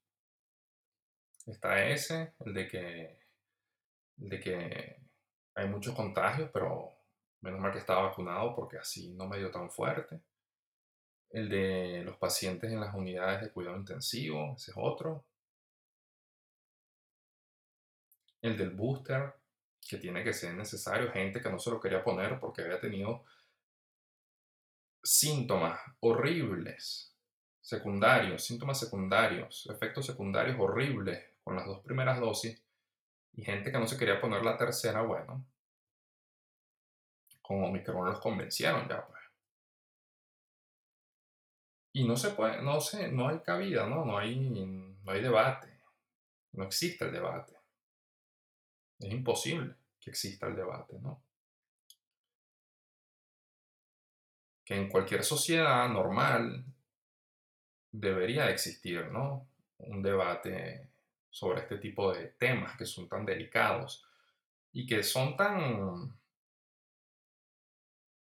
Está 1.47 1.85
ese, 1.89 2.35
el 2.41 2.55
de 2.55 2.69
que, 2.69 3.19
el 4.19 4.29
de 4.29 4.41
que 4.41 4.97
hay 5.55 5.69
muchos 5.69 5.95
contagios, 5.95 6.51
pero 6.53 7.03
Menos 7.43 7.59
mal 7.61 7.73
que 7.73 7.79
estaba 7.79 8.09
vacunado 8.09 8.55
porque 8.55 8.79
así 8.79 9.11
no 9.15 9.27
me 9.27 9.39
dio 9.39 9.51
tan 9.51 9.69
fuerte. 9.69 10.23
El 11.31 11.49
de 11.49 12.03
los 12.05 12.17
pacientes 12.17 12.71
en 12.71 12.81
las 12.81 12.95
unidades 12.95 13.41
de 13.41 13.51
cuidado 13.51 13.77
intensivo, 13.77 14.55
ese 14.57 14.71
es 14.71 14.77
otro. 14.77 15.25
El 18.41 18.57
del 18.57 18.71
booster, 18.71 19.35
que 19.89 19.97
tiene 19.97 20.23
que 20.23 20.33
ser 20.33 20.55
necesario. 20.55 21.11
Gente 21.11 21.41
que 21.41 21.51
no 21.51 21.59
se 21.59 21.71
lo 21.71 21.81
quería 21.81 22.05
poner 22.05 22.39
porque 22.39 22.63
había 22.63 22.81
tenido 22.81 23.25
síntomas 25.03 25.81
horribles, 25.99 27.12
secundarios, 27.63 28.45
síntomas 28.45 28.79
secundarios, 28.79 29.67
efectos 29.71 30.05
secundarios 30.05 30.59
horribles 30.59 31.25
con 31.43 31.57
las 31.57 31.65
dos 31.65 31.81
primeras 31.81 32.21
dosis. 32.21 32.61
Y 33.35 33.45
gente 33.45 33.73
que 33.73 33.79
no 33.79 33.87
se 33.87 33.97
quería 33.97 34.21
poner 34.21 34.45
la 34.45 34.59
tercera, 34.59 35.01
bueno, 35.01 35.47
con 37.41 37.65
Omicron 37.65 38.05
los 38.05 38.21
convencieron 38.21 38.87
ya, 38.89 39.07
pues. 39.07 39.23
Y 41.95 42.07
no 42.07 42.17
se 42.17 42.31
puede, 42.31 42.63
no 42.63 42.81
sé, 42.81 43.11
no 43.11 43.29
hay 43.29 43.41
cabida, 43.41 43.87
¿no? 43.87 44.05
No 44.05 44.19
hay, 44.19 44.37
no 44.37 45.13
hay 45.13 45.23
debate. 45.23 45.81
No 46.53 46.65
existe 46.65 47.05
el 47.05 47.13
debate. 47.13 47.55
Es 48.99 49.11
imposible 49.11 49.75
que 50.01 50.11
exista 50.11 50.47
el 50.47 50.57
debate, 50.57 50.99
¿no? 51.01 51.23
Que 54.65 54.75
en 54.75 54.89
cualquier 54.89 55.25
sociedad 55.25 55.89
normal 55.89 56.65
debería 57.93 58.51
existir, 58.51 59.07
¿no? 59.13 59.47
Un 59.79 60.03
debate 60.03 60.89
sobre 61.31 61.61
este 61.61 61.79
tipo 61.79 62.13
de 62.13 62.29
temas 62.29 62.77
que 62.77 62.87
son 62.87 63.09
tan 63.09 63.25
delicados 63.25 64.05
y 64.73 64.87
que 64.87 65.03
son 65.03 65.37
tan 65.37 66.15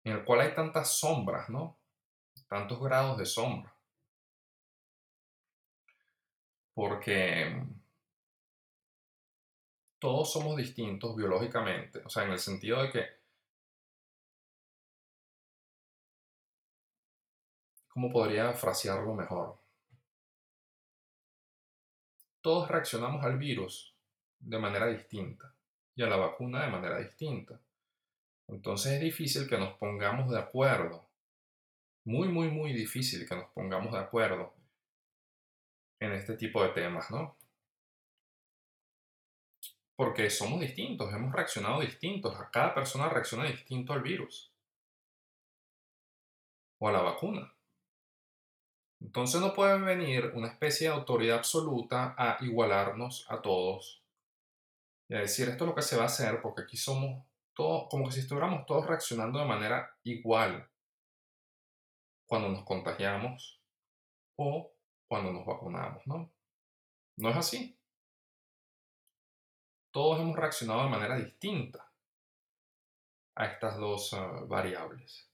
en 0.03 0.13
el 0.13 0.23
cual 0.23 0.41
hay 0.41 0.55
tantas 0.55 0.97
sombras, 0.97 1.49
¿no? 1.49 1.77
Tantos 2.47 2.81
grados 2.81 3.17
de 3.17 3.25
sombra. 3.25 3.73
Porque 6.73 7.61
todos 9.99 10.31
somos 10.31 10.55
distintos 10.55 11.15
biológicamente, 11.15 11.99
o 12.05 12.09
sea, 12.09 12.23
en 12.23 12.31
el 12.31 12.39
sentido 12.39 12.81
de 12.83 12.91
que 12.91 13.16
¿cómo 17.97 18.11
podría 18.11 18.53
frasearlo 18.53 19.15
mejor? 19.15 19.57
Todos 22.41 22.69
reaccionamos 22.69 23.25
al 23.25 23.39
virus 23.39 23.91
de 24.37 24.59
manera 24.59 24.85
distinta 24.85 25.51
y 25.95 26.03
a 26.03 26.07
la 26.07 26.17
vacuna 26.17 26.63
de 26.63 26.69
manera 26.69 26.99
distinta. 26.99 27.59
Entonces 28.49 28.91
es 28.91 29.01
difícil 29.01 29.49
que 29.49 29.57
nos 29.57 29.73
pongamos 29.79 30.29
de 30.29 30.37
acuerdo. 30.37 31.09
Muy, 32.03 32.27
muy, 32.27 32.51
muy 32.51 32.71
difícil 32.71 33.27
que 33.27 33.35
nos 33.35 33.49
pongamos 33.49 33.91
de 33.91 33.97
acuerdo 33.97 34.53
en 35.99 36.11
este 36.11 36.37
tipo 36.37 36.61
de 36.61 36.69
temas, 36.69 37.09
¿no? 37.09 37.35
Porque 39.95 40.29
somos 40.29 40.59
distintos, 40.59 41.11
hemos 41.11 41.33
reaccionado 41.33 41.81
distintos. 41.81 42.37
Cada 42.51 42.75
persona 42.75 43.09
reacciona 43.09 43.45
distinto 43.45 43.91
al 43.91 44.03
virus 44.03 44.51
o 46.77 46.89
a 46.89 46.91
la 46.91 47.01
vacuna. 47.01 47.56
Entonces 48.99 49.39
no 49.41 49.53
puede 49.53 49.79
venir 49.79 50.31
una 50.33 50.47
especie 50.47 50.87
de 50.87 50.93
autoridad 50.93 51.37
absoluta 51.37 52.15
a 52.17 52.37
igualarnos 52.43 53.25
a 53.29 53.41
todos 53.41 54.03
y 55.07 55.15
a 55.15 55.19
decir 55.19 55.47
esto 55.49 55.63
es 55.63 55.69
lo 55.69 55.75
que 55.75 55.81
se 55.81 55.95
va 55.95 56.03
a 56.03 56.07
hacer 56.07 56.41
porque 56.41 56.63
aquí 56.63 56.77
somos 56.77 57.25
como 57.55 58.05
que 58.05 58.11
si 58.11 58.19
estuviéramos 58.19 58.65
todos 58.67 58.85
reaccionando 58.85 59.39
de 59.39 59.45
manera 59.45 59.97
igual 60.03 60.69
cuando 62.27 62.49
nos 62.49 62.63
contagiamos 62.63 63.59
o 64.35 64.71
cuando 65.07 65.31
nos 65.31 65.45
vacunamos, 65.45 66.05
¿no? 66.05 66.31
No 67.15 67.29
es 67.29 67.37
así. 67.37 67.79
Todos 69.91 70.19
hemos 70.19 70.35
reaccionado 70.35 70.83
de 70.83 70.89
manera 70.89 71.17
distinta 71.17 71.91
a 73.35 73.45
estas 73.45 73.77
dos 73.77 74.13
ah, 74.13 74.43
variables. 74.45 75.26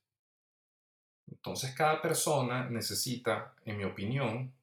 Entonces 1.34 1.74
cada 1.74 2.00
persona 2.00 2.70
necesita, 2.70 3.56
en 3.66 3.78
mi 3.78 3.84
opinión, 3.84 4.54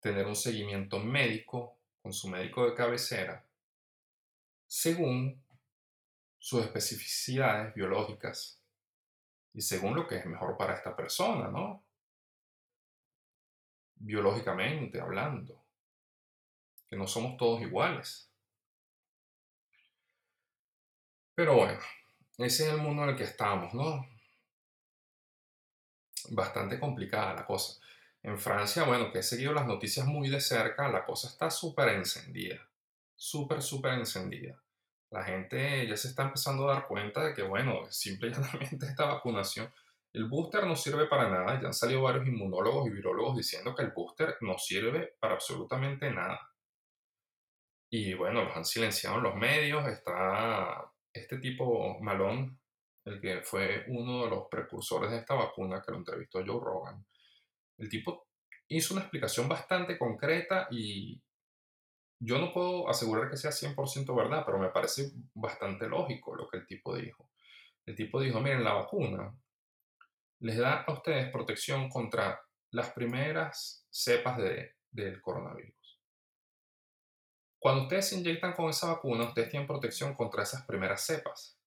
tener 0.00 0.26
un 0.26 0.36
seguimiento 0.36 1.00
médico 1.00 1.76
con 2.00 2.12
su 2.12 2.28
médico 2.28 2.64
de 2.64 2.74
cabecera 2.74 3.44
según 4.66 5.44
sus 6.38 6.64
especificidades 6.64 7.74
biológicas 7.74 8.60
y 9.52 9.60
según 9.60 9.96
lo 9.96 10.06
que 10.06 10.18
es 10.18 10.26
mejor 10.26 10.56
para 10.56 10.74
esta 10.74 10.94
persona, 10.96 11.48
¿no? 11.48 11.84
Biológicamente 13.96 15.00
hablando, 15.00 15.62
que 16.88 16.96
no 16.96 17.06
somos 17.06 17.36
todos 17.36 17.60
iguales. 17.60 18.30
Pero 21.34 21.56
bueno, 21.56 21.80
ese 22.38 22.66
es 22.66 22.72
el 22.72 22.80
mundo 22.80 23.02
en 23.02 23.10
el 23.10 23.16
que 23.16 23.24
estamos, 23.24 23.74
¿no? 23.74 24.11
Bastante 26.30 26.78
complicada 26.78 27.34
la 27.34 27.46
cosa. 27.46 27.80
En 28.22 28.38
Francia, 28.38 28.84
bueno, 28.84 29.10
que 29.10 29.18
he 29.18 29.22
seguido 29.22 29.52
las 29.52 29.66
noticias 29.66 30.06
muy 30.06 30.28
de 30.28 30.40
cerca, 30.40 30.88
la 30.88 31.04
cosa 31.04 31.28
está 31.28 31.50
súper 31.50 31.88
encendida, 31.88 32.60
súper, 33.16 33.62
súper 33.62 33.94
encendida 33.94 34.62
la 35.12 35.24
gente 35.24 35.86
ya 35.86 35.96
se 35.96 36.08
está 36.08 36.22
empezando 36.24 36.68
a 36.68 36.74
dar 36.74 36.88
cuenta 36.88 37.22
de 37.22 37.34
que, 37.34 37.42
bueno, 37.42 37.84
simple 37.90 38.28
y 38.28 38.32
llanamente 38.32 38.86
esta 38.86 39.04
vacunación, 39.04 39.72
el 40.14 40.24
booster 40.24 40.66
no 40.66 40.74
sirve 40.74 41.06
para 41.06 41.28
nada. 41.28 41.60
Ya 41.60 41.66
han 41.66 41.74
salido 41.74 42.02
varios 42.02 42.26
inmunólogos 42.26 42.86
y 42.86 42.90
virólogos 42.90 43.36
diciendo 43.36 43.74
que 43.74 43.82
el 43.82 43.92
booster 43.92 44.36
no 44.40 44.58
sirve 44.58 45.14
para 45.20 45.34
absolutamente 45.34 46.10
nada. 46.10 46.40
Y 47.90 48.14
bueno, 48.14 48.44
los 48.44 48.56
han 48.56 48.64
silenciado 48.64 49.18
en 49.18 49.22
los 49.24 49.34
medios. 49.34 49.86
Está 49.86 50.90
este 51.12 51.38
tipo 51.38 52.00
Malón, 52.00 52.58
el 53.04 53.20
que 53.20 53.42
fue 53.42 53.84
uno 53.88 54.24
de 54.24 54.30
los 54.30 54.46
precursores 54.50 55.10
de 55.10 55.18
esta 55.18 55.34
vacuna, 55.34 55.82
que 55.82 55.92
lo 55.92 55.98
entrevistó 55.98 56.38
Joe 56.44 56.60
Rogan. 56.60 57.04
El 57.78 57.88
tipo 57.88 58.28
hizo 58.68 58.94
una 58.94 59.02
explicación 59.02 59.48
bastante 59.48 59.98
concreta 59.98 60.68
y 60.70 61.20
yo 62.18 62.38
no 62.38 62.52
puedo 62.52 62.88
asegurar 62.88 63.28
que 63.28 63.36
sea 63.36 63.50
100% 63.50 64.14
verdad, 64.16 64.44
pero 64.46 64.58
me 64.58 64.68
parece 64.68 65.12
bastante 65.34 65.88
lógico 65.88 66.36
lo 66.36 66.48
que 66.48 66.58
el 66.58 66.66
tipo 66.66 66.96
dijo. 66.96 67.28
El 67.84 67.96
tipo 67.96 68.20
dijo, 68.20 68.40
miren, 68.40 68.62
la 68.62 68.74
vacuna 68.74 69.34
les 70.38 70.56
da 70.56 70.82
a 70.82 70.92
ustedes 70.92 71.30
protección 71.30 71.88
contra 71.88 72.40
las 72.70 72.90
primeras 72.90 73.86
cepas 73.90 74.38
de, 74.38 74.76
del 74.90 75.20
coronavirus. 75.20 76.00
Cuando 77.58 77.82
ustedes 77.82 78.08
se 78.08 78.16
inyectan 78.16 78.54
con 78.54 78.70
esa 78.70 78.88
vacuna, 78.88 79.24
ustedes 79.24 79.50
tienen 79.50 79.68
protección 79.68 80.14
contra 80.14 80.42
esas 80.42 80.66
primeras 80.66 81.04
cepas. 81.06 81.58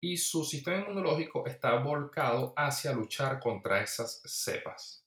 Y 0.00 0.16
su 0.16 0.44
sistema 0.44 0.78
inmunológico 0.78 1.46
está 1.46 1.74
volcado 1.78 2.52
hacia 2.56 2.92
luchar 2.92 3.40
contra 3.40 3.82
esas 3.82 4.22
cepas. 4.24 5.04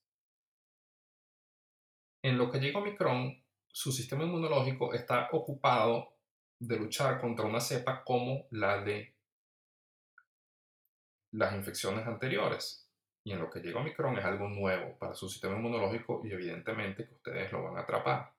En 2.24 2.38
lo 2.38 2.52
que 2.52 2.60
llega 2.60 2.80
Omicron, 2.80 3.42
su 3.68 3.92
sistema 3.92 4.26
inmunológico 4.26 4.94
está 4.94 5.30
ocupado 5.32 6.18
de 6.60 6.78
luchar 6.78 7.20
contra 7.20 7.46
una 7.46 7.60
cepa 7.60 8.04
como 8.04 8.48
la 8.52 8.84
de 8.84 9.16
las 11.32 11.56
infecciones 11.56 12.06
anteriores. 12.06 12.88
Y 13.24 13.32
en 13.32 13.40
lo 13.40 13.50
que 13.50 13.60
llega 13.60 13.80
Omicron 13.80 14.18
es 14.18 14.26
algo 14.26 14.48
nuevo 14.50 14.98
para 14.98 15.16
su 15.16 15.30
sistema 15.30 15.56
inmunológico 15.56 16.22
y 16.24 16.32
evidentemente 16.32 17.08
que 17.08 17.14
ustedes 17.16 17.52
lo 17.52 17.64
van 17.64 17.78
a 17.78 17.82
atrapar. 17.82 18.34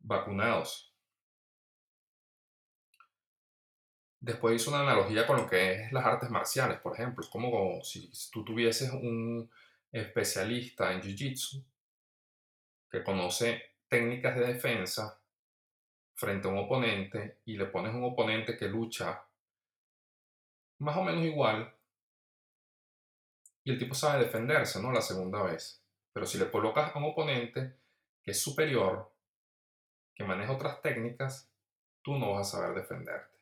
Vacunados. 0.00 0.93
Después 4.24 4.56
hizo 4.56 4.70
una 4.70 4.80
analogía 4.80 5.26
con 5.26 5.36
lo 5.36 5.46
que 5.46 5.74
es 5.74 5.92
las 5.92 6.06
artes 6.06 6.30
marciales, 6.30 6.80
por 6.80 6.94
ejemplo. 6.94 7.22
Es 7.22 7.28
como 7.28 7.84
si 7.84 8.10
tú 8.32 8.42
tuvieses 8.42 8.90
un 8.90 9.50
especialista 9.92 10.94
en 10.94 11.02
Jiu-Jitsu 11.02 11.62
que 12.90 13.04
conoce 13.04 13.74
técnicas 13.86 14.34
de 14.36 14.46
defensa 14.46 15.20
frente 16.14 16.48
a 16.48 16.52
un 16.52 16.56
oponente 16.56 17.40
y 17.44 17.58
le 17.58 17.66
pones 17.66 17.92
un 17.92 18.02
oponente 18.02 18.56
que 18.56 18.66
lucha 18.66 19.26
más 20.78 20.96
o 20.96 21.04
menos 21.04 21.22
igual 21.22 21.70
y 23.62 23.72
el 23.72 23.78
tipo 23.78 23.94
sabe 23.94 24.24
defenderse, 24.24 24.80
¿no? 24.80 24.90
La 24.90 25.02
segunda 25.02 25.42
vez. 25.42 25.84
Pero 26.14 26.24
si 26.24 26.38
le 26.38 26.50
colocas 26.50 26.96
a 26.96 26.98
un 26.98 27.04
oponente 27.04 27.76
que 28.22 28.30
es 28.30 28.40
superior, 28.40 29.12
que 30.14 30.24
maneja 30.24 30.52
otras 30.52 30.80
técnicas, 30.80 31.52
tú 32.00 32.16
no 32.16 32.32
vas 32.32 32.54
a 32.54 32.58
saber 32.58 32.74
defenderte. 32.74 33.33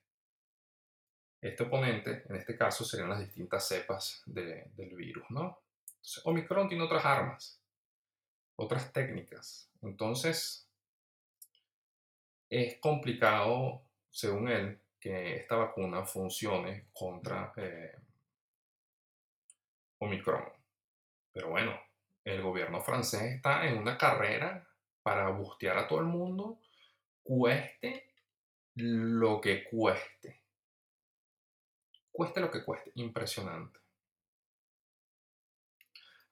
Este 1.42 1.64
oponente, 1.64 2.24
en 2.30 2.36
este 2.36 2.56
caso, 2.56 2.84
serían 2.84 3.10
las 3.10 3.20
distintas 3.20 3.68
cepas 3.68 4.22
del 4.24 4.94
virus, 4.96 5.24
¿no? 5.28 5.58
Entonces, 5.96 6.22
Omicron 6.24 6.68
tiene 6.68 6.84
otras 6.84 7.04
armas 7.04 7.62
otras 8.56 8.92
técnicas. 8.92 9.70
Entonces, 9.82 10.68
es 12.48 12.78
complicado, 12.80 13.82
según 14.10 14.48
él, 14.48 14.80
que 15.00 15.36
esta 15.36 15.56
vacuna 15.56 16.04
funcione 16.04 16.86
contra 16.92 17.52
eh, 17.56 17.96
Omicron. 19.98 20.44
Pero 21.32 21.50
bueno, 21.50 21.78
el 22.24 22.42
gobierno 22.42 22.80
francés 22.80 23.22
está 23.22 23.66
en 23.66 23.78
una 23.78 23.98
carrera 23.98 24.66
para 25.02 25.30
bustear 25.30 25.78
a 25.78 25.88
todo 25.88 26.00
el 26.00 26.06
mundo, 26.06 26.60
cueste 27.24 28.12
lo 28.74 29.40
que 29.40 29.64
cueste. 29.64 30.41
Cueste 32.12 32.40
lo 32.40 32.50
que 32.50 32.64
cueste. 32.64 32.92
Impresionante. 32.96 33.80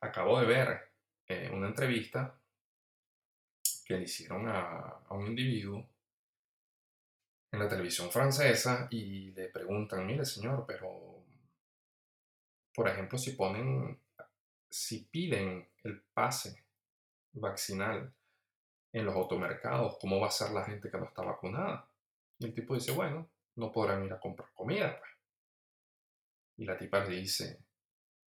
Acabo 0.00 0.38
de 0.38 0.46
ver 0.46 0.92
eh, 1.26 1.50
una 1.52 1.68
entrevista 1.68 2.38
que 3.84 3.96
le 3.96 4.04
hicieron 4.04 4.48
a, 4.48 5.00
un 5.10 5.26
individuo 5.26 5.88
en 7.50 7.58
la 7.58 7.68
televisión 7.68 8.10
francesa 8.10 8.86
y 8.90 9.32
le 9.32 9.48
preguntan, 9.48 10.06
mire 10.06 10.24
señor, 10.24 10.64
pero 10.66 11.24
por 12.72 12.88
ejemplo 12.88 13.18
si 13.18 13.32
ponen, 13.32 14.00
si 14.70 15.04
piden 15.06 15.68
el 15.82 16.00
pase 16.14 16.64
vaccinal 17.32 18.14
en 18.92 19.04
los 19.04 19.14
automercados, 19.16 19.98
¿cómo 20.00 20.20
va 20.20 20.28
a 20.28 20.30
ser 20.30 20.50
la 20.52 20.64
gente 20.64 20.90
que 20.90 20.98
no 20.98 21.06
está 21.06 21.22
vacunada? 21.22 21.88
Y 22.38 22.46
el 22.46 22.54
tipo 22.54 22.74
dice, 22.74 22.92
bueno, 22.92 23.28
no 23.56 23.72
podrán 23.72 24.04
ir 24.04 24.12
a 24.12 24.20
comprar 24.20 24.50
comida. 24.54 24.98
Pues. 24.98 25.09
Y 26.60 26.66
la 26.66 26.76
tipa 26.76 27.02
le 27.02 27.16
dice, 27.16 27.58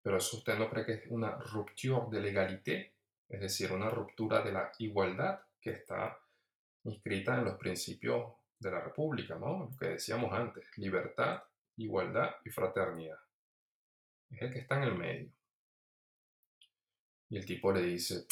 pero 0.02 0.16
eso 0.16 0.38
usted 0.38 0.58
no 0.58 0.70
cree 0.70 0.86
que 0.86 0.94
es 0.94 1.04
una 1.10 1.32
rupture 1.32 2.04
de 2.10 2.22
legalité, 2.22 2.94
es 3.28 3.42
decir, 3.42 3.74
una 3.74 3.90
ruptura 3.90 4.42
de 4.42 4.54
la 4.54 4.72
igualdad 4.80 5.42
que 5.60 5.72
está 5.72 6.18
inscrita 6.86 7.38
en 7.38 7.44
los 7.44 7.58
principios 7.58 8.32
de 8.58 8.72
la 8.72 8.80
República, 8.80 9.36
¿no? 9.36 9.70
Lo 9.70 9.78
que 9.78 9.88
decíamos 9.88 10.32
antes, 10.32 10.66
libertad, 10.78 11.44
igualdad 11.76 12.38
y 12.46 12.52
fraternidad. 12.52 13.20
Es 14.30 14.42
el 14.44 14.54
que 14.54 14.60
está 14.60 14.78
en 14.78 14.84
el 14.84 14.96
medio. 14.96 15.30
Y 17.32 17.38
el 17.38 17.46
tipo 17.46 17.74
le 17.74 17.82
dice, 17.82 18.28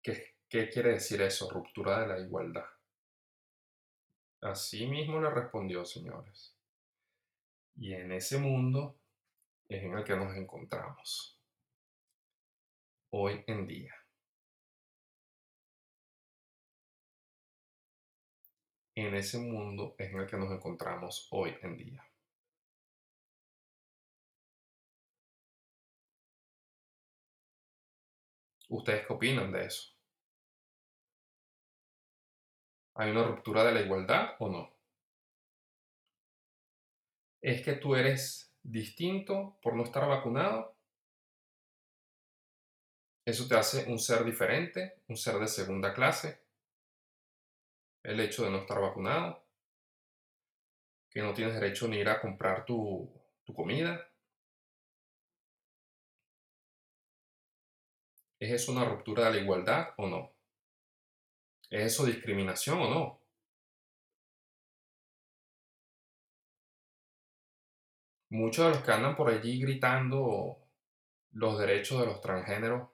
¿qué, 0.00 0.36
¿qué 0.48 0.68
quiere 0.68 0.90
decir 0.92 1.20
eso? 1.22 1.50
Ruptura 1.50 2.02
de 2.02 2.06
la 2.06 2.20
igualdad. 2.20 2.66
Así 4.42 4.86
mismo 4.86 5.20
le 5.20 5.28
respondió, 5.30 5.84
señores. 5.84 6.54
Y 7.76 7.94
en 7.94 8.12
ese 8.12 8.38
mundo 8.38 9.00
es 9.68 9.82
en 9.82 9.96
el 9.96 10.04
que 10.04 10.16
nos 10.16 10.36
encontramos 10.36 11.40
hoy 13.10 13.44
en 13.46 13.66
día. 13.66 13.94
En 18.94 19.14
ese 19.14 19.38
mundo 19.38 19.94
es 19.98 20.10
en 20.10 20.20
el 20.20 20.26
que 20.26 20.36
nos 20.36 20.50
encontramos 20.50 21.28
hoy 21.30 21.56
en 21.62 21.76
día. 21.76 22.04
¿Ustedes 28.68 29.06
qué 29.06 29.12
opinan 29.12 29.50
de 29.52 29.66
eso? 29.66 29.90
¿Hay 32.94 33.10
una 33.10 33.24
ruptura 33.24 33.64
de 33.64 33.72
la 33.72 33.80
igualdad 33.80 34.36
o 34.38 34.48
no? 34.48 34.79
¿Es 37.40 37.62
que 37.62 37.74
tú 37.74 37.94
eres 37.94 38.50
distinto 38.62 39.58
por 39.62 39.74
no 39.74 39.84
estar 39.84 40.06
vacunado, 40.06 40.76
eso 43.24 43.46
te 43.46 43.54
hace 43.56 43.90
un 43.90 43.98
ser 43.98 44.24
diferente, 44.24 45.02
un 45.08 45.16
ser 45.16 45.36
de 45.38 45.46
segunda 45.46 45.94
clase. 45.94 46.40
El 48.02 48.18
hecho 48.20 48.44
de 48.44 48.50
no 48.50 48.58
estar 48.58 48.80
vacunado, 48.80 49.44
que 51.10 51.20
no 51.22 51.34
tienes 51.34 51.54
derecho 51.54 51.86
ni 51.86 51.98
ir 51.98 52.08
a 52.08 52.20
comprar 52.20 52.64
tu, 52.64 53.08
tu 53.44 53.54
comida. 53.54 54.08
¿Es 58.38 58.50
eso 58.52 58.72
una 58.72 58.84
ruptura 58.84 59.26
de 59.26 59.32
la 59.32 59.42
igualdad 59.42 59.90
o 59.98 60.06
no? 60.08 60.32
¿Es 61.68 61.92
eso 61.92 62.06
discriminación 62.06 62.80
o 62.80 62.88
no? 62.88 63.19
Muchos 68.30 68.64
de 68.66 68.70
los 68.70 68.84
que 68.84 68.92
andan 68.92 69.16
por 69.16 69.28
allí 69.28 69.60
gritando 69.60 70.56
los 71.32 71.58
derechos 71.58 72.00
de 72.00 72.06
los 72.06 72.20
transgéneros, 72.20 72.88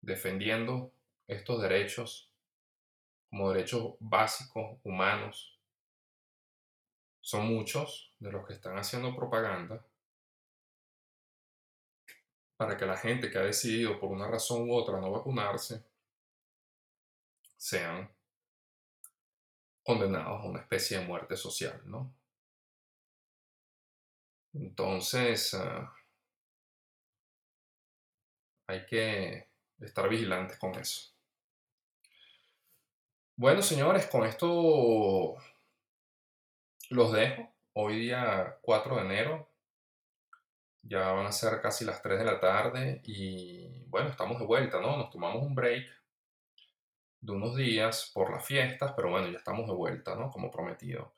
defendiendo 0.00 0.92
estos 1.26 1.62
derechos 1.62 2.30
como 3.30 3.52
derechos 3.52 3.94
básicos, 4.00 4.78
humanos, 4.82 5.58
son 7.20 7.46
muchos 7.46 8.14
de 8.18 8.32
los 8.32 8.46
que 8.46 8.54
están 8.54 8.78
haciendo 8.78 9.14
propaganda 9.14 9.84
para 12.56 12.76
que 12.76 12.86
la 12.86 12.96
gente 12.96 13.30
que 13.30 13.38
ha 13.38 13.42
decidido 13.42 14.00
por 14.00 14.10
una 14.10 14.26
razón 14.26 14.68
u 14.68 14.74
otra 14.74 14.98
no 14.98 15.10
vacunarse 15.10 15.84
sean 17.56 18.10
condenados 19.82 20.40
a 20.40 20.46
una 20.46 20.60
especie 20.60 20.98
de 20.98 21.06
muerte 21.06 21.36
social, 21.36 21.82
¿no? 21.84 22.17
Entonces, 24.54 25.54
ah, 25.54 25.92
hay 28.66 28.84
que 28.86 29.48
estar 29.80 30.08
vigilantes 30.08 30.58
con 30.58 30.74
eso. 30.74 31.12
Bueno, 33.36 33.62
señores, 33.62 34.06
con 34.06 34.26
esto 34.26 35.36
los 36.90 37.12
dejo. 37.12 37.52
Hoy 37.74 37.96
día 37.98 38.58
4 38.62 38.96
de 38.96 39.02
enero. 39.02 39.48
Ya 40.82 41.12
van 41.12 41.26
a 41.26 41.32
ser 41.32 41.60
casi 41.60 41.84
las 41.84 42.02
3 42.02 42.18
de 42.18 42.24
la 42.24 42.40
tarde 42.40 43.02
y 43.04 43.84
bueno, 43.86 44.08
estamos 44.08 44.38
de 44.38 44.46
vuelta, 44.46 44.80
¿no? 44.80 44.96
Nos 44.96 45.10
tomamos 45.10 45.42
un 45.42 45.54
break 45.54 45.86
de 47.20 47.32
unos 47.32 47.56
días 47.56 48.10
por 48.14 48.30
las 48.30 48.44
fiestas, 48.44 48.92
pero 48.96 49.10
bueno, 49.10 49.28
ya 49.28 49.38
estamos 49.38 49.66
de 49.66 49.74
vuelta, 49.74 50.14
¿no? 50.14 50.30
Como 50.30 50.50
prometido. 50.50 51.14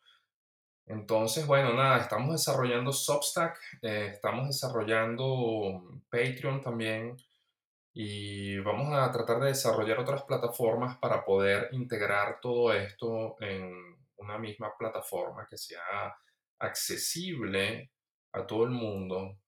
Entonces, 0.91 1.47
bueno, 1.47 1.73
nada, 1.73 1.99
estamos 1.99 2.33
desarrollando 2.33 2.93
Substack, 2.93 3.57
eh, 3.81 4.09
estamos 4.13 4.49
desarrollando 4.49 6.01
Patreon 6.11 6.61
también 6.61 7.17
y 7.95 8.59
vamos 8.59 8.93
a 8.93 9.09
tratar 9.13 9.39
de 9.39 9.49
desarrollar 9.49 10.01
otras 10.01 10.25
plataformas 10.25 10.99
para 10.99 11.25
poder 11.25 11.69
integrar 11.71 12.41
todo 12.41 12.73
esto 12.73 13.37
en 13.41 13.73
una 14.17 14.37
misma 14.39 14.77
plataforma 14.77 15.47
que 15.49 15.57
sea 15.57 16.17
accesible 16.59 17.93
a 18.33 18.45
todo 18.45 18.65
el 18.65 18.71
mundo 18.71 19.39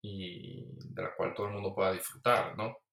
y 0.00 0.64
de 0.94 1.02
la 1.02 1.12
cual 1.16 1.34
todo 1.34 1.48
el 1.48 1.54
mundo 1.54 1.74
pueda 1.74 1.90
disfrutar, 1.90 2.56
¿no? 2.56 2.85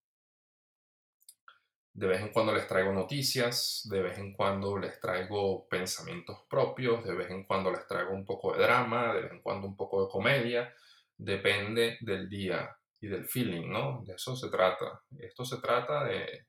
De 1.93 2.07
vez 2.07 2.21
en 2.21 2.29
cuando 2.29 2.53
les 2.53 2.67
traigo 2.67 2.91
noticias, 2.91 3.87
de 3.89 4.01
vez 4.01 4.17
en 4.17 4.33
cuando 4.33 4.77
les 4.77 4.99
traigo 4.99 5.67
pensamientos 5.67 6.39
propios, 6.49 7.03
de 7.03 7.13
vez 7.13 7.29
en 7.29 7.43
cuando 7.43 7.71
les 7.71 7.85
traigo 7.85 8.11
un 8.13 8.25
poco 8.25 8.53
de 8.53 8.63
drama, 8.63 9.13
de 9.13 9.21
vez 9.21 9.31
en 9.31 9.41
cuando 9.41 9.67
un 9.67 9.77
poco 9.77 10.03
de 10.03 10.11
comedia, 10.11 10.73
depende 11.15 11.97
del 12.01 12.27
día 12.27 12.75
y 12.99 13.07
del 13.07 13.25
feeling, 13.25 13.69
¿no? 13.69 14.03
De 14.05 14.15
eso 14.15 14.35
se 14.35 14.49
trata. 14.49 15.03
Esto 15.19 15.45
se 15.45 15.57
trata 15.57 16.03
de, 16.05 16.47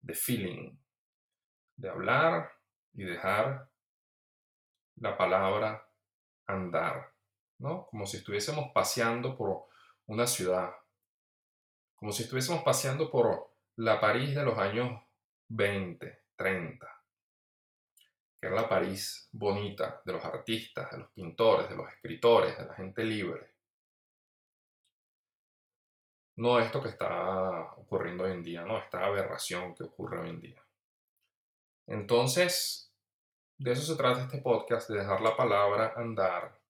de 0.00 0.14
feeling, 0.14 0.76
de 1.76 1.88
hablar 1.88 2.52
y 2.94 3.02
dejar 3.04 3.68
la 4.96 5.16
palabra 5.16 5.88
andar, 6.46 7.12
¿no? 7.58 7.86
Como 7.86 8.06
si 8.06 8.18
estuviésemos 8.18 8.70
paseando 8.72 9.36
por 9.36 9.66
una 10.06 10.26
ciudad, 10.26 10.70
como 11.96 12.12
si 12.12 12.22
estuviésemos 12.22 12.62
paseando 12.62 13.10
por 13.10 13.47
la 13.78 14.00
París 14.00 14.34
de 14.34 14.42
los 14.42 14.58
años 14.58 15.00
20, 15.50 16.24
30, 16.34 17.02
que 18.40 18.46
era 18.48 18.56
la 18.56 18.68
París 18.68 19.28
bonita 19.30 20.02
de 20.04 20.14
los 20.14 20.24
artistas, 20.24 20.90
de 20.90 20.98
los 20.98 21.12
pintores, 21.12 21.68
de 21.68 21.76
los 21.76 21.88
escritores, 21.88 22.58
de 22.58 22.66
la 22.66 22.74
gente 22.74 23.04
libre. 23.04 23.54
No 26.38 26.58
esto 26.58 26.82
que 26.82 26.88
está 26.88 27.74
ocurriendo 27.76 28.24
hoy 28.24 28.32
en 28.32 28.42
día, 28.42 28.62
no 28.62 28.78
esta 28.78 29.04
aberración 29.04 29.76
que 29.76 29.84
ocurre 29.84 30.22
hoy 30.22 30.30
en 30.30 30.40
día. 30.40 30.62
Entonces, 31.86 32.92
de 33.58 33.72
eso 33.72 33.82
se 33.82 33.96
trata 33.96 34.22
este 34.22 34.38
podcast, 34.38 34.90
de 34.90 34.98
dejar 34.98 35.20
la 35.20 35.36
palabra 35.36 35.92
andar, 35.94 36.60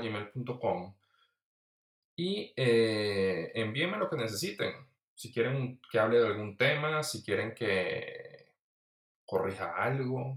y 2.18 2.52
eh, 2.56 3.52
envíenme 3.54 3.96
lo 3.96 4.10
que 4.10 4.16
necesiten. 4.16 4.74
Si 5.14 5.32
quieren 5.32 5.80
que 5.88 6.00
hable 6.00 6.18
de 6.18 6.26
algún 6.26 6.56
tema, 6.56 7.04
si 7.04 7.22
quieren 7.22 7.54
que 7.54 8.54
corrija 9.24 9.76
algo, 9.76 10.36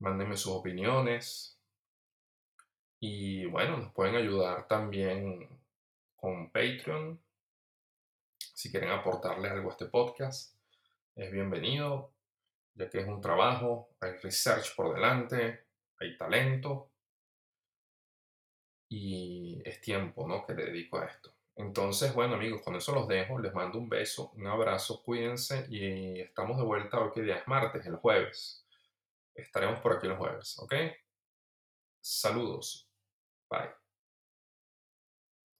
mándenme 0.00 0.36
sus 0.36 0.52
opiniones. 0.52 1.58
Y 3.00 3.46
bueno, 3.46 3.78
nos 3.78 3.92
pueden 3.94 4.16
ayudar 4.16 4.68
también 4.68 5.48
con 6.14 6.50
Patreon. 6.50 7.18
Si 8.36 8.70
quieren 8.70 8.90
aportarle 8.90 9.48
algo 9.48 9.70
a 9.70 9.72
este 9.72 9.86
podcast, 9.86 10.54
es 11.16 11.32
bienvenido, 11.32 12.12
ya 12.74 12.90
que 12.90 12.98
es 12.98 13.08
un 13.08 13.22
trabajo, 13.22 13.96
hay 13.98 14.12
research 14.22 14.76
por 14.76 14.94
delante, 14.94 15.64
hay 15.98 16.18
talento 16.18 16.87
y 18.88 19.60
es 19.64 19.80
tiempo 19.80 20.26
¿no? 20.26 20.44
que 20.46 20.54
le 20.54 20.66
dedico 20.66 20.98
a 20.98 21.06
esto. 21.06 21.32
Entonces, 21.56 22.14
bueno 22.14 22.34
amigos, 22.34 22.62
con 22.62 22.76
eso 22.76 22.94
los 22.94 23.08
dejo, 23.08 23.38
les 23.38 23.52
mando 23.52 23.78
un 23.78 23.88
beso, 23.88 24.30
un 24.36 24.46
abrazo, 24.46 25.02
cuídense 25.02 25.66
y 25.68 26.20
estamos 26.20 26.56
de 26.56 26.62
vuelta 26.62 27.00
hoy 27.00 27.10
que 27.12 27.22
día 27.22 27.36
es 27.36 27.48
martes, 27.48 27.84
el 27.86 27.96
jueves. 27.96 28.64
Estaremos 29.34 29.80
por 29.80 29.94
aquí 29.94 30.06
el 30.06 30.16
jueves, 30.16 30.58
¿ok? 30.58 30.74
Saludos. 32.00 32.88
Bye. 33.50 33.87